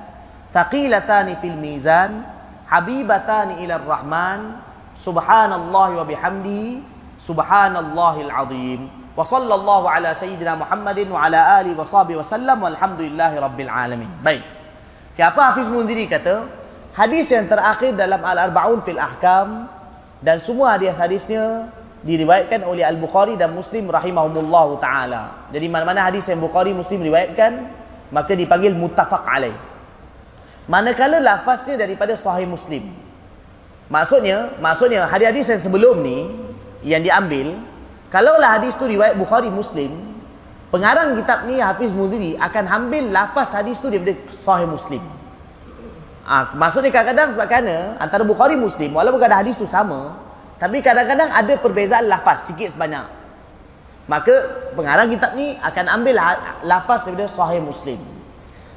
thaqilatani 0.54 1.34
fil 1.42 1.58
mizan 1.58 2.22
habibatani 2.70 3.58
ila 3.66 3.82
ar-rahman 3.82 4.62
subhanallahi 4.94 5.98
wa 5.98 6.04
bihamdihi 6.06 6.78
subhanallahil 7.18 8.30
azim. 8.30 8.86
Wa 9.12 9.26
sallallahu 9.26 9.90
ala 9.90 10.14
sayyidina 10.14 10.56
Muhammadin 10.56 11.10
wa 11.10 11.26
ala 11.26 11.58
alihi 11.60 11.74
wa 11.74 11.84
sahbihi 11.84 12.22
wa 12.22 12.24
sallam 12.24 12.58
walhamdulillahi 12.62 13.42
rabbil 13.42 13.68
alamin. 13.68 14.08
Baik. 14.22 14.46
Okay, 15.12 15.26
apa 15.26 15.52
Hafiz 15.52 15.68
Munziri 15.68 16.06
kata? 16.08 16.48
Hadis 16.96 17.28
yang 17.34 17.50
terakhir 17.50 17.98
dalam 17.98 18.22
al-arba'un 18.22 18.80
fil 18.86 18.96
ahkam 18.96 19.66
dan 20.22 20.36
semua 20.38 20.78
hadis-hadisnya 20.78 21.68
diriwayatkan 22.02 22.66
oleh 22.66 22.82
Al-Bukhari 22.82 23.38
dan 23.38 23.54
Muslim 23.54 23.86
rahimahumullah 23.86 24.68
taala. 24.82 25.22
Jadi 25.54 25.66
mana-mana 25.70 26.02
hadis 26.02 26.26
yang 26.26 26.42
Bukhari 26.42 26.74
Muslim 26.74 27.02
riwayatkan 27.02 27.82
maka 28.10 28.34
dipanggil 28.34 28.74
muttafaq 28.74 29.22
alaih. 29.24 29.54
Manakala 30.66 31.18
lafaznya 31.18 31.78
daripada 31.78 32.14
sahih 32.14 32.46
Muslim. 32.46 32.90
Maksudnya, 33.90 34.52
maksudnya 34.62 35.06
hadis-hadis 35.06 35.46
yang 35.52 35.62
sebelum 35.62 35.96
ni 36.02 36.30
yang 36.82 37.02
diambil 37.02 37.58
kalaulah 38.10 38.58
hadis 38.58 38.74
tu 38.74 38.86
riwayat 38.86 39.14
Bukhari 39.14 39.48
Muslim, 39.48 39.94
pengarang 40.74 41.14
kitab 41.18 41.46
ni 41.46 41.58
Hafiz 41.58 41.94
Muziri 41.94 42.34
akan 42.38 42.64
ambil 42.66 43.10
lafaz 43.10 43.54
hadis 43.54 43.78
tu 43.78 43.90
daripada 43.90 44.18
sahih 44.30 44.66
Muslim. 44.66 45.02
Ah, 46.22 46.54
maksudnya 46.54 46.94
kadang-kadang 46.94 47.34
sebab 47.34 47.46
kerana 47.50 47.98
antara 47.98 48.22
Bukhari 48.22 48.54
Muslim 48.54 48.94
walaupun 48.94 49.18
kadang 49.18 49.42
hadis 49.42 49.58
tu 49.58 49.66
sama, 49.66 50.14
tapi 50.62 50.78
kadang-kadang 50.78 51.26
ada 51.26 51.58
perbezaan 51.58 52.06
lafaz 52.06 52.46
sikit 52.46 52.70
sebanyak. 52.70 53.02
Maka 54.06 54.34
pengarang 54.78 55.10
kitab 55.10 55.34
ni 55.34 55.58
akan 55.58 55.90
ambil 55.90 56.22
lafaz 56.62 57.10
daripada 57.10 57.26
sahih 57.26 57.58
Muslim. 57.58 57.98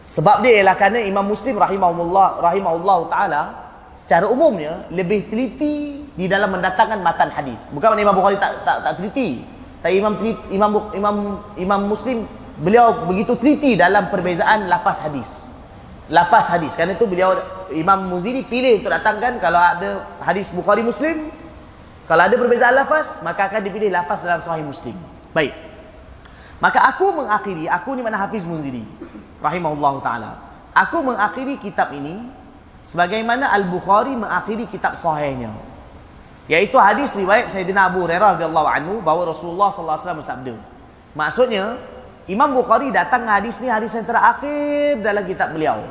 Sebab 0.10 0.42
dia 0.42 0.66
ialah 0.66 0.74
kerana 0.82 1.06
Imam 1.06 1.22
Muslim 1.30 1.62
rahimahullah 1.62 2.42
rahimahullah 2.42 3.00
taala 3.14 3.42
secara 3.94 4.26
umumnya 4.26 4.90
lebih 4.90 5.30
teliti 5.30 6.02
di 6.10 6.26
dalam 6.26 6.58
mendatangkan 6.58 7.06
matan 7.06 7.30
hadis. 7.30 7.58
Bukan 7.70 7.94
Imam 8.02 8.18
Bukhari 8.18 8.42
tak 8.42 8.66
tak, 8.66 8.82
tak 8.82 8.94
teliti. 8.98 9.46
Tapi 9.86 10.02
Imam 10.02 10.18
Imam 10.50 10.72
Imam 10.90 11.16
Imam 11.54 11.82
Muslim 11.86 12.26
beliau 12.66 13.06
begitu 13.06 13.38
teliti 13.38 13.78
dalam 13.78 14.10
perbezaan 14.10 14.66
lafaz 14.66 15.06
hadis. 15.06 15.54
Lafaz 16.10 16.50
hadis. 16.50 16.74
Kerana 16.74 16.98
itu 16.98 17.06
beliau 17.06 17.38
Imam 17.70 18.10
Muziri 18.10 18.42
pilih 18.42 18.82
untuk 18.82 18.90
datangkan 18.90 19.38
kalau 19.38 19.62
ada 19.62 20.06
hadis 20.22 20.54
Bukhari 20.54 20.86
Muslim, 20.86 21.34
kalau 22.06 22.22
ada 22.22 22.36
perbezaan 22.38 22.78
lafaz, 22.78 23.18
maka 23.26 23.50
akan 23.50 23.62
dipilih 23.66 23.90
lafaz 23.90 24.22
dalam 24.22 24.38
Sahih 24.38 24.62
Muslim. 24.62 24.94
Baik. 25.34 25.58
Maka 26.62 26.86
aku 26.86 27.12
mengakhiri, 27.12 27.66
aku 27.66 27.98
ni 27.98 28.02
mana 28.06 28.22
Hafiz 28.22 28.46
Muziri 28.48 28.86
rahimahullahu 29.42 30.00
taala. 30.06 30.40
Aku 30.72 31.04
mengakhiri 31.04 31.58
kitab 31.60 31.92
ini 31.92 32.30
sebagaimana 32.88 33.52
Al-Bukhari 33.52 34.14
mengakhiri 34.16 34.70
kitab 34.70 34.96
sahihnya. 34.96 35.52
Yaitu 36.46 36.78
hadis 36.78 37.18
riwayat 37.18 37.50
Sayyidina 37.50 37.90
Abu 37.90 38.06
Hurairah 38.06 38.38
radhiyallahu 38.38 38.68
anhu 38.70 38.94
bahawa 39.02 39.34
Rasulullah 39.34 39.74
sallallahu 39.74 39.98
alaihi 39.98 40.06
wasallam 40.06 40.22
bersabda. 40.22 40.56
Maksudnya, 41.18 41.66
Imam 42.30 42.54
Bukhari 42.54 42.94
datang 42.94 43.26
hadis 43.26 43.58
ni 43.60 43.68
hadis 43.68 43.98
yang 43.98 44.06
terakhir 44.06 45.02
dalam 45.02 45.26
kitab 45.26 45.58
beliau. 45.58 45.82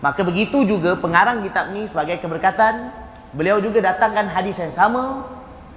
Maka 0.00 0.24
begitu 0.24 0.64
juga 0.64 0.96
pengarang 0.96 1.44
kitab 1.44 1.68
ni 1.72 1.84
sebagai 1.84 2.16
keberkatan, 2.20 3.03
beliau 3.34 3.58
juga 3.58 3.82
datangkan 3.82 4.30
hadis 4.30 4.62
yang 4.62 4.72
sama 4.72 5.26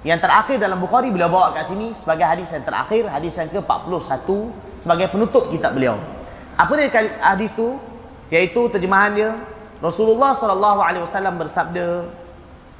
yang 0.06 0.22
terakhir 0.22 0.62
dalam 0.62 0.78
Bukhari 0.78 1.10
beliau 1.10 1.26
bawa 1.26 1.50
kat 1.50 1.68
sini 1.74 1.90
sebagai 1.90 2.22
hadis 2.22 2.54
yang 2.54 2.62
terakhir, 2.62 3.10
hadis 3.10 3.34
yang 3.34 3.50
ke-41 3.50 4.28
sebagai 4.78 5.06
penutup 5.10 5.50
kitab 5.50 5.74
beliau. 5.74 5.98
Apa 6.54 6.72
dia 6.78 6.88
hadis 7.18 7.52
tu? 7.52 7.76
Yaitu 8.30 8.70
terjemahan 8.70 9.10
dia 9.14 9.30
Rasulullah 9.78 10.34
sallallahu 10.34 10.80
alaihi 10.82 11.02
wasallam 11.02 11.38
bersabda, 11.38 12.06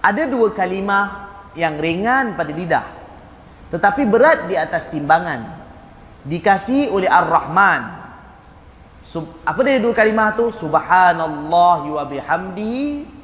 ada 0.03 0.23
dua 0.31 0.51
kalimah 0.55 1.31
yang 1.59 1.79
ringan 1.79 2.39
pada 2.39 2.51
lidah 2.55 2.87
tetapi 3.69 4.09
berat 4.09 4.49
di 4.49 4.57
atas 4.57 4.89
timbangan 4.89 5.45
dikasih 6.25 6.89
oleh 6.89 7.09
Ar-Rahman 7.11 7.99
Sub, 9.05 9.25
apa 9.47 9.61
dia 9.65 9.81
dua 9.81 9.95
kalimah 9.95 10.35
tu 10.37 10.51
subhanallah 10.53 11.81
wa 11.87 12.05
bihamdihi 12.05 13.18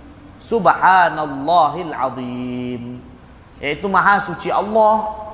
subhanallahil 0.44 1.92
azim 1.96 3.00
iaitu 3.64 3.88
maha 3.88 4.20
suci 4.20 4.52
Allah 4.52 5.24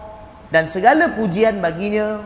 dan 0.55 0.71
segala 0.71 1.11
pujian 1.19 1.59
baginya 1.59 2.23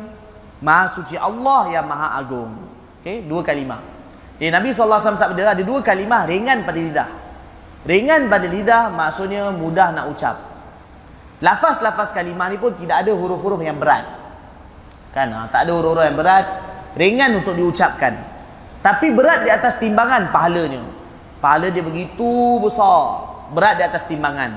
maha 0.61 0.93
suci 0.93 1.17
Allah 1.17 1.81
yang 1.81 1.89
maha 1.89 2.21
agung 2.21 2.53
okey 3.01 3.25
dua 3.25 3.41
kalimah 3.41 3.81
jadi 4.37 4.53
Nabi 4.53 4.77
wasallam 4.77 5.17
sabda 5.17 5.57
ada 5.57 5.65
dua 5.65 5.81
kalimah 5.81 6.29
ringan 6.29 6.61
pada 6.69 6.77
lidah 6.77 7.11
Ringan 7.85 8.33
pada 8.33 8.49
lidah 8.49 8.89
maksudnya 8.89 9.53
mudah 9.53 9.93
nak 9.93 10.09
ucap. 10.09 10.37
Lafaz-lafaz 11.45 12.17
kalimah 12.17 12.49
ni 12.49 12.57
pun 12.57 12.73
tidak 12.73 13.05
ada 13.05 13.13
huruf-huruf 13.13 13.61
yang 13.61 13.77
berat. 13.77 14.09
Kan? 15.13 15.29
Ha, 15.29 15.53
tak 15.53 15.69
ada 15.69 15.73
huruf-huruf 15.77 16.09
yang 16.09 16.17
berat. 16.17 16.47
Ringan 16.97 17.37
untuk 17.37 17.53
diucapkan. 17.53 18.17
Tapi 18.81 19.13
berat 19.13 19.45
di 19.45 19.53
atas 19.53 19.77
timbangan 19.77 20.33
pahalanya. 20.33 20.81
Pahala 21.45 21.69
dia 21.69 21.85
begitu 21.85 22.57
besar. 22.65 23.21
Berat 23.53 23.77
di 23.77 23.85
atas 23.85 24.09
timbangan. 24.09 24.57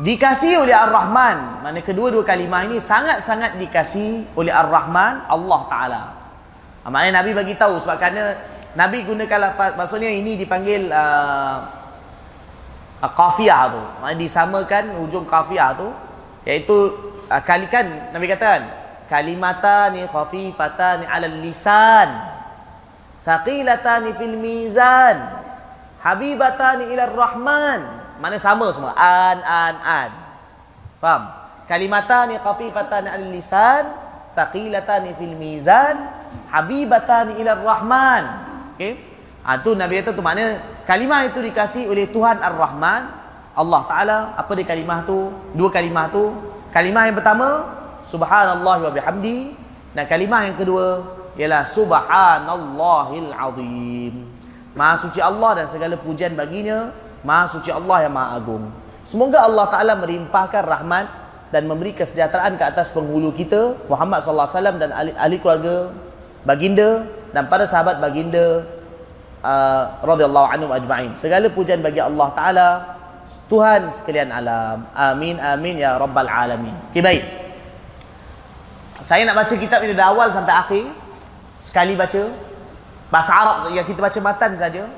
Dikasih 0.00 0.64
oleh 0.64 0.72
Ar-Rahman. 0.72 1.60
Mana 1.60 1.84
kedua-dua 1.84 2.24
kalimah 2.24 2.64
ini 2.64 2.80
sangat-sangat 2.80 3.60
dikasih 3.60 4.24
oleh 4.32 4.48
Ar-Rahman 4.48 5.28
Allah 5.28 5.60
Ta'ala. 5.68 6.02
Ha, 6.80 6.88
maknanya 6.88 7.20
Nabi 7.20 7.36
bagi 7.36 7.54
tahu 7.60 7.76
sebab 7.76 8.00
kerana 8.00 8.40
Nabi 8.72 9.04
gunakan 9.04 9.52
lafaz. 9.52 9.76
Maksudnya 9.76 10.08
ini 10.08 10.40
dipanggil... 10.40 10.88
Uh, 10.88 11.82
uh, 13.02 13.12
kafiah 13.12 13.68
tu. 13.68 13.82
Maksudnya 14.00 14.16
disamakan 14.16 14.84
hujung 15.02 15.26
kafiah 15.26 15.74
tu 15.74 15.90
iaitu 16.46 16.76
uh, 17.28 17.42
kalikan 17.42 18.14
Nabi 18.14 18.30
katakan 18.30 18.70
kalimatani 19.10 20.08
khafifatani 20.08 21.04
'ala 21.04 21.26
lisan 21.28 22.08
thaqilatani 23.26 24.16
fil 24.16 24.36
mizan 24.38 25.16
habibatani 26.02 26.90
ila 26.92 27.04
rahman. 27.08 27.80
Mana 28.18 28.36
sama 28.36 28.68
semua. 28.74 28.92
An 28.98 29.38
an 29.42 29.74
an. 29.82 30.10
Faham? 30.98 31.22
Kalimatani 31.70 32.36
khafifatani 32.42 33.08
'ala 33.08 33.26
lisan 33.30 33.84
thaqilatani 34.34 35.14
fil 35.16 35.34
mizan 35.38 35.96
habibatani 36.50 37.38
ila 37.40 37.58
rahman. 37.58 38.22
Okey? 38.76 38.98
Ah 39.42 39.58
tu 39.58 39.74
nabi 39.74 39.98
kata 39.98 40.14
tu 40.14 40.22
maknanya 40.22 40.62
kalimah 40.86 41.26
itu 41.26 41.42
dikasih 41.42 41.90
oleh 41.90 42.06
Tuhan 42.10 42.38
Ar-Rahman. 42.38 43.22
Allah 43.52 43.82
Ta'ala 43.84 44.18
apa 44.38 44.52
dia 44.54 44.64
kalimah 44.64 45.02
tu? 45.02 45.34
Dua 45.52 45.68
kalimah 45.68 46.08
tu. 46.14 46.30
Kalimah 46.70 47.10
yang 47.10 47.18
pertama 47.18 47.68
subhanallah 48.06 48.86
wa 48.86 48.90
bihamdi. 48.94 49.52
Dan 49.92 50.08
kalimah 50.08 50.48
yang 50.48 50.56
kedua 50.56 51.04
ialah 51.36 51.66
subhanallahil 51.68 53.28
azim 53.34 54.31
maha 54.72 54.94
suci 54.96 55.20
Allah 55.20 55.62
dan 55.62 55.66
segala 55.68 55.94
pujian 56.00 56.32
baginya 56.36 56.92
maha 57.22 57.48
suci 57.48 57.68
Allah 57.68 58.08
yang 58.08 58.14
maha 58.14 58.38
agung 58.40 58.68
semoga 59.04 59.44
Allah 59.44 59.66
Ta'ala 59.68 59.92
merimpahkan 59.98 60.62
rahmat 60.64 61.06
dan 61.52 61.68
memberi 61.68 61.92
kesejahteraan 61.92 62.56
ke 62.56 62.64
atas 62.64 62.96
penghulu 62.96 63.30
kita 63.36 63.76
Muhammad 63.86 64.24
sallallahu 64.24 64.48
alaihi 64.48 64.58
wasallam 64.58 64.76
dan 64.80 64.90
ahli, 64.90 65.10
ahli 65.12 65.36
keluarga 65.36 65.76
baginda 66.48 67.04
dan 67.30 67.46
para 67.48 67.64
sahabat 67.68 68.00
baginda 68.00 68.64
uh, 69.44 69.84
radhiyallahu 70.00 70.48
anhum 70.48 70.70
ajma'in. 70.72 71.12
Segala 71.18 71.50
pujian 71.50 71.80
bagi 71.84 72.00
Allah 72.00 72.28
taala 72.32 72.68
Tuhan 73.46 73.90
sekalian 73.92 74.34
alam. 74.34 74.88
Amin 74.96 75.38
amin 75.38 75.78
ya 75.78 75.94
rabbal 76.00 76.26
alamin. 76.26 76.74
Okay, 76.90 77.02
baik. 77.04 77.24
Saya 79.02 79.26
nak 79.26 79.34
baca 79.34 79.54
kitab 79.54 79.82
ini 79.82 79.94
dari 79.94 80.06
awal 80.06 80.30
sampai 80.30 80.54
akhir. 80.54 80.84
Sekali 81.62 81.94
baca 81.94 82.22
bahasa 83.12 83.36
Arab 83.36 83.68
yang 83.76 83.84
kita 83.84 84.00
baca 84.00 84.18
matan 84.24 84.56
saja 84.56 84.88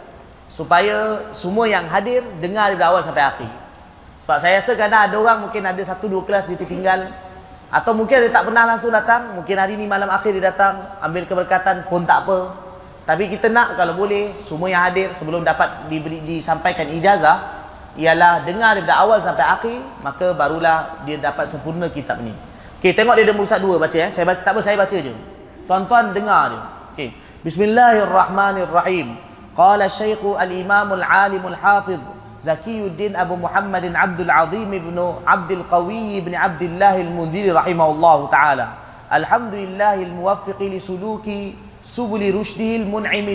supaya 0.47 1.27
semua 1.35 1.67
yang 1.67 1.91
hadir 1.91 2.23
dengar 2.39 2.71
dari 2.71 2.85
awal 2.87 3.03
sampai 3.03 3.27
akhir. 3.27 3.51
Sebab 4.23 4.39
saya 4.39 4.63
rasa 4.63 4.73
kadang 4.79 5.03
ada 5.11 5.17
orang 5.19 5.39
mungkin 5.43 5.67
ada 5.67 5.83
satu 5.83 6.07
dua 6.07 6.23
kelas 6.23 6.47
dia 6.47 6.55
tertinggal 6.55 7.11
atau 7.75 7.91
mungkin 7.91 8.23
dia 8.23 8.31
tak 8.31 8.47
pernah 8.47 8.71
langsung 8.71 8.95
datang, 8.95 9.35
mungkin 9.35 9.59
hari 9.59 9.75
ni 9.75 9.91
malam 9.91 10.07
akhir 10.07 10.31
dia 10.31 10.55
datang 10.55 10.79
ambil 11.03 11.27
keberkatan 11.27 11.91
pun 11.91 12.07
tak 12.07 12.23
apa. 12.23 12.55
Tapi 13.03 13.29
kita 13.35 13.51
nak 13.51 13.75
kalau 13.75 13.99
boleh 13.99 14.31
semua 14.39 14.71
yang 14.71 14.87
hadir 14.87 15.11
sebelum 15.11 15.43
dapat 15.43 15.91
diberi 15.91 16.23
disampaikan 16.23 16.87
ijazah 16.89 17.67
ialah 17.99 18.47
dengar 18.47 18.79
dari 18.79 18.95
awal 18.95 19.19
sampai 19.21 19.43
akhir 19.43 19.79
maka 20.07 20.33
barulah 20.33 21.03
dia 21.03 21.19
dapat 21.19 21.51
sempurna 21.51 21.91
kitab 21.91 22.23
ni. 22.23 22.33
Okey 22.79 22.95
tengok 22.95 23.19
dia 23.19 23.27
ada 23.27 23.35
mursad 23.35 23.59
dua 23.59 23.77
baca 23.77 23.93
ya. 23.93 24.07
Saya 24.07 24.31
tak 24.39 24.55
apa 24.55 24.61
saya 24.63 24.79
baca 24.79 24.95
je. 24.95 25.13
Tuan-tuan 25.67 26.15
dengar 26.15 26.55
dia. 26.55 26.63
Okey. 26.95 27.24
بسم 27.45 27.63
الله 27.63 28.09
الرحمن 28.09 28.57
الرحيم 28.65 29.17
قال 29.57 29.83
الشيخ 29.83 30.19
الإمام 30.25 30.93
العالم 30.93 31.47
الحافظ 31.47 32.01
زكي 32.41 32.87
الدين 32.87 33.17
أبو 33.17 33.37
محمد 33.37 33.85
عبد 33.97 34.21
العظيم 34.21 34.71
بن 34.71 34.97
عبد 35.27 35.51
القوي 35.51 36.21
بن 36.21 36.35
عبد 36.35 36.63
الله 36.63 37.01
المنذر 37.01 37.55
رحمه 37.55 37.87
الله 37.91 38.29
تعالى 38.29 38.69
الحمد 39.13 39.55
لله 39.55 39.95
الموفق 39.95 40.57
لسلوك 40.63 41.29
سبل 41.83 42.23
رشده 42.41 42.77
المنعم 42.77 43.27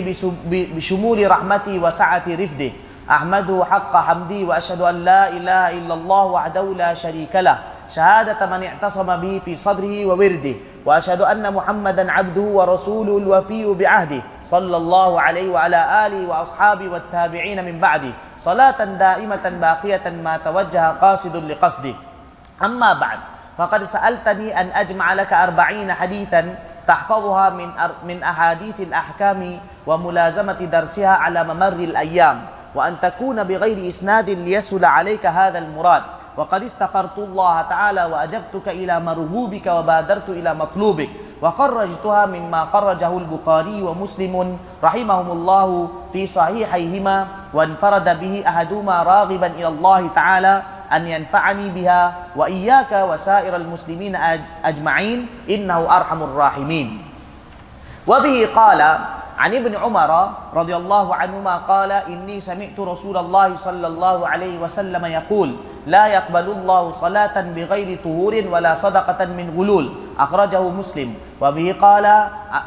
بشمول 0.50 1.30
رحمته 1.30 1.78
وسعة 1.78 2.26
رفده 2.28 2.70
أحمده 3.10 3.64
حق 3.70 3.94
حمدي 3.96 4.44
وأشهد 4.44 4.80
أن 4.80 4.96
لا 5.06 5.28
إله 5.28 5.70
إلا 5.78 5.94
الله 5.94 6.24
وحده 6.24 6.66
لا 6.74 6.94
شريك 6.94 7.34
له 7.36 7.58
شهادة 7.94 8.46
من 8.46 8.62
اعتصم 8.66 9.06
به 9.16 9.40
في 9.44 9.54
صدره 9.54 10.06
وورده 10.06 10.54
وأشهد 10.86 11.20
أن 11.20 11.54
محمدا 11.54 12.12
عبده 12.12 12.40
ورسوله 12.40 13.18
الوفي 13.18 13.74
بعهده 13.74 14.22
صلى 14.42 14.76
الله 14.76 15.20
عليه 15.20 15.48
وعلى 15.50 16.06
آله 16.06 16.28
وأصحابه 16.28 16.88
والتابعين 16.88 17.64
من 17.64 17.80
بعده. 17.80 18.12
صلاة 18.38 18.84
دائمة 18.84 19.44
باقية 19.60 20.10
ما 20.24 20.36
توجه 20.36 20.88
قاصد 20.90 21.36
لقصده. 21.36 21.94
أما 22.64 22.92
بعد 22.92 23.18
فقد 23.56 23.84
سألتني 23.84 24.60
أن 24.60 24.70
أجمع 24.74 25.12
لك 25.12 25.32
أربعين 25.32 25.92
حديثا 25.92 26.54
تحفظها 26.88 27.50
من 27.50 27.68
من 28.04 28.22
أحاديث 28.22 28.80
الأحكام 28.80 29.60
وملازمة 29.86 30.52
درسها 30.52 31.08
على 31.08 31.44
ممر 31.44 31.72
الأيام 31.72 32.42
وأن 32.74 33.00
تكون 33.00 33.44
بغير 33.44 33.88
إسناد 33.88 34.30
ليسهل 34.30 34.84
عليك 34.84 35.26
هذا 35.26 35.58
المراد. 35.58 36.02
وقد 36.36 36.62
استغفرت 36.62 37.18
الله 37.18 37.62
تعالى 37.62 38.04
وأجبتك 38.04 38.68
إلى 38.68 39.00
مرغوبك 39.00 39.66
وبادرت 39.66 40.28
إلى 40.28 40.54
مطلوبك 40.54 41.10
وخرجتها 41.42 42.26
مما 42.26 42.64
خرجه 42.64 43.12
البخاري 43.18 43.82
ومسلم 43.82 44.58
رحمهم 44.84 45.28
الله 45.30 45.88
في 46.12 46.26
صحيحيهما 46.26 47.26
وانفرد 47.54 48.20
به 48.20 48.34
أحدهما 48.48 48.96
راغبا 49.02 49.46
إلى 49.46 49.68
الله 49.68 50.08
تعالى 50.08 50.62
أن 50.92 51.06
ينفعني 51.06 51.68
بها 51.70 52.02
وإياك 52.36 52.92
وسائر 53.10 53.56
المسلمين 53.56 54.16
أجمعين 54.64 55.26
إنه 55.50 55.96
أرحم 55.96 56.22
الراحمين. 56.22 56.88
وبه 58.06 58.48
قال 58.54 58.80
عن 59.40 59.54
ابن 59.54 59.72
عمر 59.76 60.10
رضي 60.54 60.76
الله 60.76 61.06
عنهما 61.14 61.56
قال 61.56 61.92
إني 61.92 62.40
سمعت 62.40 62.76
رسول 62.76 63.16
الله 63.16 63.56
صلى 63.56 63.86
الله 63.86 64.28
عليه 64.28 64.58
وسلم 64.60 65.00
يقول 65.04 65.48
لا 65.86 66.06
يقبل 66.06 66.46
الله 66.50 66.90
صلاة 66.90 67.36
بغير 67.56 67.98
طهور 68.04 68.34
ولا 68.52 68.74
صدقة 68.74 69.24
من 69.24 69.54
غلول. 69.56 69.86
أخرجه 70.18 70.60
مسلم. 70.60 71.14
وبه 71.40 71.76
قال 71.80 72.06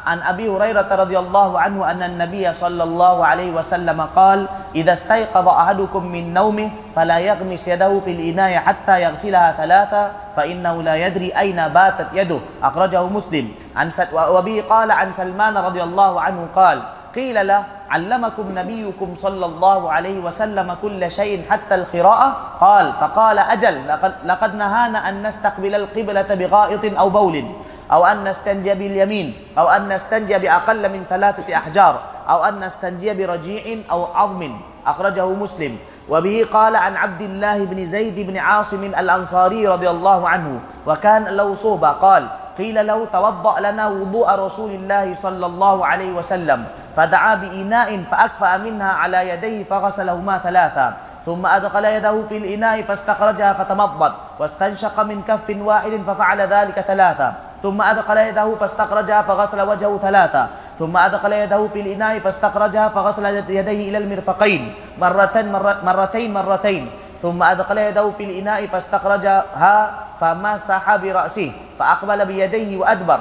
عن 0.06 0.18
أبي 0.22 0.48
هريرة 0.50 0.90
رضي 0.90 1.18
الله 1.18 1.60
عنه 1.60 1.90
أن 1.90 2.02
النبي 2.02 2.52
صلى 2.52 2.82
الله 2.82 3.26
عليه 3.26 3.50
وسلم 3.54 4.00
قال 4.16 4.46
إذا 4.74 4.92
استيقظ 4.92 5.48
أحدكم 5.48 6.02
من 6.06 6.34
نومه 6.34 6.70
فلا 6.96 7.18
يغمس 7.18 7.68
يده 7.68 8.00
في 8.00 8.10
الإناء 8.10 8.58
حتى 8.58 9.02
يغسلها 9.02 9.52
ثلاثة 9.52 10.02
فإنه 10.36 10.82
لا 10.82 10.96
يدري 11.06 11.30
أين 11.38 11.68
باتت 11.68 12.06
يده. 12.12 12.38
أخرجه 12.62 13.06
مسلم. 13.06 13.48
عن 13.76 13.90
وبه 14.14 14.64
قال 14.68 14.90
عن 14.90 15.12
سلمان 15.12 15.56
رضي 15.56 15.82
الله 15.82 16.20
عنه 16.20 16.40
قال 16.56 16.82
قيل 17.14 17.46
له 17.46 17.64
علمكم 17.90 18.58
نبيكم 18.58 19.14
صلى 19.14 19.46
الله 19.46 19.92
عليه 19.92 20.18
وسلم 20.20 20.76
كل 20.82 21.10
شيء 21.10 21.44
حتى 21.50 21.74
القراءة؟ 21.74 22.36
قال 22.60 22.92
فقال 23.00 23.38
أجل 23.38 23.88
لقد, 24.24 24.54
نهانا 24.54 25.08
أن 25.08 25.22
نستقبل 25.26 25.74
القبلة 25.74 26.34
بغائط 26.34 26.98
أو 26.98 27.08
بول 27.10 27.44
أو 27.92 28.06
أن 28.06 28.24
نستنجي 28.24 28.74
باليمين 28.74 29.34
أو 29.58 29.68
أن 29.68 29.88
نستنجي 29.88 30.38
بأقل 30.38 30.88
من 30.92 31.04
ثلاثة 31.10 31.56
أحجار 31.56 32.00
أو 32.28 32.44
أن 32.44 32.60
نستنجي 32.60 33.14
برجيع 33.14 33.78
أو 33.90 34.04
عظم 34.04 34.56
أخرجه 34.86 35.26
مسلم. 35.26 35.76
وبه 36.08 36.46
قال 36.52 36.76
عن 36.76 36.96
عبد 36.96 37.22
الله 37.22 37.64
بن 37.64 37.84
زيد 37.84 38.20
بن 38.26 38.36
عاصم 38.36 38.84
الأنصاري 38.84 39.68
رضي 39.68 39.90
الله 39.90 40.28
عنه 40.28 40.60
وكان 40.86 41.24
له 41.24 41.54
صوبة 41.54 41.88
قال 41.88 42.26
قيل 42.58 42.86
له 42.86 43.06
توضأ 43.12 43.60
لنا 43.60 43.88
وضوء 43.88 44.28
رسول 44.30 44.70
الله 44.70 45.14
صلى 45.14 45.46
الله 45.46 45.86
عليه 45.86 46.12
وسلم. 46.12 46.64
فدعا 46.96 47.34
بإناء 47.34 47.88
فأكفأ 48.10 48.56
منها 48.56 48.92
على 48.92 49.28
يديه 49.28 49.64
فغسلهما 49.64 50.38
ثلاثا. 50.38 50.94
ثم 51.24 51.46
أدخل 51.46 51.84
يده 51.84 52.22
في 52.28 52.36
الإناء 52.36 52.82
فاستخرجها 52.82 53.52
فتمضض 53.52 54.12
واستنشق 54.38 55.00
من 55.00 55.22
كف 55.28 55.48
واحد 55.50 56.00
ففعل 56.06 56.40
ذلك 56.40 56.80
ثلاثا. 56.80 57.34
ثم 57.62 57.82
أدخل 57.82 58.16
يده 58.16 58.54
فاستخرجها 58.60 59.22
فغسل 59.22 59.60
وجهه 59.60 59.98
ثلاثا. 59.98 60.48
ثم 60.78 60.96
أدخل 60.96 61.32
يده 61.32 61.68
في 61.72 61.80
الإناء 61.80 62.18
فاستخرجها 62.18 62.88
فغسل 62.88 63.24
يديه 63.48 63.88
إلى 63.88 63.98
المرفقين. 63.98 64.74
مرتين 65.00 65.52
مرتين 65.84 66.34
مرتين. 66.34 66.90
ثم 67.24 67.40
أدخل 67.42 67.78
يده 67.78 68.10
في 68.20 68.24
الإناء 68.24 68.66
فاستخرجها 68.66 69.90
فمسح 70.20 70.96
برأسه 70.96 71.52
فأقبل 71.78 72.26
بيديه 72.26 72.76
وأدبر. 72.76 73.20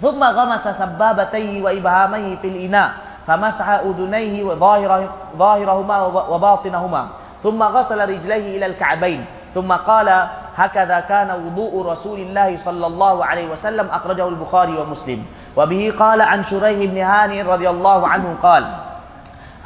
ثم 0.00 0.24
غمس 0.24 0.68
سبابتيه 0.68 1.62
وإبهاميه 1.62 2.36
في 2.36 2.48
الإناء 2.48 2.90
فمسح 3.26 3.68
أذنيه 3.68 4.44
وظاهره 4.44 5.08
ظاهرهما 5.36 5.96
وباطنهما. 6.02 7.08
ثم 7.42 7.62
غسل 7.62 8.08
رجليه 8.08 8.56
إلى 8.56 8.66
الكعبين. 8.66 9.24
ثم 9.54 9.72
قال 9.72 10.26
هكذا 10.56 11.00
كان 11.00 11.30
وضوء 11.30 11.86
رسول 11.92 12.18
الله 12.18 12.56
صلى 12.56 12.86
الله 12.86 13.24
عليه 13.24 13.52
وسلم 13.52 13.88
أخرجه 13.92 14.28
البخاري 14.28 14.78
ومسلم. 14.78 15.20
وبه 15.56 15.92
قال 15.98 16.20
عن 16.20 16.44
شريح 16.44 16.90
بن 16.90 16.98
هاني 16.98 17.42
رضي 17.42 17.68
الله 17.70 18.08
عنه 18.08 18.36
قال 18.42 18.87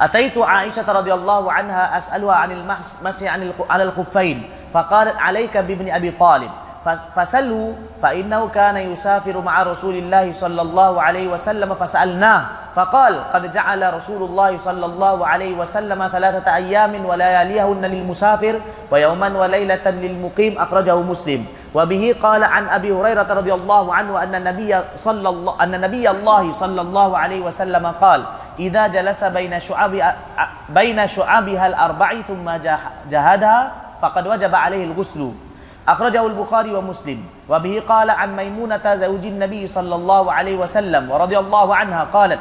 أتيت 0.03 0.37
عائشة 0.37 0.91
رضي 0.91 1.13
الله 1.13 1.51
عنها 1.51 1.97
أسألها 1.97 2.35
عن 2.35 2.51
المسح 2.51 3.23
على 3.69 3.83
الخفين 3.83 4.49
فقالت 4.73 5.15
عليك 5.17 5.57
بابن 5.57 5.91
أبي 5.91 6.11
طالب. 6.11 6.51
فسلوا 7.15 7.73
فإنه 8.03 8.47
كان 8.47 8.77
يسافر 8.77 9.41
مع 9.41 9.63
رسول 9.63 9.95
الله 9.95 10.33
صلى 10.33 10.61
الله 10.61 11.01
عليه 11.01 11.27
وسلم 11.27 11.75
فسألناه 11.75 12.41
فقال 12.75 13.23
قد 13.33 13.51
جعل 13.51 13.93
رسول 13.93 14.23
الله 14.23 14.57
صلى 14.57 14.85
الله 14.85 15.27
عليه 15.27 15.55
وسلم 15.55 16.07
ثلاثة 16.07 16.55
أيام 16.55 17.05
ولياليهن 17.05 17.81
للمسافر 17.85 18.59
ويوما 18.91 19.37
وليلة 19.39 19.85
للمقيم 19.89 20.57
أخرجه 20.59 20.95
مسلم. 20.95 21.45
وبه 21.73 22.15
قال 22.23 22.43
عن 22.43 22.69
أبي 22.69 22.91
هريرة 22.91 23.27
رضي 23.33 23.53
الله 23.53 23.93
عنه 23.95 24.23
أن 24.23 24.35
النبي 24.35 24.75
صلى 24.95 25.29
الله 25.29 25.63
أن 25.63 25.81
نبي 25.81 26.09
الله 26.09 26.51
صلى 26.51 26.81
الله 26.81 27.17
عليه 27.17 27.41
وسلم 27.41 27.85
قال 28.01 28.23
إذا 28.59 28.87
جلس 28.87 29.23
بين 29.23 29.59
شعاب 29.59 30.15
بين 30.69 31.07
شعابها 31.07 31.67
الأربع 31.67 32.21
ثم 32.27 32.47
جهدها 33.09 33.71
فقد 34.01 34.27
وجب 34.27 34.55
عليه 34.55 34.83
الغسل. 34.83 35.31
أخرجه 35.87 36.27
البخاري 36.27 36.75
ومسلم. 36.75 37.19
وبه 37.49 37.83
قال 37.87 38.09
عن 38.09 38.35
ميمونة 38.35 38.95
زوج 38.95 39.25
النبي 39.25 39.67
صلى 39.67 39.95
الله 39.95 40.23
عليه 40.33 40.55
وسلم 40.55 41.11
ورضي 41.11 41.37
الله 41.39 41.75
عنها 41.75 42.03
قالت 42.03 42.39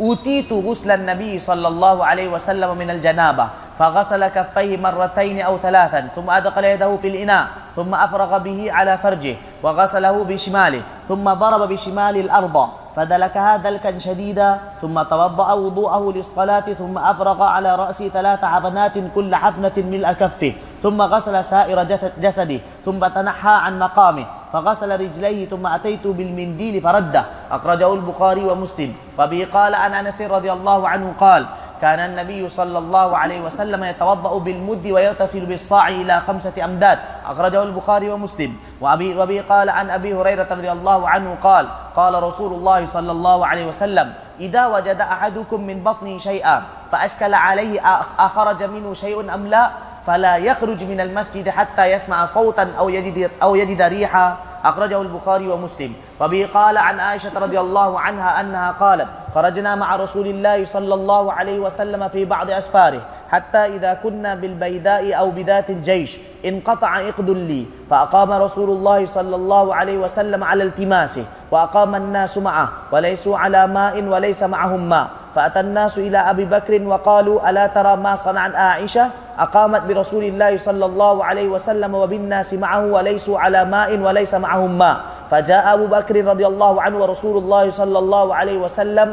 أوتيت 0.00 0.52
غسل 0.52 0.90
النبي 0.90 1.38
صلى 1.38 1.68
الله 1.68 1.96
عليه 2.06 2.28
وسلم 2.28 2.76
من 2.78 2.90
الجنابة 2.90 3.46
فغسل 3.82 4.22
كفيه 4.28 4.76
مرتين 4.76 5.42
أو 5.42 5.58
ثلاثا 5.58 6.00
ثم 6.14 6.30
أدخل 6.30 6.64
يده 6.64 6.96
في 7.02 7.08
الإناء 7.08 7.46
ثم 7.76 7.94
أفرغ 7.94 8.38
به 8.38 8.72
على 8.72 8.98
فرجه 8.98 9.36
وغسله 9.62 10.24
بشماله 10.24 10.82
ثم 11.08 11.24
ضرب 11.32 11.68
بشمال 11.68 12.16
الأرض 12.16 12.68
فدلكها 12.96 13.56
دلكا 13.56 13.98
شديدا 13.98 14.58
ثم 14.80 15.02
توضأ 15.02 15.52
وضوءه 15.52 16.12
للصلاة 16.16 16.60
ثم 16.78 16.98
أفرغ 16.98 17.42
على 17.42 17.74
رأسه 17.76 18.08
ثلاث 18.08 18.44
حفنات 18.44 18.92
كل 19.14 19.34
حفنة 19.34 19.76
ملء 19.76 20.12
كفه 20.12 20.52
ثم 20.82 21.02
غسل 21.02 21.44
سائر 21.44 21.82
جسده 22.22 22.60
ثم 22.84 23.06
تنحى 23.06 23.54
عن 23.66 23.78
مقامه 23.78 24.26
فغسل 24.52 25.00
رجليه 25.00 25.48
ثم 25.48 25.66
أتيت 25.66 26.06
بالمنديل 26.06 26.80
فرده 26.80 27.24
أخرجه 27.50 27.94
البخاري 27.94 28.44
ومسلم. 28.44 28.94
وبه 29.18 29.46
قال 29.54 29.74
عن 29.74 29.94
أنس 29.94 30.22
رضي 30.22 30.52
الله 30.52 30.88
عنه 30.88 31.12
قال 31.20 31.46
كان 31.82 31.98
النبي 31.98 32.48
صلى 32.48 32.78
الله 32.78 33.16
عليه 33.16 33.40
وسلم 33.40 33.84
يتوضأ 33.84 34.38
بالمد 34.38 34.86
ويغتسل 34.86 35.46
بالصاع 35.46 35.88
إلى 35.88 36.20
خمسة 36.20 36.64
أمداد. 36.64 36.98
أخرجه 37.26 37.62
البخاري 37.62 38.10
ومسلم. 38.10 38.56
وأبي, 38.80 39.18
وبه 39.18 39.44
قال 39.48 39.70
عن 39.70 39.90
أبي 39.90 40.14
هريرة 40.14 40.46
رضي 40.50 40.72
الله 40.72 41.08
عنه 41.08 41.36
قال 41.42 41.66
قال 41.96 42.22
رسول 42.22 42.52
الله 42.52 42.84
صلى 42.84 43.12
الله 43.12 43.46
عليه 43.46 43.66
وسلم 43.66 44.14
إذا 44.40 44.66
وجد 44.66 45.00
أحدكم 45.00 45.60
من 45.60 45.82
بطنه 45.82 46.18
شيئا 46.18 46.62
فأشكل 46.92 47.34
عليه 47.34 47.82
أخرج 48.18 48.62
منه 48.62 48.94
شيء 48.94 49.34
أم 49.34 49.46
لا 49.46 49.70
فلا 50.06 50.36
يخرج 50.36 50.84
من 50.84 51.00
المسجد 51.00 51.48
حتى 51.48 51.86
يسمع 51.86 52.24
صوتا 52.24 52.70
أو 52.78 52.88
يجد, 52.88 53.30
أو 53.42 53.54
يجد 53.54 53.82
ريحا. 53.82 54.36
أخرجه 54.64 55.02
البخاري 55.02 55.48
ومسلم. 55.48 55.94
وبه 56.20 56.48
قال 56.54 56.78
عن 56.78 57.00
عائشة 57.00 57.34
رضي 57.34 57.60
الله 57.60 58.00
عنها 58.00 58.40
أنها 58.40 58.70
قالت 58.72 59.08
خرجنا 59.34 59.74
مع 59.74 59.96
رسول 59.96 60.26
الله 60.26 60.64
صلى 60.64 60.94
الله 60.94 61.32
عليه 61.32 61.58
وسلم 61.58 62.08
في 62.08 62.24
بعض 62.24 62.50
أسفاره. 62.50 63.00
حتى 63.32 63.80
إذا 63.80 64.04
كنا 64.04 64.34
بالبيداء 64.34 65.18
أو 65.18 65.30
بذات 65.30 65.70
الجيش 65.70 66.20
انقطع 66.44 67.00
إقد 67.00 67.30
لي. 67.30 67.64
فأقام 67.90 68.30
رسول 68.32 68.70
الله 68.70 69.04
صلى 69.04 69.36
الله 69.36 69.74
عليه 69.74 69.98
وسلم 69.98 70.44
على 70.44 70.64
التماسه 70.64 71.24
وأقام 71.50 71.94
الناس 71.94 72.38
معه 72.38 72.68
وليسوا 72.92 73.38
على 73.38 73.66
ماء 73.66 74.04
وليس 74.04 74.42
معهم 74.42 74.88
ماء. 74.88 75.08
فأتى 75.34 75.60
الناس 75.60 75.98
إلى 75.98 76.18
أبي 76.18 76.44
بكر 76.44 76.82
وقالوا 76.84 77.50
ألا 77.50 77.66
ترى 77.66 77.96
ما 77.96 78.14
صنعت 78.14 78.54
عائشة؟ 78.54 79.08
أقامت 79.38 79.82
برسول 79.88 80.24
الله 80.24 80.56
صلى 80.56 80.84
الله 80.84 81.24
عليه 81.24 81.48
وسلم 81.48 81.94
وبالناس 81.94 82.54
معه 82.54 82.84
وليسوا 82.86 83.40
على 83.40 83.64
ماء 83.64 83.96
وليس 83.96 84.34
معهم 84.34 84.78
ماء. 84.78 84.96
فجاء 85.32 85.74
أبو 85.74 85.86
بكر 85.88 86.24
رضي 86.24 86.46
الله 86.46 86.82
عنه 86.82 86.96
ورسول 86.98 87.36
الله 87.40 87.70
صلى 87.70 87.98
الله 87.98 88.34
عليه 88.34 88.58
وسلم 88.58 89.08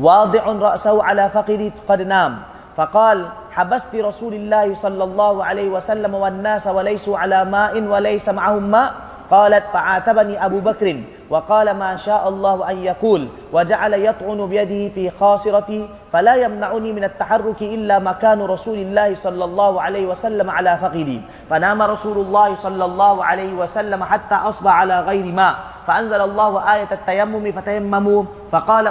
واضع 0.00 0.44
رأسه 0.44 1.04
على 1.04 1.28
فقدي 1.28 1.72
قد 1.88 2.00
نام. 2.02 2.48
فقال 2.76 3.26
حبست 3.50 3.94
رسول 3.94 4.34
الله 4.34 4.74
صلى 4.74 5.04
الله 5.04 5.44
عليه 5.44 5.68
وسلم 5.68 6.14
والناس 6.14 6.66
وليسوا 6.66 7.18
على 7.18 7.44
ماء 7.44 7.82
وليس 7.82 8.28
معهم 8.28 8.62
ماء؟ 8.62 8.94
قالت 9.30 9.64
فعاتبني 9.72 10.44
أبو 10.46 10.58
بكر. 10.60 10.96
وقال 11.30 11.70
ما 11.70 11.96
شاء 11.96 12.28
الله 12.28 12.70
أن 12.70 12.78
يقول 12.78 13.28
وجعل 13.52 13.94
يطعن 13.94 14.46
بيده 14.46 14.94
في 14.94 15.10
خاصرتي 15.10 15.88
فلا 16.12 16.34
يمنعني 16.34 16.92
من 16.92 17.04
التحرك 17.04 17.62
إلا 17.62 17.98
مكان 17.98 18.42
رسول 18.42 18.78
الله 18.78 19.14
صلى 19.14 19.44
الله 19.44 19.82
عليه 19.82 20.06
وسلم 20.06 20.50
على 20.50 20.78
فقدي 20.78 21.20
فنام 21.50 21.82
رسول 21.82 22.18
الله 22.18 22.54
صلى 22.54 22.84
الله 22.84 23.24
عليه 23.24 23.52
وسلم 23.52 24.04
حتى 24.04 24.34
أصبح 24.34 24.72
على 24.72 25.00
غير 25.00 25.32
ماء. 25.32 25.54
فأنزل 25.86 26.20
الله 26.20 26.74
آية 26.74 26.90
التيمم 26.92 27.52
فتيمموا. 27.52 28.24
فقال 28.52 28.86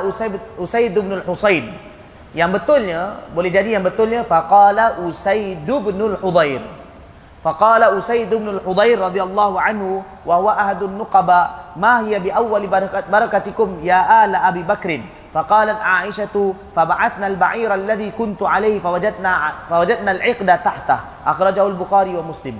أسيد, 0.63 0.99
بن 0.99 1.11
الحسين 1.13 1.73
yang 2.37 2.53
betulnya 2.53 3.25
boleh 3.33 3.49
jadi 3.49 3.77
yang 3.79 3.83
betulnya 3.85 4.21
faqala 4.21 5.01
Usaid 5.01 5.65
bin 5.65 5.97
al-Hudair 5.97 6.61
faqala 7.41 7.89
Usaid 7.97 8.29
bin 8.29 8.45
al-Hudair 8.45 9.01
radhiyallahu 9.01 9.55
anhu 9.57 10.05
wa 10.25 10.35
huwa 10.37 10.53
ahadun 10.53 10.93
nuqaba 10.93 11.73
ma 11.73 12.05
hiya 12.05 12.21
bi 12.21 12.29
awwali 12.29 12.69
barakat 12.69 13.09
barakatikum 13.09 13.81
ya 13.81 14.05
ala 14.05 14.45
Abi 14.45 14.61
Bakr 14.61 15.17
فقالت 15.29 15.77
عائشة 15.81 16.53
فبعثنا 16.75 17.27
البعير 17.27 17.73
الذي 17.73 18.11
كنت 18.11 18.43
عليه 18.43 18.79
فوجدنا 18.79 19.51
فوجدنا 19.69 20.11
العقد 20.11 20.49
تحته 20.63 20.99
أخرجه 21.25 21.67
البخاري 21.67 22.17
ومسلم 22.17 22.57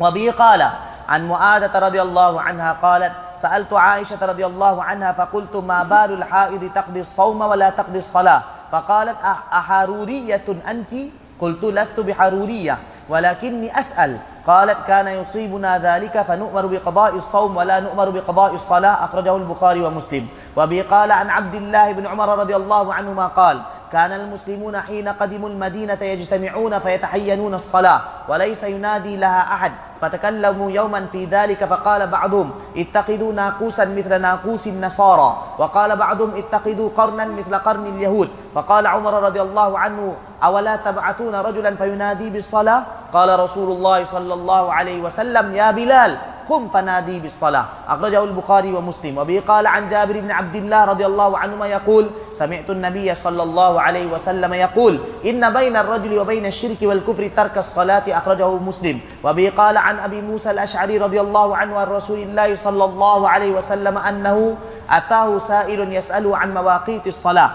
وبه 0.00 0.34
قال 0.38 0.70
عن 1.08 1.28
معاذة 1.28 1.78
رضي 1.78 2.02
الله 2.02 2.40
عنها 2.40 2.72
قالت 2.82 3.12
سألت 3.34 3.72
عائشة 3.72 4.26
رضي 4.26 4.46
الله 4.46 4.82
عنها 4.82 5.12
فقلت 5.12 5.56
ما 5.56 5.82
بال 5.82 6.12
الحائض 6.18 6.70
تقضي 6.74 7.00
الصوم 7.00 7.40
ولا 7.40 7.70
تقضي 7.70 7.98
الصلاة 7.98 8.42
فقالت 8.72 9.16
أحارورية 9.52 10.44
أنت؟ 10.68 10.94
قلت 11.40 11.64
لست 11.64 12.00
بحرورية 12.00 12.78
ولكني 13.08 13.78
أسأل. 13.78 14.16
قالت 14.46 14.78
كان 14.86 15.08
يصيبنا 15.08 15.78
ذلك 15.78 16.22
فنؤمر 16.22 16.66
بقضاء 16.66 17.14
الصوم 17.14 17.56
ولا 17.56 17.80
نؤمر 17.80 18.10
بقضاء 18.10 18.54
الصلاة. 18.54 19.04
أخرجه 19.04 19.36
البخاري 19.36 19.80
ومسلم. 19.80 20.28
وبه 20.56 20.84
قال 20.90 21.12
عن 21.12 21.30
عبد 21.30 21.54
الله 21.54 21.92
بن 21.92 22.06
عمر 22.06 22.38
رضي 22.38 22.56
الله 22.56 22.94
عنهما 22.94 23.26
قال 23.26 23.60
كان 23.92 24.12
المسلمون 24.12 24.80
حين 24.80 25.08
قدموا 25.08 25.48
المدينة 25.48 25.98
يجتمعون 26.02 26.78
فيتحينون 26.78 27.54
الصلاة 27.54 28.00
وليس 28.28 28.64
ينادي 28.64 29.16
لها 29.16 29.54
أحد. 29.54 29.72
فتكلموا 30.00 30.70
يوما 30.70 31.06
في 31.12 31.24
ذلك 31.24 31.64
فقال 31.64 32.06
بعضهم 32.06 32.50
اتخذوا 32.76 33.32
ناقوسا 33.32 33.84
مثل 33.84 34.20
ناقوس 34.20 34.66
النصارى. 34.66 35.36
وقال 35.58 35.96
بعضهم 35.96 36.30
اتخذوا 36.36 36.90
قرنا 36.96 37.24
مثل 37.24 37.54
قرن 37.58 37.86
اليهود. 37.86 38.28
فقال 38.54 38.86
عمر 38.86 39.22
رضي 39.22 39.42
الله 39.42 39.78
عنه 39.78 40.14
أولا 40.44 40.76
تبعثون 40.76 41.34
رجلا 41.34 41.76
فينادي 41.76 42.30
بالصلاة؟ 42.30 42.82
قال 43.12 43.40
رسول 43.40 43.68
الله 43.72 44.04
صلى 44.04 44.34
الله 44.34 44.72
عليه 44.72 44.98
وسلم 45.02 45.54
يا 45.54 45.70
بلال 45.70 46.18
قم 46.48 46.68
فنادي 46.68 47.20
بالصلاة. 47.20 47.64
أخرجه 47.88 48.24
البخاري 48.24 48.72
ومسلم. 48.72 49.18
وبه 49.18 49.42
قال 49.48 49.66
عن 49.66 49.88
جابر 49.88 50.20
بن 50.20 50.30
عبد 50.30 50.56
الله 50.56 50.84
رضي 50.84 51.06
الله 51.06 51.38
عنهما 51.38 51.66
يقول 51.66 52.10
سمعت 52.32 52.70
النبي 52.70 53.14
صلى 53.14 53.42
الله 53.42 53.80
عليه 53.80 54.06
وسلم 54.06 54.54
يقول 54.54 54.98
إن 55.26 55.52
بين 55.52 55.76
الرجل 55.76 56.18
وبين 56.18 56.46
الشرك 56.46 56.78
والكفر 56.82 57.30
ترك 57.36 57.58
الصلاة 57.58 58.02
أخرجه 58.08 58.50
مسلم. 58.50 59.00
وبه 59.24 59.52
قال 59.56 59.76
عن 59.76 59.89
عن 59.90 59.98
أبي 59.98 60.20
موسى 60.22 60.50
الأشعري 60.50 60.98
رضي 60.98 61.20
الله 61.20 61.56
عنه 61.56 61.78
عن 61.78 61.86
رسول 61.86 62.18
الله 62.18 62.54
صلى 62.54 62.84
الله 62.84 63.28
عليه 63.28 63.50
وسلم 63.50 63.98
أنه 63.98 64.56
أتاه 64.90 65.38
سائل 65.38 65.92
يسأل 65.92 66.34
عن 66.34 66.54
مواقيت 66.54 67.06
الصلاة 67.06 67.50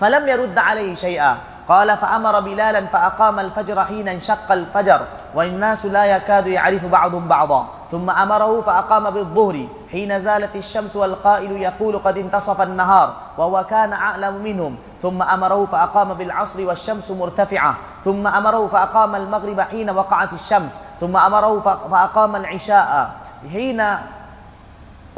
فلم 0.00 0.28
يرد 0.28 0.58
عليه 0.58 0.94
شيئا 0.94 1.53
قال 1.68 1.96
فأمر 1.96 2.40
بلالا 2.40 2.86
فأقام 2.86 3.40
الفجر 3.40 3.84
حين 3.84 4.08
انشق 4.08 4.52
الفجر 4.52 5.00
والناس 5.34 5.86
لا 5.86 6.04
يكاد 6.04 6.46
يعرف 6.46 6.86
بعضهم 6.86 7.28
بعضا. 7.28 7.66
ثم 7.90 8.10
أمره 8.10 8.60
فأقام 8.60 9.10
بالظهر 9.10 9.66
حين 9.92 10.20
زالت 10.20 10.56
الشمس 10.56 10.96
والقائل 10.96 11.52
يقول 11.52 11.98
قد 11.98 12.18
انتصف 12.18 12.60
النهار 12.60 13.12
وهو 13.38 13.64
كان 13.64 13.92
أعلم 13.92 14.34
منهم. 14.34 14.76
ثم 15.02 15.22
أمره 15.22 15.66
فأقام 15.72 16.14
بالعصر 16.14 16.66
والشمس 16.66 17.10
مرتفعة. 17.10 17.74
ثم 18.04 18.26
أمره 18.26 18.68
فأقام 18.68 19.16
المغرب 19.16 19.60
حين 19.60 19.90
وقعت 19.90 20.32
الشمس. 20.32 20.82
ثم 21.00 21.16
أمره 21.16 21.60
فأقام 21.90 22.36
العشاء 22.36 23.10
حين 23.52 23.96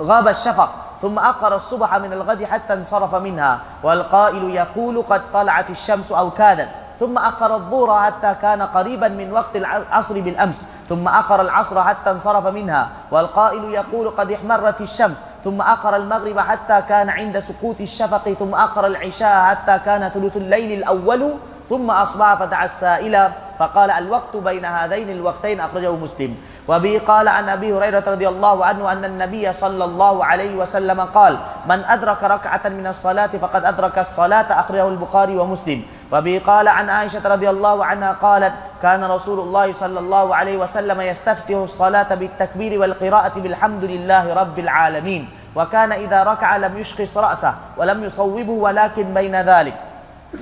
غاب 0.01 0.29
الشفق. 0.29 0.71
ثم 1.03 1.19
أقر 1.19 1.55
الصبح 1.55 1.95
من 1.95 2.13
الغد 2.13 2.45
حتى 2.45 2.73
انصرف 2.75 3.15
منها 3.15 3.59
والقائل 3.83 4.51
يقول 4.51 5.03
قد 5.03 5.23
طلعت 5.33 5.71
الشمس 5.71 6.13
أو 6.13 6.31
كادت 6.31 6.69
ثم 7.01 7.19
أقر 7.19 7.55
الظهر 7.55 8.01
حتى 8.05 8.35
كان 8.43 8.63
قريبا 8.63 9.09
من 9.09 9.33
وقت 9.33 9.57
العصر 9.57 10.21
بالأمس. 10.21 10.69
ثم 10.89 11.09
أقر 11.09 11.41
العصر 11.41 11.83
حتى 11.83 12.11
انصرف 12.11 12.47
منها 12.47 12.89
والقائل 13.11 13.65
يقول 13.65 14.11
قد 14.11 14.33
احمرت 14.33 14.81
الشمس. 14.81 15.27
ثم 15.45 15.61
أقر 15.61 15.97
المغرب 15.97 16.39
حتى 16.39 16.83
كان 16.89 17.09
عند 17.11 17.39
سقوط 17.39 17.81
الشفق. 17.81 18.33
ثم 18.33 18.55
أقر 18.55 18.87
العشاء 18.87 19.45
حتى 19.45 19.79
كان 19.85 20.09
ثلث 20.09 20.37
الليل 20.37 20.73
الأول. 20.79 21.37
ثم 21.69 21.91
أصبح 21.91 22.35
فدعا 22.35 22.65
السائل 22.65 23.31
فقال 23.59 23.91
الوقت 23.91 24.37
بين 24.37 24.65
هذين 24.65 25.11
الوقتين 25.11 25.61
أخرجه 25.61 25.93
مسلم. 25.93 26.37
وبه 26.69 27.01
قال 27.07 27.29
عن 27.29 27.49
أبي 27.49 27.73
هريرة 27.73 28.05
رضي 28.07 28.29
الله 28.29 28.65
عنه 28.65 28.93
أن 28.93 29.05
النبي 29.05 29.53
صلى 29.53 29.85
الله 29.85 30.25
عليه 30.25 30.55
وسلم 30.57 31.01
قال 31.01 31.39
من 31.67 31.85
أدرك 31.85 32.25
ركعة 32.25 32.61
من 32.69 32.87
الصلاة 32.87 33.27
فقد 33.27 33.65
أدرك 33.65 33.99
الصلاة 33.99 34.61
أخرجه 34.61 34.89
البخاري 34.89 35.37
ومسلم. 35.39 35.83
وبه 36.13 36.43
قال 36.47 36.69
عن 36.69 36.91
عائشة 36.91 37.29
رضي 37.29 37.51
الله 37.51 37.85
عنها 37.85 38.13
قالت 38.13 38.53
كان 38.83 39.05
رسول 39.05 39.39
الله 39.41 39.73
صلى 39.73 39.99
الله 39.99 40.37
عليه 40.37 40.57
وسلم 40.57 41.01
يستفتح 41.01 41.57
الصلاة 41.57 42.15
بالتكبير 42.15 42.81
والقراءة 42.81 43.41
بالحمد 43.41 43.85
لله 43.85 44.35
رب 44.35 44.59
العالمين 44.59 45.29
وكان 45.57 45.93
إذا 45.93 46.23
ركع 46.23 46.57
لم 46.57 46.79
يشخص 46.79 47.19
رأسه 47.19 47.55
ولم 47.77 48.05
يصوبه 48.05 48.53
ولكن 48.53 49.15
بين 49.15 49.37
ذلك. 49.41 49.75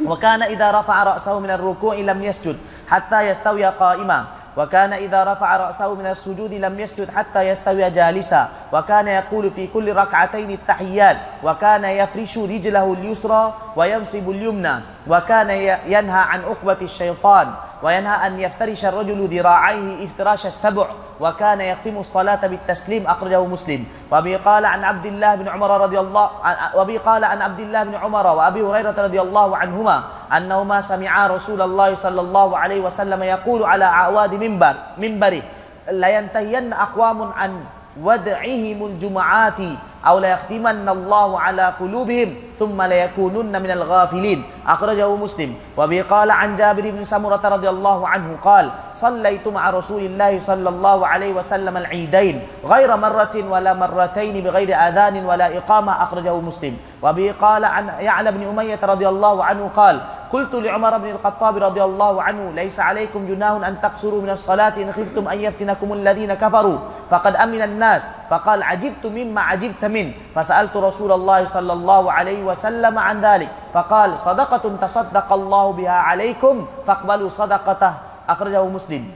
وكان 0.06 0.42
إذا 0.42 0.70
رفع 0.70 1.02
رأسه 1.02 1.40
من 1.40 1.50
الركوع 1.50 1.94
لم 1.94 2.22
يسجد 2.24 2.56
حتى 2.88 3.20
يستوي 3.20 3.64
قائما. 3.64 4.24
وكان 4.56 4.92
إذا 4.92 5.24
رفع 5.24 5.56
رأسه 5.56 5.94
من 5.94 6.06
السجود 6.06 6.54
لم 6.54 6.80
يسجد 6.80 7.10
حتى 7.10 7.40
يستوي 7.42 7.90
جالسا. 7.90 8.48
وكان 8.72 9.08
يقول 9.08 9.50
في 9.50 9.66
كل 9.66 9.96
ركعتين 9.96 10.50
التحيات. 10.50 11.16
وكان 11.42 11.84
يفرش 11.84 12.38
رجله 12.38 12.92
اليسرى 12.92 13.54
وينصب 13.76 14.30
اليمنى. 14.30 14.74
وكان 15.08 15.50
ينهى 15.86 16.20
عن 16.20 16.40
عقبة 16.44 16.76
الشيطان 16.82 17.48
وينهى 17.82 18.26
أن 18.26 18.40
يفترش 18.40 18.84
الرجل 18.84 19.28
ذراعيه 19.38 20.04
افتراش 20.04 20.46
السبع 20.46 20.86
وكان 21.20 21.60
يختم 21.60 21.96
الصلاة 21.96 22.46
بالتسليم 22.46 23.06
أخرجه 23.06 23.44
مسلم. 23.44 23.84
وأبي 24.10 24.36
قال 24.36 24.64
عن 24.64 24.84
عبد 24.84 25.06
الله 25.06 25.34
بن 25.34 25.48
عمر 25.48 25.80
رضي 25.80 26.00
الله 26.00 26.30
وأبي 26.74 26.98
قال 26.98 27.24
عن 27.24 27.42
عبد 27.42 27.60
الله 27.60 27.82
بن 27.84 27.94
عمر 27.94 28.26
وأبي 28.26 28.62
هريرة 28.62 28.94
رضي 28.98 29.20
الله 29.20 29.56
عنهما 29.56 30.02
أنهما 30.36 30.80
سمعا 30.80 31.26
رسول 31.26 31.62
الله 31.62 31.94
صلى 31.94 32.20
الله 32.20 32.58
عليه 32.58 32.80
وسلم 32.80 33.22
يقول 33.22 33.62
على 33.62 33.84
أعواد 33.84 34.34
منبر 34.34 34.74
منبره 34.98 35.42
لينتهين 35.90 36.72
أقوام 36.72 37.22
عن 37.32 37.64
ودعهم 38.02 38.86
الجمعات 38.86 39.60
أو 40.06 40.18
ليختمن 40.18 40.88
الله 40.88 41.40
على 41.40 41.74
قلوبهم 41.80 42.34
ثم 42.58 42.82
ليكونن 42.82 43.62
من 43.62 43.70
الغافلين. 43.70 44.42
أخرجه 44.66 45.16
مسلم. 45.16 45.54
وبه 45.76 46.04
قال 46.10 46.30
عن 46.30 46.56
جابر 46.56 46.90
بن 46.90 47.04
سمرة 47.04 47.40
رضي 47.44 47.68
الله 47.68 48.08
عنه 48.08 48.36
قال 48.42 48.70
صليت 48.92 49.48
مع 49.48 49.70
رسول 49.70 50.02
الله 50.02 50.38
صلى 50.38 50.68
الله 50.68 51.06
عليه 51.06 51.32
وسلم 51.32 51.76
العيدين 51.76 52.42
غير 52.64 52.96
مرة 52.96 53.34
ولا 53.50 53.72
مرتين 53.74 54.44
بغير 54.44 54.70
آذان 54.74 55.24
ولا 55.26 55.58
إقامة 55.58 56.02
أخرجه 56.02 56.36
مسلم. 56.36 56.76
وبه 57.02 57.34
قال 57.40 57.64
عن 57.64 57.88
يعلى 58.00 58.32
بن 58.32 58.42
أمية 58.48 58.78
رضي 58.82 59.08
الله 59.08 59.44
عنه 59.44 59.70
قال 59.76 60.00
قلت 60.32 60.54
لعمر 60.54 60.98
بن 60.98 61.10
الخطاب 61.10 61.56
رضي 61.62 61.84
الله 61.84 62.22
عنه 62.22 62.50
ليس 62.54 62.80
عليكم 62.80 63.26
جناه 63.26 63.68
أن 63.68 63.80
تقصروا 63.80 64.22
من 64.22 64.30
الصلاة 64.30 64.74
إن 64.76 64.92
خفتم 64.92 65.28
أن 65.28 65.38
يفتنكم 65.40 65.92
الذين 65.92 66.34
كفروا 66.34 66.78
فقد 67.10 67.36
أمن 67.36 67.62
الناس. 67.62 68.10
فقال 68.30 68.62
عجبت 68.62 69.06
مما 69.06 69.40
عجبت 69.40 69.84
منه 69.84 70.12
فسألت 70.34 70.76
رسول 70.76 71.12
الله 71.12 71.44
صلى 71.44 71.72
الله 71.72 72.12
عليه 72.12 72.43
وسلم 72.44 72.98
عن 72.98 73.20
ذلك. 73.20 73.48
فقال 73.74 74.18
صدقة 74.18 74.64
تصدق 74.80 75.32
الله 75.32 75.72
بها 75.72 75.90
عليكم 75.90 76.66
فاقبلوا 76.86 77.28
صدقته. 77.28 77.92
أخرجه 78.28 78.64
مسلم. 78.64 79.08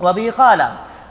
وبه 0.00 0.32
قال 0.38 0.60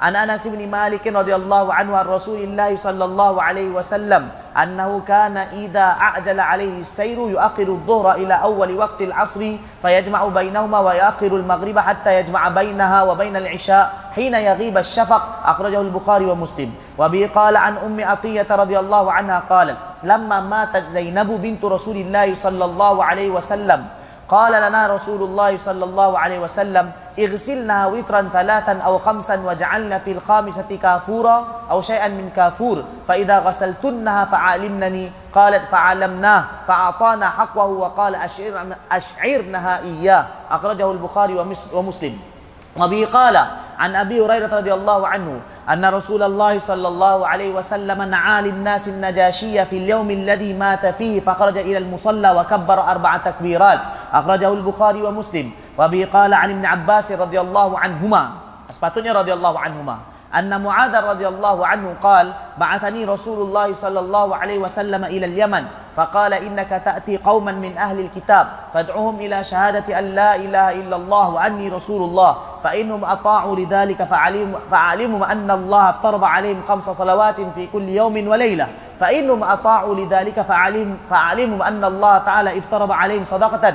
عن 0.02 0.16
أنس 0.16 0.48
بن 0.48 0.68
مالك 0.68 1.08
رضي 1.08 1.36
الله 1.36 1.74
عنه 1.74 1.98
عن 1.98 2.06
رسول 2.06 2.40
الله 2.40 2.76
صلى 2.76 3.06
الله 3.06 3.44
عليه 3.44 3.70
وسلم 3.70 4.30
أنه 4.64 5.02
كان 5.08 5.38
إذا 5.38 5.80
أعجل 5.80 6.40
عليه 6.40 6.80
السير 6.80 7.18
يؤخر 7.18 7.64
الظهر 7.64 8.16
إلى 8.16 8.34
أول 8.34 8.78
وقت 8.78 9.02
العصر 9.02 9.52
فيجمع 9.82 10.28
بينهما 10.28 10.80
ويؤخر 10.80 11.28
المغرب 11.28 11.80
حتى 11.80 12.20
يجمع 12.20 12.50
بينها 12.50 13.04
وبين 13.04 13.36
العشاء 13.36 13.94
حين 14.16 14.34
يغيب 14.34 14.78
الشفق. 14.78 15.24
أخرجه 15.46 15.82
البخاري 15.82 16.26
ومسلم. 16.26 16.72
وبه 16.98 17.30
قال 17.36 17.58
عن 17.58 17.78
أم 17.78 17.98
عطية 18.06 18.48
رضي 18.52 18.80
الله 18.80 19.12
عنها 19.12 19.44
قالت 19.50 19.78
لما 20.04 20.40
ماتت 20.42 20.90
زينب 20.90 21.42
بنت 21.42 21.66
رسول 21.66 21.98
الله 21.98 22.34
صلى 22.34 22.66
الله 22.66 23.04
عليه 23.04 23.30
وسلم 23.30 23.86
قال 24.30 24.52
لنا 24.62 24.88
رسول 24.88 25.22
الله 25.24 25.58
صلى 25.58 25.86
الله 25.86 26.20
عليه 26.20 26.40
وسلم 26.40 26.92
اغسلنا 27.20 27.88
وترا 27.88 28.30
ثلاثا 28.34 28.80
أو 28.86 28.98
خمسا 28.98 29.40
وجعلنا 29.46 30.00
في 30.00 30.12
الخامسة 30.12 30.80
كافورا 30.82 31.48
أو 31.72 31.82
شيئا 31.82 32.08
من 32.08 32.30
كافور 32.36 32.84
فإذا 33.08 33.40
غسلتنها 33.40 34.26
فعلمنني 34.26 35.12
قالت 35.36 35.72
فعلمناه 35.72 36.44
فأعطانا 36.68 37.30
حقه 37.30 37.66
وقال 37.66 38.16
أشعرنا 38.16 38.76
أشعرنها 38.92 39.80
إياه. 39.80 40.26
أخرجه 40.52 40.92
البخاري 40.92 41.46
ومسلم. 41.74 42.20
وبه 42.82 43.08
قال 43.14 43.46
عن 43.80 43.96
أبي 43.96 44.22
هريرة 44.22 44.56
رضي 44.56 44.74
الله 44.74 45.08
عنه 45.08 45.40
أن 45.70 45.86
رسول 45.86 46.24
الله 46.24 46.58
صلى 46.58 46.88
الله 46.88 47.28
عليه 47.28 47.54
وسلم 47.54 48.02
نعى 48.02 48.42
للناس 48.42 48.88
النجاشية 48.88 49.64
في 49.64 49.78
اليوم 49.78 50.12
الذي 50.12 50.54
مات 50.54 50.86
فيه 50.86 51.20
فخرج 51.20 51.58
إلى 51.58 51.78
المصلى 51.78 52.32
وكبر 52.32 52.82
أربع 52.82 53.18
تكبيرات. 53.18 53.80
أخرجه 54.14 54.54
البخاري 54.54 55.02
ومسلم 55.02 55.52
وبه 55.78 56.08
قال 56.14 56.34
عن 56.34 56.50
ابن 56.50 56.66
عباس 56.66 57.12
رضي 57.12 57.40
الله 57.42 57.80
عنهما 57.80 58.24
أسباتني 58.70 59.12
رضي 59.12 59.34
الله 59.34 59.60
عنهما 59.60 59.98
أن 60.36 60.64
معاذ 60.64 60.96
رضي 60.96 61.28
الله 61.28 61.68
عنه 61.68 61.94
قال 62.04 62.34
بعثني 62.58 63.06
رسول 63.06 63.48
الله 63.48 63.74
صلى 63.74 64.00
الله 64.00 64.36
عليه 64.36 64.58
وسلم 64.58 65.06
إلى 65.06 65.26
اليمن 65.26 65.64
فقال 65.96 66.34
إنك 66.34 66.82
تأتي 66.86 67.18
قوما 67.18 67.52
من 67.52 67.78
أهل 67.78 68.00
الكتاب 68.00 68.48
فادعوهم 68.74 69.20
إلى 69.20 69.44
شهادة 69.44 70.00
أن 70.00 70.04
لا 70.06 70.36
إله 70.36 70.72
إلا 70.72 70.96
الله 70.96 71.30
وأني 71.30 71.70
رسول 71.70 72.02
الله 72.10 72.38
فإنهم 72.64 73.06
أطاعوا 73.06 73.56
لذلك 73.56 74.04
فعلموا 74.72 75.32
أن 75.32 75.52
الله 75.52 75.90
افترض 75.90 76.24
عليهم 76.24 76.62
خمس 76.68 76.90
صلوات 76.90 77.42
في 77.56 77.68
كل 77.74 77.90
يوم 77.90 78.28
وليلة 78.28 78.68
فإنهم 79.00 79.44
أطاعوا 79.44 79.96
لذلك 79.96 80.42
فعلموا 81.10 81.68
أن 81.68 81.84
الله 81.84 82.18
تعالى 82.18 82.58
افترض 82.60 82.92
عليهم 82.92 83.24
صدقة 83.24 83.74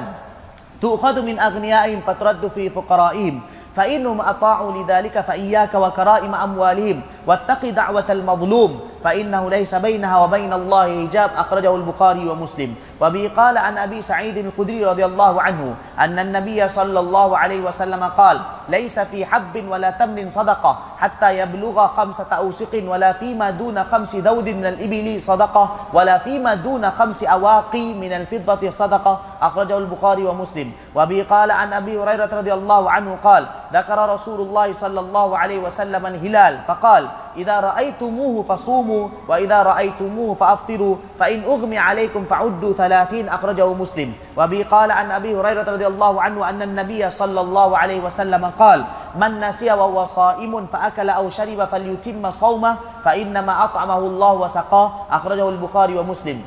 تؤخذ 0.82 1.22
من 1.22 1.38
أغنيائهم 1.38 2.00
فترد 2.00 2.46
في 2.46 2.70
فقرائهم. 2.70 3.40
فإنهم 3.76 4.20
أطاعوا 4.20 4.72
لذلك 4.72 5.20
فإياك 5.20 5.74
وكرائم 5.74 6.34
أموالهم. 6.34 7.00
واتق 7.26 7.70
دعوة 7.70 8.04
المظلوم 8.10 8.80
فإنه 9.04 9.50
ليس 9.50 9.74
بينها 9.74 10.18
وبين 10.24 10.52
الله 10.52 11.06
حجاب 11.06 11.30
أخرجه 11.36 11.74
البخاري 11.76 12.28
ومسلم. 12.28 12.74
وبه 13.00 13.30
قال 13.36 13.58
عن 13.58 13.78
أبي 13.78 14.02
سعيد 14.02 14.36
الخدري 14.38 14.84
رضي 14.84 15.04
الله 15.04 15.42
عنه 15.42 15.74
أن 15.98 16.18
النبي 16.18 16.68
صلى 16.68 17.00
الله 17.00 17.38
عليه 17.38 17.60
وسلم 17.60 18.04
قال 18.04 18.40
ليس 18.68 19.00
في 19.00 19.26
حب 19.26 19.54
ولا 19.68 19.90
تمر 19.90 20.28
صدقة 20.28 20.78
حتى 20.98 21.38
يبلغ 21.38 21.86
خمسة 21.86 22.30
أوسق 22.32 22.82
ولا 22.86 23.12
فيما 23.12 23.50
دون 23.50 23.84
خمس 23.84 24.16
ذود 24.16 24.48
من 24.48 24.66
الإبل 24.66 25.22
صدقة 25.22 25.76
ولا 25.92 26.18
فيما 26.18 26.54
دون 26.54 26.90
خمس 26.90 27.24
أواقي 27.24 27.94
من 27.94 28.12
الفضة 28.12 28.70
صدقة 28.70 29.20
أخرجه 29.42 29.78
البخاري 29.78 30.24
ومسلم. 30.24 30.72
وبه 30.94 31.26
قال 31.30 31.50
عن 31.50 31.72
أبي 31.72 31.98
هريرة 31.98 32.30
رضي 32.32 32.52
الله 32.54 32.90
عنه 32.90 33.18
قال 33.24 33.46
ذكر 33.72 33.98
رسول 34.08 34.40
الله 34.40 34.72
صلى 34.72 35.00
الله 35.00 35.38
عليه 35.38 35.58
وسلم 35.58 36.06
الهلال 36.06 36.58
فقال 36.68 37.08
إذا 37.36 37.60
رأيتموه 37.60 38.42
فصوموا 38.42 39.08
وإذا 39.28 39.62
رأيتموه 39.62 40.34
فأفطروا 40.34 40.96
فإن 41.18 41.44
أغمي 41.44 41.78
عليكم 41.78 42.24
فعدوا 42.24 42.72
ثلاثين 42.72 43.28
أخرجه 43.28 43.72
مسلم. 43.72 44.12
وبي 44.36 44.62
قال 44.62 44.90
عن 44.90 45.10
أبي 45.10 45.36
هريرة 45.36 45.70
رضي 45.70 45.86
الله 45.86 46.22
عنه 46.22 46.48
أن 46.48 46.62
النبي 46.62 47.10
صلى 47.10 47.40
الله 47.40 47.78
عليه 47.78 48.00
وسلم 48.00 48.50
قال 48.58 48.84
من 49.16 49.40
نسي 49.40 49.72
وهو 49.72 50.04
صائم 50.04 50.66
فأكل 50.66 51.10
أو 51.10 51.28
شرب 51.28 51.64
فليتم 51.64 52.30
صومه 52.30 52.76
فإنما 53.04 53.64
أطعمه 53.64 53.98
الله 53.98 54.32
وسقاه. 54.32 54.92
أخرجه 55.10 55.48
البخاري 55.48 55.98
ومسلم. 55.98 56.42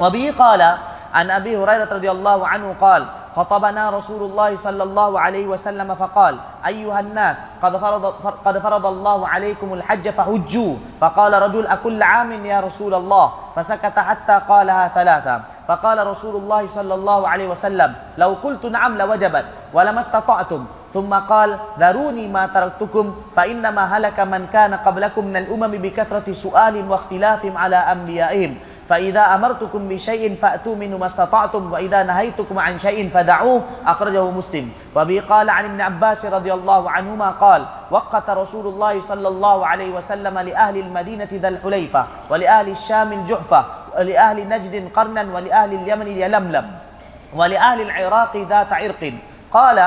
وبه 0.00 0.34
قال 0.38 0.78
عن 1.14 1.30
أبي 1.30 1.56
هريرة 1.56 1.88
رضي 1.92 2.10
الله 2.10 2.48
عنه 2.48 2.74
قال 2.80 3.06
خطبنا 3.36 3.90
رسول 3.90 4.30
الله 4.30 4.50
صلى 4.54 4.82
الله 4.82 5.20
عليه 5.20 5.46
وسلم 5.46 5.94
فقال 5.94 6.34
أيها 6.66 7.00
الناس 7.00 7.42
قد 7.62 7.76
فرض, 7.76 8.04
قد 8.44 8.58
فرض 8.58 8.86
الله 8.86 9.28
عليكم 9.28 9.74
الحج 9.74 10.08
فحجوا 10.10 10.74
فقال 11.00 11.32
رجل 11.42 11.66
أكل 11.66 12.02
عام 12.02 12.46
يا 12.46 12.60
رسول 12.60 12.94
الله؟ 12.94 13.32
فسكت 13.56 13.98
حتى 13.98 14.40
قالها 14.48 14.88
ثلاثة. 14.88 15.40
فقال 15.68 16.06
رسول 16.06 16.36
الله 16.36 16.66
صلى 16.66 16.94
الله 16.94 17.28
عليه 17.28 17.48
وسلم 17.48 17.94
لو 18.18 18.36
قلت 18.42 18.66
نعم 18.66 18.98
لوجبت 18.98 19.44
ولما 19.74 20.00
استطعتم. 20.00 20.66
ثم 20.94 21.14
قال 21.14 21.58
ذروني 21.78 22.28
ما 22.28 22.46
تركتكم 22.46 23.14
فإنما 23.36 23.84
هلك 23.98 24.20
من 24.20 24.46
كان 24.52 24.74
قبلكم 24.74 25.24
من 25.24 25.36
الأمم 25.36 25.70
بكثرة 25.78 26.32
سؤال 26.32 26.90
واختلاف 26.90 27.42
على 27.56 27.76
أنبيائهم. 27.76 28.58
فإذا 28.90 29.20
أمرتكم 29.20 29.88
بشيء 29.88 30.34
فأتوا 30.34 30.74
منه 30.74 30.98
ما 30.98 31.06
استطعتم 31.06 31.72
وإذا 31.72 32.02
نهيتكم 32.02 32.58
عن 32.58 32.78
شيء 32.78 33.10
فدعوه 33.14 33.62
أخرجه 33.86 34.30
مسلم. 34.30 34.66
وبه 34.96 35.22
قال 35.28 35.50
عن 35.50 35.64
ابن 35.64 35.80
عباس 35.80 36.26
رضي 36.26 36.52
الله 36.52 36.90
عنهما 36.90 37.30
قال 37.30 37.62
وقت 37.90 38.30
رسول 38.30 38.66
الله 38.66 39.00
صلى 39.00 39.28
الله 39.28 39.66
عليه 39.66 39.90
وسلم 39.94 40.38
لأهل 40.38 40.76
المدينة 40.76 41.28
ذا 41.32 41.48
الحليفة 41.48 42.06
ولأهل 42.30 42.68
الشام 42.68 43.12
الجحفة 43.12 43.64
ولأهل 43.98 44.48
نجد 44.48 44.90
قرنا 44.90 45.22
ولأهل 45.34 45.74
اليمن 45.74 46.08
يلملم 46.08 46.66
ولأهل 47.36 47.80
العراق 47.80 48.36
ذات 48.36 48.72
عرق. 48.72 49.12
قال 49.52 49.78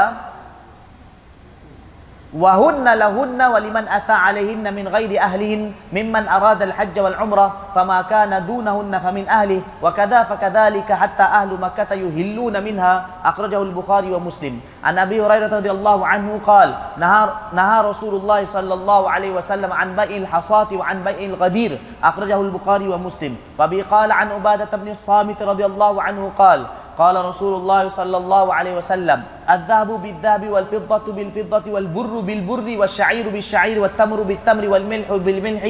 وهن 2.33 2.93
لهن 2.93 3.41
ولمن 3.41 3.85
أتى 3.87 4.11
عليهن 4.11 4.73
من 4.73 4.87
غير 4.87 5.21
أهلهن 5.21 5.71
ممن 5.93 6.27
أراد 6.27 6.61
الحج 6.61 6.99
والعمرة 6.99 7.53
فما 7.75 8.01
كان 8.01 8.45
دونهن 8.45 8.99
فمن 8.99 9.29
أهله 9.29 9.61
وكذا 9.81 10.23
فكذلك 10.23 10.91
حتى 10.91 11.23
أهل 11.23 11.51
مكة 11.61 11.93
يهلون 11.93 12.63
منها. 12.63 13.05
أخرجه 13.25 13.61
البخاري 13.61 14.13
ومسلم. 14.13 14.59
عن 14.83 14.97
أبي 14.97 15.21
هريرة 15.21 15.57
رضي 15.57 15.71
الله 15.71 16.07
عنه 16.07 16.39
قال 16.45 16.73
نهى, 16.97 17.29
نهى 17.53 17.81
رسول 17.81 18.15
الله 18.15 18.45
صلى 18.45 18.73
الله 18.73 19.09
عليه 19.09 19.31
وسلم 19.31 19.73
عن 19.73 19.95
بيع 19.95 20.17
الحصاة 20.17 20.67
وعن 20.73 21.03
بيع 21.03 21.19
الغدير. 21.19 21.77
أخرجه 22.03 22.41
البخاري 22.41 22.87
ومسلم. 22.87 23.37
وبي 23.59 23.81
قال 23.81 24.11
عن 24.11 24.31
عبادة 24.31 24.77
بن 24.77 24.91
الصامت 24.91 25.41
رضي 25.41 25.65
الله 25.65 26.01
عنه 26.01 26.31
قال 26.37 26.65
قال 26.97 27.25
رسول 27.25 27.53
الله 27.53 27.87
صلى 27.87 28.17
الله 28.17 28.45
عليه 28.53 28.73
وسلم 28.77 29.23
الذهب 29.49 29.89
بالذهب 30.03 30.43
والفضة 30.49 31.05
بالفضة 31.13 31.65
والبر 31.71 32.13
بالبر 32.19 32.67
والشعير 32.79 33.29
بالشعير 33.29 33.79
والتمر 33.81 34.21
بالتمر 34.21 34.63
والملح 34.69 35.09
بالملح 35.11 35.63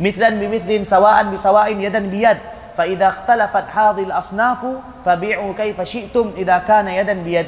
مثلا 0.00 0.28
بمثل 0.40 0.86
سواء 0.86 1.24
بسواء 1.24 1.68
يدا 1.76 1.98
بيد. 1.98 2.38
فإذا 2.76 3.08
اختلفت 3.08 3.64
هذه 3.74 4.02
الأصناف 4.08 4.58
فبيعوا 5.04 5.52
كيف 5.52 5.80
شئتم 5.80 6.32
إذا 6.36 6.58
كان 6.64 6.88
يدا 6.88 7.12
بيد. 7.12 7.46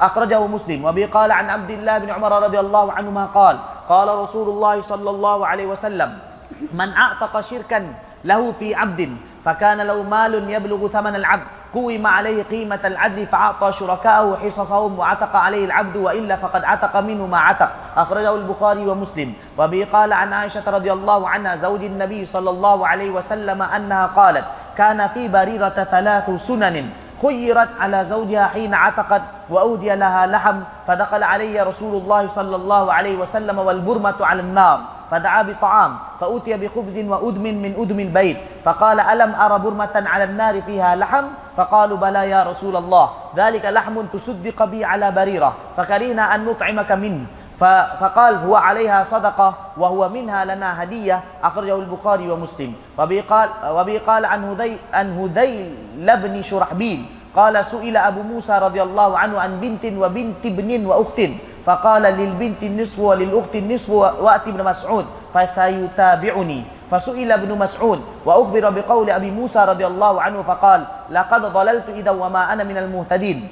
أخرجه 0.00 0.40
مسلم. 0.46 0.84
وبي 0.84 1.04
قال 1.04 1.32
عن 1.32 1.50
عبد 1.50 1.70
الله 1.70 1.98
بن 1.98 2.10
عمر 2.10 2.32
رضي 2.42 2.60
الله 2.60 2.92
عنهما 2.92 3.24
قال 3.36 3.56
قال 3.88 4.08
رسول 4.08 4.48
الله 4.48 4.80
صلى 4.80 5.10
الله 5.10 5.38
عليه 5.46 5.66
وسلم 5.66 6.18
من 6.72 6.88
أعتق 6.92 7.40
شركا 7.40 7.92
له 8.24 8.52
في 8.52 8.74
عبد 8.74 9.16
فكان 9.44 9.80
له 9.80 10.02
مال 10.02 10.50
يبلغ 10.50 10.88
ثمن 10.88 11.16
العبد 11.16 11.42
قوم 11.74 12.06
عليه 12.06 12.42
قيمة 12.42 12.80
العدل 12.84 13.26
فأعطى 13.26 13.72
شركاءه 13.72 14.38
حصصهم 14.44 14.98
وعتق 14.98 15.36
عليه 15.36 15.64
العبد 15.64 15.96
وإلا 15.96 16.36
فقد 16.36 16.64
عتق 16.64 16.96
منه 16.96 17.26
ما 17.26 17.38
عتق. 17.38 17.68
أخرجه 17.96 18.34
البخاري 18.34 18.86
ومسلم. 18.86 19.34
وبه 19.58 19.86
قال 19.92 20.12
عن 20.12 20.32
عائشة 20.32 20.70
رضي 20.70 20.92
الله 20.92 21.28
عنها 21.28 21.54
زوج 21.54 21.84
النبي 21.84 22.24
صلى 22.24 22.50
الله 22.50 22.88
عليه 22.88 23.10
وسلم 23.10 23.62
أنها 23.62 24.06
قالت 24.06 24.44
كان 24.76 25.08
في 25.08 25.28
بريرة 25.28 25.68
ثلاث 25.68 26.30
سنن 26.30 26.90
خيرت 27.22 27.68
على 27.80 28.04
زوجها 28.04 28.46
حين 28.46 28.74
عتقت 28.74 29.22
وأودي 29.50 29.94
لها 29.94 30.26
لحم 30.26 30.60
فدخل 30.86 31.22
علي 31.22 31.62
رسول 31.62 32.02
الله 32.02 32.26
صلى 32.26 32.56
الله 32.56 32.92
عليه 32.92 33.16
وسلم 33.16 33.58
والبرمة 33.58 34.14
على 34.20 34.40
النار. 34.40 34.99
فدعا 35.10 35.42
بطعام 35.42 35.96
فأتي 36.20 36.56
بخبز 36.56 36.98
وأدم 36.98 37.42
من 37.42 37.74
أدم 37.78 38.00
البيت 38.00 38.36
فقال 38.64 39.00
ألم 39.00 39.34
أرى 39.34 39.58
برمة 39.58 40.04
على 40.06 40.24
النار 40.24 40.62
فيها 40.62 40.96
لحم؟ 40.96 41.24
فقالوا 41.56 41.96
بلى 41.96 42.30
يا 42.30 42.42
رسول 42.42 42.76
الله 42.76 43.10
ذلك 43.36 43.64
لحم 43.64 44.06
تصدق 44.12 44.64
بي 44.64 44.84
على 44.84 45.10
بريرة 45.10 45.52
فكرهنا 45.76 46.34
أن 46.34 46.44
نطعمك 46.44 46.92
منه 46.92 47.26
فقال 48.00 48.34
هو 48.34 48.56
عليها 48.56 49.02
صدقة 49.02 49.54
وهو 49.76 50.08
منها 50.08 50.44
لنا 50.44 50.82
هدية 50.82 51.20
أخرجه 51.44 51.76
البخاري 51.76 52.30
ومسلم. 52.30 52.72
وبي 52.98 53.20
قال, 53.20 53.48
قال 54.06 54.24
عن 54.24 54.40
هذيل 54.44 54.78
عن 54.94 55.06
هذيل 55.18 55.76
بن 56.00 56.42
شرحبيل 56.42 57.00
قال 57.36 57.64
سئل 57.64 57.96
أبو 57.96 58.22
موسى 58.22 58.58
رضي 58.58 58.82
الله 58.82 59.18
عنه 59.18 59.40
عن 59.40 59.60
بنت 59.60 59.84
وبنت 59.84 60.46
ابن 60.46 60.86
وأخت. 60.86 61.20
faqala 61.64 62.10
lil 62.10 62.34
binti 62.34 62.68
niswa 62.68 63.16
lil 63.16 63.34
ukhti 63.34 63.60
nisfu 63.60 64.00
wa 64.00 64.32
ati 64.32 64.50
ibn 64.50 64.62
mas'ud 64.64 65.04
fasayutabi'uni 65.32 66.64
fasuila 66.90 67.38
ibn 67.38 67.54
mas'ud 67.54 68.02
wa 68.26 68.34
ukhbira 68.40 68.74
bi 68.74 68.82
abi 68.82 69.30
musa 69.30 69.62
radhiyallahu 69.62 70.18
anhu 70.18 70.42
faqal 70.42 70.82
laqad 71.10 71.46
dhalaltu 71.52 71.94
idha 71.94 72.10
wa 72.10 72.26
ma 72.28 72.50
ana 72.50 72.64
min 72.64 72.76
al 72.76 72.88
muhtadin. 72.90 73.46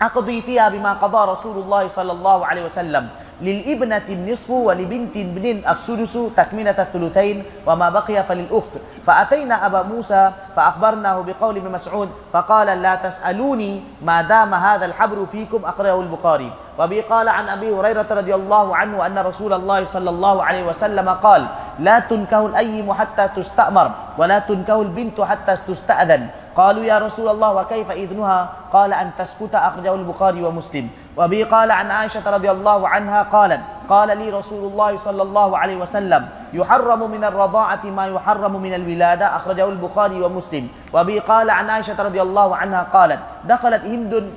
Aqdi 0.00 0.40
fiha 0.40 0.72
bima 0.72 0.96
qada 0.96 1.28
rasulullah 1.28 1.84
sallallahu 1.84 2.40
alaihi 2.40 2.64
wasallam. 2.64 3.12
للابنة 3.42 4.06
النصف 4.08 4.50
ولبنت 4.50 5.16
ابن 5.16 5.62
السدس 5.68 6.18
تكملة 6.36 6.76
الثلثين 6.78 7.44
وما 7.66 7.88
بقي 7.90 8.24
فللأخت. 8.24 8.74
فأتينا 9.06 9.66
أبا 9.66 9.82
موسى 9.82 10.30
فأخبرناه 10.56 11.24
بقول 11.26 11.56
ابن 11.56 11.72
مسعود 11.72 12.08
فقال 12.32 12.66
لا 12.82 12.94
تسألوني 12.94 13.82
ما 14.02 14.22
دام 14.22 14.54
هذا 14.54 14.86
الحبر 14.86 15.26
فيكم 15.32 15.64
أقرأه 15.64 16.00
البخاري. 16.00 16.52
وبي 16.78 17.00
قال 17.00 17.28
عن 17.28 17.48
أبي 17.48 17.72
هريرة 17.72 18.06
رضي 18.10 18.34
الله 18.34 18.76
عنه 18.76 19.06
أن 19.06 19.18
رسول 19.18 19.52
الله 19.52 19.84
صلى 19.84 20.10
الله 20.10 20.44
عليه 20.44 20.64
وسلم 20.66 21.08
قال 21.08 21.46
لا 21.78 21.98
تنكه 21.98 22.46
الأيم 22.46 22.92
حتى 22.92 23.28
تستأمر 23.36 23.90
ولا 24.18 24.38
تنكه 24.38 24.82
البنت 24.82 25.20
حتى 25.20 25.54
تستأذن 25.68 26.28
قالوا 26.56 26.84
يا 26.84 26.98
رسول 26.98 27.28
الله 27.28 27.50
وكيف 27.52 27.90
إذنها؟ 27.90 28.48
قال 28.72 28.92
أن 28.92 29.10
تسكت 29.18 29.54
أخرجه 29.54 29.94
البخاري 29.94 30.42
ومسلم. 30.42 30.90
وبي 31.16 31.42
قال 31.44 31.70
عن 31.70 31.90
عائشة 31.90 32.30
رضي 32.30 32.50
الله 32.50 32.88
عنها 32.88 33.22
قالت 33.22 33.60
قال 33.88 34.18
لي 34.18 34.30
رسول 34.30 34.72
الله 34.72 34.96
صلى 34.96 35.22
الله 35.22 35.58
عليه 35.58 35.76
وسلم 35.76 36.28
يحرم 36.52 37.10
من 37.10 37.24
الرضاعة 37.24 37.84
ما 37.84 38.06
يحرم 38.06 38.54
من 38.62 38.74
الولادة 38.74 39.36
أخرجه 39.36 39.68
البخاري 39.68 40.22
ومسلم. 40.22 40.68
وبي 40.92 41.18
قال 41.18 41.50
عن 41.50 41.70
عائشة 41.70 42.02
رضي 42.02 42.22
الله 42.22 42.56
عنها 42.56 42.82
قالت 42.92 43.20
دخلت 43.44 43.84
هند 43.84 44.30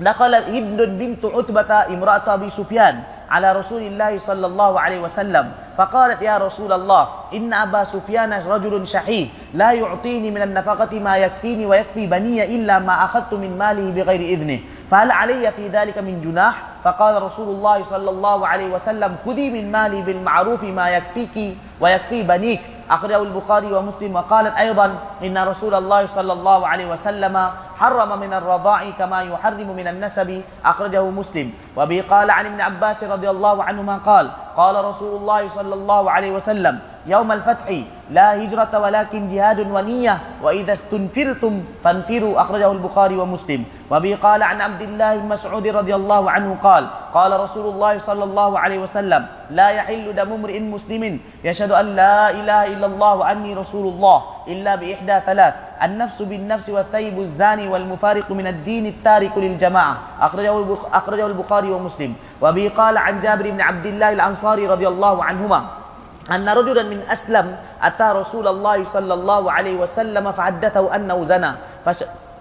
دخلت 0.00 0.44
هند 0.48 0.82
بنت 0.82 1.22
عتبة 1.24 1.70
امرأة 1.86 2.26
أبي 2.26 2.50
سفيان. 2.50 3.02
على 3.30 3.52
رسول 3.52 3.82
الله 3.82 4.18
صلى 4.18 4.46
الله 4.46 4.72
عليه 4.80 5.00
وسلم. 5.00 5.52
فقالت 5.76 6.22
يا 6.22 6.38
رسول 6.38 6.72
الله 6.72 7.08
إن 7.34 7.50
أبا 7.52 7.84
سفيان 7.84 8.32
رجل 8.32 8.86
شحيح 8.86 9.28
لا 9.54 9.72
يعطيني 9.72 10.30
من 10.30 10.42
النفقة 10.42 10.98
ما 10.98 11.16
يكفيني 11.16 11.66
ويكفي 11.66 12.06
بني 12.06 12.44
إلا 12.44 12.78
ما 12.78 13.04
أخذت 13.04 13.34
من 13.34 13.58
ماله 13.58 13.90
بغير 13.90 14.20
إذنه. 14.20 14.60
فهل 14.94 15.10
علي 15.10 15.50
في 15.50 15.68
ذلك 15.68 15.98
من 15.98 16.22
جناح؟ 16.22 16.54
فقال 16.84 17.22
رسول 17.22 17.48
الله 17.50 17.82
صلى 17.82 18.10
الله 18.10 18.46
عليه 18.46 18.68
وسلم 18.78 19.16
خذي 19.26 19.50
من 19.50 19.72
مالي 19.72 20.02
بالمعروف 20.02 20.62
ما 20.64 20.86
يكفيك 20.90 21.58
ويكفي 21.80 22.22
بنيك. 22.22 22.62
أخرجه 22.90 23.22
البخاري 23.22 23.72
ومسلم 23.72 24.14
وقالت 24.16 24.54
أيضا 24.54 24.94
إن 25.22 25.38
رسول 25.38 25.74
الله 25.74 26.06
صلى 26.06 26.32
الله 26.32 26.66
عليه 26.66 26.86
وسلم 26.86 27.50
حرم 27.78 28.20
من 28.20 28.32
الرضاع 28.32 28.90
كما 28.90 29.22
يحرم 29.22 29.68
من 29.76 29.86
النسب. 29.88 30.42
أخرجه 30.64 31.02
مسلم. 31.10 31.52
وبه 31.76 32.04
قال 32.10 32.30
عن 32.30 32.46
ابن 32.46 32.60
عباس 32.60 33.04
رضي 33.04 33.30
الله 33.30 33.64
عنهما 33.64 33.96
قال 34.06 34.30
قال 34.56 34.84
رسول 34.84 35.16
الله 35.20 35.48
صلى 35.48 35.74
الله 35.74 36.10
عليه 36.10 36.30
وسلم 36.30 36.93
يوم 37.06 37.32
الفتح 37.32 37.68
لا 38.10 38.42
هجرة 38.42 38.78
ولكن 38.78 39.28
جهاد 39.28 39.60
ونية 39.60 40.18
وإذا 40.42 40.72
استنفرتم 40.72 41.64
فانفروا 41.84 42.40
أخرجه 42.40 42.72
البخاري 42.72 43.16
ومسلم 43.16 43.64
وبه 43.90 44.18
قال 44.22 44.42
عن 44.42 44.60
عبد 44.60 44.82
الله 44.82 45.16
بن 45.16 45.28
مسعود 45.28 45.66
رضي 45.66 45.94
الله 45.94 46.30
عنه 46.30 46.56
قال 46.62 46.86
قال 47.14 47.40
رسول 47.40 47.74
الله 47.74 47.98
صلى 47.98 48.24
الله 48.24 48.58
عليه 48.58 48.78
وسلم 48.78 49.26
لا 49.50 49.68
يحل 49.68 50.14
دم 50.14 50.32
امرئ 50.32 50.60
مسلم 50.60 51.20
يشهد 51.44 51.70
أن 51.72 51.86
لا 51.96 52.30
إله 52.30 52.66
إلا 52.66 52.86
الله 52.86 53.14
وأني 53.14 53.54
رسول 53.54 53.86
الله 53.92 54.22
إلا 54.48 54.74
بإحدى 54.74 55.20
ثلاث 55.26 55.54
النفس 55.82 56.22
بالنفس 56.22 56.70
والثيب 56.70 57.20
الزاني 57.20 57.68
والمفارق 57.68 58.30
من 58.30 58.46
الدين 58.46 58.86
التارك 58.86 59.38
للجماعة 59.38 59.96
أخرجه, 60.20 60.76
أخرجه 60.92 61.26
البخاري 61.26 61.70
ومسلم 61.70 62.14
وبه 62.42 62.72
قال 62.76 62.96
عن 62.98 63.20
جابر 63.20 63.50
بن 63.50 63.60
عبد 63.60 63.86
الله 63.86 64.12
الأنصاري 64.12 64.66
رضي 64.66 64.88
الله 64.88 65.24
عنهما 65.24 65.83
أن 66.30 66.48
رجلا 66.48 66.82
من 66.82 67.02
أسلم 67.12 67.56
أتى 67.82 68.08
رسول 68.16 68.48
الله 68.48 68.84
صلى 68.84 69.14
الله 69.14 69.52
عليه 69.52 69.76
وسلم 69.76 70.32
فحدثه 70.32 70.96
أنه 70.96 71.24
زنى 71.24 71.52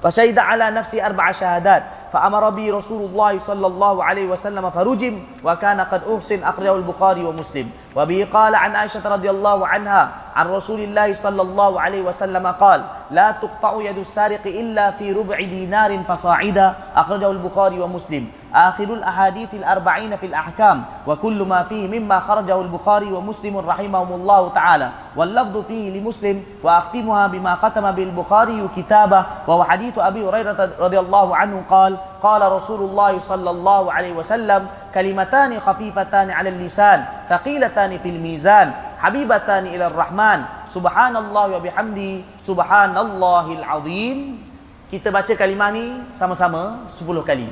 فشهد 0.04 0.40
على 0.40 0.72
نفسه 0.72 1.06
أربع 1.06 1.32
شهادات 1.32 1.84
فأمر 2.14 2.50
به 2.50 2.78
رسول 2.78 3.02
الله 3.08 3.38
صلى 3.38 3.68
الله 3.68 4.04
عليه 4.04 4.26
وسلم 4.28 4.70
فرجم 4.70 5.20
وكان 5.44 5.82
قد 5.82 6.02
أحسن 6.16 6.44
أخرجه 6.44 6.76
البخاري 6.76 7.24
ومسلم. 7.24 7.68
وبه 7.96 8.28
قال 8.34 8.56
عن 8.56 8.76
عائشة 8.76 9.00
رضي 9.00 9.30
الله 9.30 9.68
عنها 9.68 10.02
عن 10.36 10.46
رسول 10.48 10.80
الله 10.80 11.14
صلى 11.14 11.42
الله 11.42 11.82
عليه 11.82 12.02
وسلم 12.02 12.48
قال 12.48 12.84
لا 13.12 13.32
تقطع 13.32 13.82
يد 13.82 13.98
السارق 13.98 14.44
إلا 14.46 14.92
في 14.92 15.12
ربع 15.12 15.38
دينار 15.38 16.04
فصاعدا. 16.04 16.74
أخرجه 16.96 17.32
البخاري 17.32 17.80
ومسلم. 17.80 18.28
آخر 18.55 18.85
الأحاديث 18.85 19.55
الأربعين 19.55 20.17
في 20.17 20.27
الأحكام 20.27 20.85
وكل 21.07 21.43
ما 21.43 21.63
فيه 21.63 21.99
مما 21.99 22.21
خرجه 22.21 22.61
البخاري 22.61 23.13
ومسلم 23.13 23.57
رحمهم 23.57 24.13
الله 24.13 24.49
تعالى 24.49 24.91
واللفظ 25.17 25.57
فيه 25.69 26.01
لمسلم 26.01 26.43
وأختمها 26.63 27.27
بما 27.27 27.55
ختم 27.55 27.91
بالبخاري 27.91 28.69
كتابه 28.77 29.25
وهو 29.47 29.65
حديث 29.65 29.99
أبي 29.99 30.25
هريرة 30.29 30.71
رضي 30.81 30.99
الله 30.99 31.37
عنه 31.37 31.63
قال 31.71 31.97
قال 32.23 32.53
رسول 32.53 32.81
الله 32.81 33.19
صلى 33.19 33.51
الله 33.51 33.93
عليه 33.93 34.13
وسلم 34.13 34.67
كلمتان 34.95 35.61
خفيفتان 35.61 36.31
على 36.31 36.49
اللسان 36.49 37.05
ثقيلتان 37.29 37.99
في 37.99 38.09
الميزان 38.09 38.73
حبيبتان 38.99 39.67
إلى 39.67 39.87
الرحمن 39.87 40.43
سبحان 40.65 41.17
الله 41.17 41.47
وبحمده 41.57 42.13
سبحان 42.39 42.99
الله 42.99 43.47
العظيم 43.53 44.49
kita 44.89 45.13
baca 45.13 45.37
kalimah 45.37 45.69
ni 45.69 46.01
sama-sama 46.17 46.89
10 46.89 47.05
kali. 47.21 47.45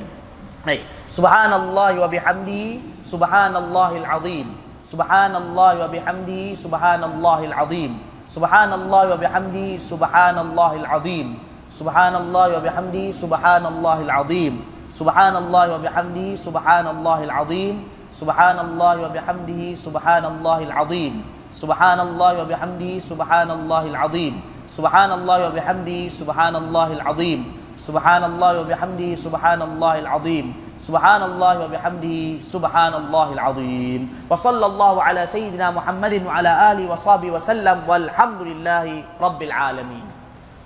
Baik. 0.62 0.86
Subhanallah 1.10 1.98
wa 1.98 2.06
bihamdi 2.06 2.82
subhanallahil 3.02 4.06
azim. 4.06 4.54
Subhanallah 4.86 5.74
wa 5.82 5.88
bihamdi 5.90 6.54
subhanallahil 6.54 7.56
azim. 7.56 7.98
Subhanallah 8.30 9.06
wa 9.10 9.18
bihamdi 9.18 9.82
subhanallahil 9.82 10.86
azim. 10.86 11.42
Subhanallah 11.74 12.48
wa 12.54 12.62
bihamdi 12.62 13.10
subhanallahil 13.10 14.14
azim. 14.14 14.54
Subhanallah 14.94 15.66
wa 15.72 15.80
bihamdi 15.82 16.38
subhanallahil 16.38 17.34
azim. 17.34 17.76
Subhanallah 18.12 18.96
wa 19.00 19.08
bihamdihi 19.08 19.72
subhanallahil 19.72 20.76
azim. 20.76 21.24
Subhanallah 21.56 22.44
wa 22.44 22.44
bihamdi 22.44 23.00
subhanallahil 23.00 23.96
azim. 23.96 24.44
Subhanallah 24.68 25.48
wa 25.48 25.52
bihamdi 25.56 26.12
subhanallahil 26.12 27.04
azim. 27.08 27.61
Subhanallah 27.82 28.62
wa 28.62 28.66
bihamdi 28.70 29.18
subhanallahil 29.18 30.06
azim. 30.06 30.54
Subhanallah 30.78 31.66
wa 31.66 31.68
bihamdi 31.74 32.38
subhanallahil 32.46 33.42
azim. 33.42 34.02
Wa 34.30 34.38
sallallahu 34.38 35.02
ala 35.02 35.26
sayyidina 35.26 35.74
Muhammadin 35.74 36.22
wa 36.22 36.38
ala 36.38 36.70
alihi 36.70 36.86
wa 36.86 36.94
sahbihi 36.94 37.34
wa 37.34 37.42
sallam 37.42 37.82
walhamdulillahi 37.90 39.02
rabbil 39.18 39.50
alamin. 39.50 40.06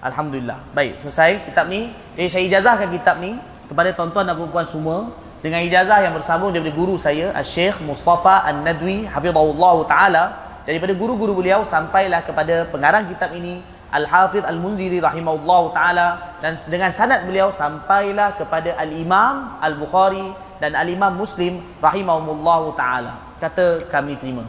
Alhamdulillah. 0.04 0.60
Baik, 0.76 1.00
selesai 1.00 1.48
kitab 1.48 1.72
ni. 1.72 1.96
Jadi 2.20 2.28
saya 2.28 2.44
ijazahkan 2.52 2.92
kitab 2.92 3.24
ni 3.24 3.40
kepada 3.64 3.96
tuan-tuan 3.96 4.28
dan 4.28 4.36
puan-puan 4.36 4.68
semua 4.68 5.16
dengan 5.40 5.64
ijazah 5.64 6.04
yang 6.04 6.12
bersambung 6.12 6.52
daripada 6.52 6.76
guru 6.76 7.00
saya, 7.00 7.32
Syekh 7.48 7.80
Mustafa 7.80 8.44
An-Nadwi, 8.44 9.08
hafizahullah 9.08 9.76
taala, 9.88 10.24
daripada 10.68 10.92
guru-guru 10.92 11.38
beliau 11.38 11.64
sampailah 11.64 12.28
kepada 12.28 12.68
pengarang 12.68 13.08
kitab 13.08 13.32
ini 13.32 13.64
Al-Hafidh 13.94 14.44
Al-Munziri 14.44 14.98
rahimahullah 15.00 15.62
ta'ala 15.72 16.08
dan 16.42 16.58
dengan 16.66 16.90
sanad 16.90 17.24
beliau 17.30 17.54
sampailah 17.54 18.36
kepada 18.36 18.74
Al-Imam 18.82 19.62
Al-Bukhari 19.62 20.34
dan 20.58 20.74
Al-Imam 20.74 21.14
Muslim 21.14 21.62
rahimahumullah 21.84 22.62
ta'ala. 22.74 23.14
Kata 23.38 23.86
kami 23.92 24.18
terima. 24.18 24.44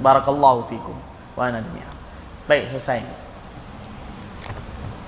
Barakallahu 0.00 0.64
fikum. 0.70 0.96
Wa 1.36 1.50
ana 1.50 1.60
Baik 2.44 2.70
selesai. 2.72 3.24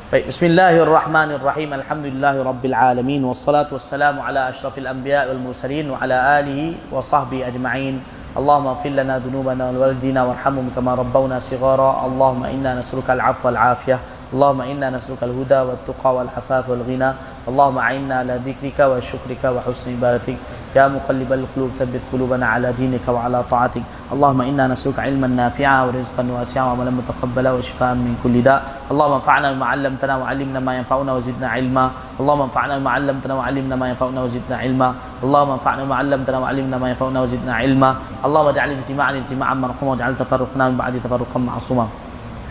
Baik 0.06 0.30
Bismillahirrahmanirrahim. 0.30 1.74
Alhamdulillahi 1.82 2.38
Rabbil 2.38 2.76
Alamin. 2.78 3.22
Wassalatu 3.26 3.74
wassalamu 3.74 4.22
ala 4.22 4.54
ashrafil 4.54 4.86
anbiya 4.86 5.26
wal 5.26 5.42
mursalin 5.42 5.90
wa 5.90 5.98
ala 5.98 6.38
alihi 6.38 6.78
wa 6.94 7.02
sahbihi 7.02 7.42
ajma'in 7.42 7.98
اللهم 8.36 8.66
اغفر 8.66 8.92
لنا 8.92 9.18
ذنوبنا 9.24 9.64
ولوالدينا 9.72 10.20
وارحمهم 10.24 10.76
كما 10.76 10.94
ربونا 10.94 11.38
صغارا. 11.40 12.04
اللهم 12.04 12.44
إنا 12.44 12.76
نسألك 12.84 13.08
العفو 13.10 13.48
والعافية. 13.48 13.98
اللهم 14.32 14.60
إنا 14.60 14.90
نسألك 14.92 15.22
الهدى 15.24 15.60
والتقى 15.72 16.10
والعفاف 16.14 16.68
والغنى. 16.68 17.10
اللهم 17.48 17.76
أعنا 17.78 18.14
على 18.20 18.34
ذكرك 18.44 18.76
وشكرك 18.76 19.42
وحسن 19.44 19.96
عبادتك. 19.96 20.36
يا 20.75 20.87
مقلب 20.87 21.29
القلوب 21.33 21.69
ثبت 21.79 22.03
قلوبنا 22.11 22.45
على 22.53 22.71
دينك 22.73 23.05
وعلى 23.07 23.39
طاعتك 23.51 23.83
اللهم 24.13 24.39
انا 24.41 24.63
نسالك 24.71 24.99
علما 24.99 25.27
نافعا 25.27 25.77
ورزقا 25.85 26.23
واسعا 26.35 26.63
وعملا 26.67 26.91
متقبلا 26.99 27.51
وشفاء 27.57 27.91
من 28.05 28.13
كل 28.23 28.35
داء 28.47 28.59
اللهم 28.91 29.13
انفعنا 29.19 29.47
بما 29.53 29.65
علمتنا 29.65 30.13
وعلمنا 30.21 30.59
ما 30.67 30.73
ينفعنا 30.79 31.11
وزدنا 31.17 31.47
علما 31.55 31.85
اللهم 32.19 32.41
انفعنا 32.47 32.73
بما 32.79 32.91
علمتنا 32.97 33.33
وعلمنا 33.39 33.75
ما 33.81 33.85
ينفعنا 33.91 34.19
وزدنا 34.25 34.55
علما 34.63 34.89
اللهم 35.23 35.49
انفعنا 35.57 35.81
بما 35.85 35.95
علمتنا 36.01 36.37
وعلمنا 36.43 36.75
ما 36.81 36.87
ينفعنا 36.91 37.17
وزدنا 37.23 37.53
علما 37.61 37.89
اللهم 38.25 38.47
اجعل 38.53 38.69
اجتماعنا 38.77 39.17
اجتماعا 39.23 39.53
مرحوما 39.63 39.91
واجعل 39.91 40.13
تفرقنا 40.23 40.63
من 40.69 40.75
بعد 40.81 40.93
تفرقا 41.03 41.39
معصوما 41.39 41.87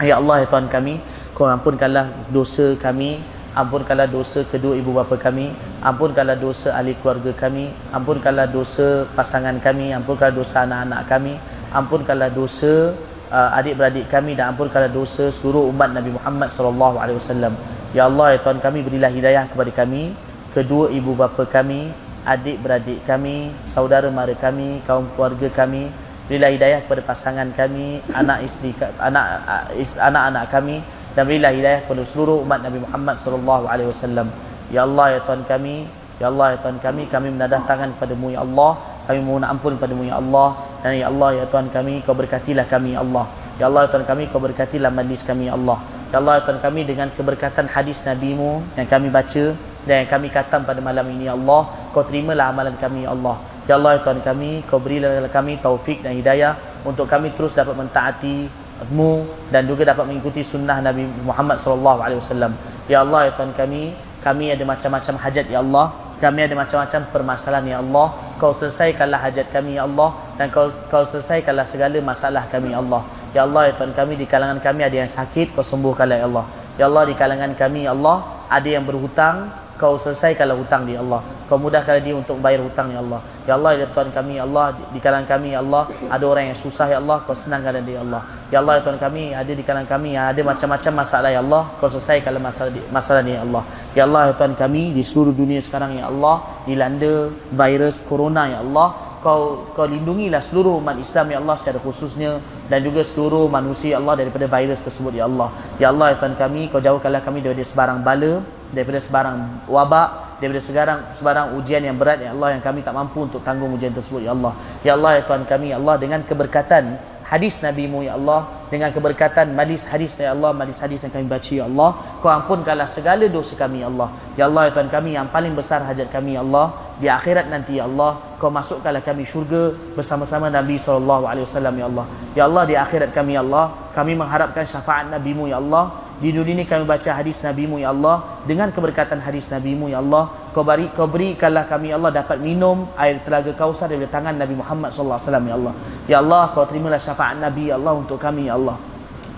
Ya 0.00 0.16
Allah 0.16 0.40
ya 0.40 0.46
Tuhan 0.48 0.64
kami 0.72 0.96
Kau 1.36 1.44
ampunkanlah 1.44 2.08
dosa 2.32 2.72
kami 2.80 3.20
Ampunkanlah 3.55 4.11
dosa 4.11 4.43
kedua 4.43 4.75
ibu 4.75 4.91
bapa 4.91 5.15
kami 5.15 5.47
Ampunkanlah 5.79 6.35
dosa 6.35 6.75
ahli 6.75 6.91
keluarga 6.99 7.31
kami 7.31 7.71
Ampunkanlah 7.95 8.51
dosa 8.51 9.07
pasangan 9.15 9.55
kami 9.63 9.95
Ampunkanlah 9.95 10.35
dosa 10.35 10.67
anak-anak 10.67 11.01
kami 11.07 11.33
Ampunkanlah 11.71 12.35
dosa 12.35 12.91
uh, 13.31 13.55
adik-beradik 13.55 14.11
kami 14.11 14.35
Dan 14.35 14.51
ampunkanlah 14.51 14.91
dosa 14.91 15.31
seluruh 15.31 15.71
umat 15.71 15.95
Nabi 15.95 16.11
Muhammad 16.11 16.51
SAW 16.51 17.55
Ya 17.95 18.11
Allah 18.11 18.35
ya 18.35 18.43
Tuhan 18.43 18.59
kami 18.59 18.83
berilah 18.83 19.07
hidayah 19.07 19.47
kepada 19.47 19.71
kami 19.71 20.11
Kedua 20.51 20.91
ibu 20.91 21.15
bapa 21.15 21.47
kami 21.47 21.95
Adik-beradik 22.27 23.07
kami 23.07 23.55
Saudara 23.63 24.11
mara 24.11 24.35
kami 24.35 24.83
Kaum 24.83 25.07
keluarga 25.15 25.47
kami. 25.63 25.87
Berilah 26.27 26.51
hidayah 26.51 26.83
kepada 26.83 27.07
pasangan 27.07 27.47
kami 27.55 28.03
Anak 28.11 28.43
isteri 28.43 28.75
anak 28.99 29.25
uh, 29.47 29.63
anak-anak 29.79 30.51
kami 30.51 30.83
dan 31.15 31.23
berilah 31.23 31.51
hidayah 31.55 31.79
kepada 31.87 32.03
seluruh 32.03 32.43
umat 32.43 32.59
Nabi 32.59 32.83
Muhammad 32.83 33.15
sallallahu 33.15 33.71
alaihi 33.71 33.87
wasallam. 33.87 34.27
Ya 34.67 34.83
Allah 34.83 35.15
ya 35.15 35.19
Tuhan 35.23 35.47
kami, 35.47 35.87
ya 36.19 36.27
Allah 36.27 36.47
ya 36.53 36.57
Tuhan 36.59 36.77
kami, 36.83 37.07
kami 37.07 37.27
menadah 37.31 37.63
tangan 37.63 37.95
kepadamu 37.95 38.35
ya 38.35 38.43
Allah, 38.43 38.75
kami 39.07 39.19
mohon 39.23 39.47
ampun 39.47 39.79
kepadamu 39.79 40.03
ya 40.03 40.19
Allah 40.19 40.59
dan 40.83 40.99
ya 40.99 41.07
Allah 41.07 41.29
ya 41.39 41.45
Tuhan 41.47 41.71
kami, 41.71 42.03
kau 42.03 42.11
berkatilah 42.11 42.67
kami 42.67 42.99
ya 42.99 43.01
Allah. 43.01 43.25
Ya 43.55 43.71
Allah 43.71 43.87
ya 43.87 43.89
Tuhan 43.95 44.03
kami, 44.03 44.23
kau 44.27 44.43
berkatilah 44.43 44.91
majlis 44.91 45.23
kami 45.23 45.47
ya 45.47 45.55
Allah. 45.55 45.79
Ya 46.11 46.19
Allah 46.19 46.33
ya 46.37 46.41
Tuhan 46.43 46.59
kami 46.59 46.81
dengan 46.83 47.07
keberkatan 47.15 47.65
hadis 47.71 48.03
Nabi-Mu 48.03 48.75
yang 48.75 48.87
kami 48.91 49.07
baca 49.07 49.45
dan 49.87 49.95
yang 50.03 50.09
kami 50.11 50.27
katam 50.27 50.67
pada 50.67 50.83
malam 50.83 51.07
ini 51.15 51.31
ya 51.31 51.33
Allah, 51.39 51.71
kau 51.95 52.03
terimalah 52.03 52.51
amalan 52.51 52.75
kami 52.75 53.07
ya 53.07 53.15
Allah. 53.15 53.39
Ya 53.65 53.79
Allah 53.79 53.95
ya 53.95 53.99
Tuhan 54.03 54.19
kami, 54.19 54.67
kau 54.67 54.83
berilah 54.83 55.23
kami 55.31 55.63
taufik 55.63 56.03
dan 56.03 56.11
hidayah 56.19 56.59
untuk 56.83 57.07
kami 57.07 57.31
terus 57.31 57.55
dapat 57.55 57.79
mentaati 57.79 58.64
mu 58.91 59.23
dan 59.49 59.65
juga 59.65 59.87
dapat 59.87 60.05
mengikuti 60.09 60.43
sunnah 60.43 60.83
Nabi 60.83 61.07
Muhammad 61.23 61.55
sallallahu 61.55 61.99
alaihi 62.03 62.19
wasallam. 62.19 62.53
Ya 62.91 63.01
Allah 63.01 63.29
ya 63.29 63.31
Tuhan 63.33 63.51
kami, 63.55 63.95
kami 64.21 64.51
ada 64.51 64.63
macam-macam 64.67 65.15
hajat 65.21 65.45
ya 65.47 65.59
Allah. 65.63 65.93
Kami 66.15 66.47
ada 66.47 66.55
macam-macam 66.55 67.01
permasalahan 67.11 67.65
ya 67.67 67.77
Allah. 67.83 68.07
Kau 68.39 68.51
selesaikanlah 68.51 69.19
hajat 69.19 69.47
kami 69.51 69.79
ya 69.79 69.83
Allah 69.87 70.15
dan 70.35 70.51
kau 70.51 70.67
kau 70.91 71.03
selesaikanlah 71.03 71.63
segala 71.67 71.95
masalah 71.99 72.47
kami 72.51 72.75
ya 72.75 72.79
Allah. 72.83 73.01
Ya 73.35 73.41
Allah 73.43 73.71
ya 73.71 73.73
Tuhan 73.75 73.91
kami 73.91 74.15
di 74.15 74.23
kalangan 74.27 74.63
kami 74.63 74.87
ada 74.87 74.95
yang 74.95 75.11
sakit, 75.11 75.51
kau 75.55 75.63
sembuhkanlah 75.63 76.17
ya 76.23 76.27
Allah. 76.27 76.45
Ya 76.75 76.85
Allah 76.87 77.03
di 77.07 77.15
kalangan 77.15 77.51
kami 77.55 77.87
ya 77.87 77.91
Allah 77.91 78.23
ada 78.47 78.67
yang 78.67 78.83
berhutang, 78.87 79.51
kau 79.75 79.99
selesaikanlah 79.99 80.55
hutang 80.55 80.87
di 80.87 80.95
Allah. 80.95 81.21
kau 81.45 81.61
mudahkan 81.61 82.01
dia 82.01 82.17
untuk 82.17 82.41
membayar 82.41 82.57
hutang 82.65 82.89
ya 82.89 82.99
Allah 83.05 83.21
ya 83.45 83.53
Allah 83.53 83.71
ya 83.77 83.85
Tuhan 83.85 84.09
kami 84.09 84.41
ya 84.41 84.49
Allah 84.49 84.73
di 84.89 84.97
kalangan 84.97 85.27
kami 85.29 85.53
ya 85.53 85.61
Allah 85.61 85.83
ada 86.09 86.25
orang 86.25 86.49
yang 86.49 86.57
susah 86.57 86.89
ya 86.89 86.97
Allah 86.97 87.21
kau 87.21 87.37
senangkan 87.37 87.85
dia 87.85 87.97
ya 87.97 88.01
Allah 88.01 88.21
ya 88.49 88.57
Allah 88.65 88.73
ya 88.77 88.81
Tuhan 88.81 88.97
kami 88.97 89.23
ada 89.37 89.51
di 89.53 89.61
kalangan 89.61 89.89
kami 89.93 90.17
yang 90.17 90.25
ada 90.33 90.41
macam-macam 90.41 90.91
masalah 91.05 91.29
ya 91.29 91.45
Allah 91.45 91.63
kau 91.77 91.85
selesaikan 91.85 92.33
masalah 92.41 92.73
masalah 92.89 93.21
ni 93.21 93.37
ya 93.37 93.45
Allah 93.45 93.63
ya 93.93 94.03
Allah 94.09 94.21
ya 94.25 94.33
Tuhan 94.33 94.53
kami 94.57 94.81
di 94.97 95.03
seluruh 95.05 95.37
dunia 95.37 95.61
sekarang 95.61 96.01
ya 96.01 96.09
Allah 96.09 96.41
dilanda 96.65 97.29
virus 97.53 98.01
corona 98.01 98.49
ya 98.49 98.65
Allah 98.65 99.05
kau 99.25 99.65
kau 99.73 99.89
lindungilah 99.89 100.37
seluruh 100.37 100.77
umat 100.77 101.01
Islam 101.01 101.33
ya 101.33 101.37
Allah 101.41 101.57
secara 101.57 101.81
khususnya 101.81 102.37
dan 102.69 102.85
juga 102.85 103.01
seluruh 103.01 103.49
manusia 103.49 103.93
ya 103.93 103.97
Allah 103.97 104.21
daripada 104.21 104.45
virus 104.45 104.85
tersebut 104.85 105.17
ya 105.17 105.25
Allah. 105.25 105.49
Ya 105.81 105.89
Allah 105.89 106.13
ya 106.13 106.15
Tuhan 106.21 106.37
kami 106.37 106.69
kau 106.69 106.77
jauhkanlah 106.77 107.25
kami 107.25 107.41
daripada 107.41 107.65
sebarang 107.65 108.05
bala, 108.05 108.45
daripada 108.73 108.97
sebarang 109.01 109.67
wabak, 109.69 110.39
daripada 110.39 110.61
sebarang 110.61 110.99
sebarang 111.13 111.45
ujian 111.59 111.81
yang 111.83 111.97
berat 111.99 112.23
ya 112.23 112.31
Allah 112.31 112.57
yang 112.57 112.63
kami 112.63 112.81
tak 112.81 112.95
mampu 112.95 113.25
untuk 113.25 113.41
tanggung 113.45 113.73
ujian 113.75 113.91
tersebut 113.93 114.25
ya 114.25 114.31
Allah. 114.31 114.53
Ya 114.81 114.93
Allah 114.97 115.19
ya 115.19 115.21
Tuhan 115.27 115.43
kami 115.45 115.73
ya 115.73 115.77
Allah 115.77 115.95
dengan 115.99 116.21
keberkatan 116.23 116.97
hadis 117.25 117.57
Nabi-Mu 117.65 118.05
ya 118.05 118.13
Allah 118.13 118.45
dengan 118.69 118.93
keberkatan 118.93 119.57
majlis 119.57 119.89
hadis 119.89 120.13
ya 120.21 120.37
Allah 120.37 120.53
majlis 120.53 120.77
hadis 120.77 121.01
yang 121.01 121.13
kami 121.13 121.25
baca 121.25 121.51
ya 121.51 121.65
Allah 121.65 121.89
kau 122.21 122.29
ampunkanlah 122.29 122.85
segala 122.85 123.25
dosa 123.25 123.57
kami 123.57 123.81
ya 123.81 123.89
Allah 123.89 124.09
ya 124.37 124.45
Allah 124.45 124.69
ya 124.69 124.71
Tuhan 124.77 124.89
kami 124.93 125.17
yang 125.17 125.27
paling 125.33 125.57
besar 125.57 125.81
hajat 125.81 126.13
kami 126.13 126.37
ya 126.37 126.45
Allah 126.45 126.69
di 127.01 127.09
akhirat 127.09 127.49
nanti 127.49 127.81
ya 127.81 127.89
Allah 127.89 128.37
kau 128.37 128.53
masukkanlah 128.53 129.01
kami 129.01 129.25
syurga 129.25 129.73
bersama-sama 129.97 130.53
Nabi 130.53 130.77
sallallahu 130.77 131.25
alaihi 131.25 131.45
wasallam 131.49 131.75
ya 131.81 131.85
Allah 131.89 132.05
ya 132.37 132.43
Allah 132.45 132.63
di 132.69 132.75
akhirat 132.77 133.09
kami 133.09 133.33
ya 133.33 133.41
Allah 133.41 133.73
kami 133.97 134.13
mengharapkan 134.13 134.61
syafaat 134.61 135.09
Nabi-Mu 135.09 135.49
ya 135.49 135.57
Allah 135.57 136.04
di 136.15 136.31
dunia 136.31 136.55
ini 136.55 136.63
kami 136.63 136.87
baca 136.87 137.11
hadis 137.11 137.43
Nabi-Mu 137.43 137.75
ya 137.83 137.91
Allah. 137.91 138.39
Dengan 138.47 138.71
keberkatan 138.71 139.19
hadis 139.19 139.51
Nabi-Mu 139.51 139.91
ya 139.91 139.99
Allah 139.99 140.31
kau 140.55 140.63
beri 140.63 140.87
kau 140.95 141.11
berikanlah 141.11 141.67
kami 141.67 141.91
ya 141.91 141.99
Allah 141.99 142.23
dapat 142.23 142.39
minum 142.39 142.87
air 142.95 143.19
telaga 143.27 143.51
Kausar 143.51 143.91
dari 143.91 144.07
tangan 144.07 144.31
Nabi 144.39 144.55
Muhammad 144.55 144.95
sallallahu 144.95 145.19
alaihi 145.19 145.27
wasallam 145.27 145.45
ya 145.45 145.55
Allah. 145.59 145.73
Ya 146.07 146.17
Allah 146.23 146.43
kau 146.55 146.63
terimalah 146.63 146.99
syafaat 147.01 147.35
Nabi 147.35 147.67
ya 147.67 147.75
Allah 147.75 147.93
untuk 147.99 148.15
kami 148.15 148.47
ya 148.47 148.55
Allah. 148.55 148.79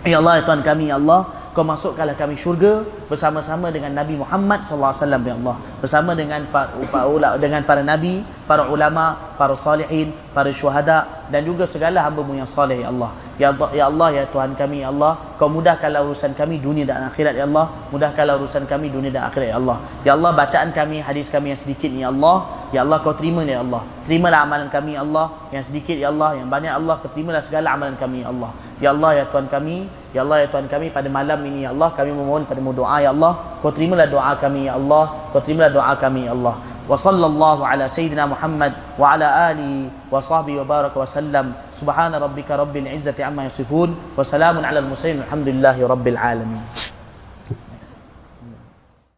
Ya 0.06 0.22
Allah 0.22 0.34
ya 0.38 0.42
Tuhan 0.46 0.62
kami 0.62 0.94
ya 0.94 1.02
Allah 1.02 1.20
kau 1.58 1.66
masukkanlah 1.66 2.14
kami 2.14 2.38
syurga 2.38 2.86
bersama-sama 3.10 3.74
dengan 3.74 3.90
Nabi 3.90 4.14
Muhammad 4.22 4.62
sallallahu 4.62 4.94
alaihi 4.94 5.02
wasallam 5.02 5.24
ya 5.26 5.36
Allah. 5.42 5.56
Bersama 5.82 6.12
dengan 6.14 6.42
para 6.54 6.70
dengan 7.42 7.62
para 7.66 7.82
nabi 7.82 8.22
para 8.46 8.70
ulama 8.70 9.18
para 9.42 9.58
salihin 9.58 10.14
para 10.38 10.54
syuhada 10.54 11.26
dan 11.34 11.42
juga 11.42 11.66
segala 11.66 12.06
hamba-Mu 12.06 12.38
yang 12.38 12.46
saleh 12.46 12.86
ya 12.86 12.94
Allah. 12.94 13.10
Ya 13.42 13.50
Allah 13.50 13.70
ya 13.74 13.84
Allah 13.90 14.10
ya 14.14 14.24
Tuhan 14.30 14.54
kami 14.54 14.86
ya 14.86 14.94
Allah. 14.94 15.18
Kau 15.42 15.50
mudahkanlah 15.50 16.06
urusan 16.06 16.38
kami 16.38 16.62
dunia 16.62 16.86
dan 16.86 17.10
akhirat 17.10 17.34
ya 17.34 17.50
Allah. 17.50 17.74
Mudahkanlah 17.90 18.38
urusan 18.38 18.70
kami 18.70 18.94
dunia 18.94 19.10
dan 19.10 19.26
akhirat 19.26 19.50
ya 19.50 19.58
Allah. 19.58 19.78
Ya 20.06 20.12
Allah 20.14 20.32
bacaan 20.38 20.70
kami 20.78 21.02
hadis 21.02 21.34
kami 21.34 21.54
yang 21.54 21.60
sedikit 21.60 21.90
ya 21.90 22.14
Allah. 22.14 22.46
Ya 22.70 22.86
Allah 22.86 23.02
kau 23.02 23.18
terima 23.18 23.42
ya 23.42 23.66
Allah. 23.66 23.82
Terimalah 24.06 24.46
amalan 24.46 24.70
kami 24.70 24.94
ya 24.94 25.02
Allah 25.02 25.34
yang 25.50 25.64
sedikit 25.66 25.98
ya 25.98 26.14
Allah. 26.14 26.38
Yang 26.38 26.48
banyak 26.54 26.70
ya 26.70 26.78
Allah 26.78 26.96
kau 27.02 27.10
terimalah 27.10 27.42
segala 27.42 27.74
amalan 27.74 27.98
kami 27.98 28.22
ya 28.22 28.30
Allah. 28.30 28.52
Ya 28.78 28.90
Allah 28.94 29.12
ya 29.22 29.24
Tuhan 29.26 29.50
kami 29.50 29.90
Ya 30.18 30.26
Allah, 30.26 30.42
Ya 30.42 30.48
Tuhan 30.50 30.66
kami 30.66 30.90
pada 30.90 31.06
malam 31.14 31.38
ini, 31.46 31.70
Ya 31.70 31.70
Allah, 31.70 31.94
kami 31.94 32.10
memohon 32.10 32.50
padamu 32.50 32.74
doa, 32.74 32.98
Ya 32.98 33.14
Allah. 33.14 33.38
Kau 33.62 33.70
terimalah 33.70 34.10
doa 34.10 34.34
kami, 34.34 34.66
Ya 34.66 34.74
Allah. 34.74 35.30
Kau 35.30 35.38
terimalah 35.38 35.70
doa 35.70 35.94
kami, 35.94 36.26
Ya 36.26 36.34
Allah. 36.34 36.58
Wa 36.88 36.96
sallallahu 36.96 37.68
ala 37.68 37.86
Sayyidina 37.86 38.26
Muhammad 38.26 38.72
wa 38.96 39.12
ala 39.12 39.52
alihi 39.52 39.92
wa 40.08 40.24
sahbihi 40.24 40.64
wa 40.64 40.66
baraka 40.66 40.96
wa 40.96 41.06
sallam. 41.06 41.52
Subhana 41.70 42.16
rabbika 42.18 42.58
rabbil 42.58 42.88
izzati 42.90 43.22
amma 43.22 43.46
yasifun. 43.46 43.94
Wa 44.18 44.24
salamun 44.24 44.64
ala 44.64 44.80
al-musayyid. 44.80 45.22
Alhamdulillahi 45.28 45.84
rabbil 45.84 46.16
alamin. 46.18 46.64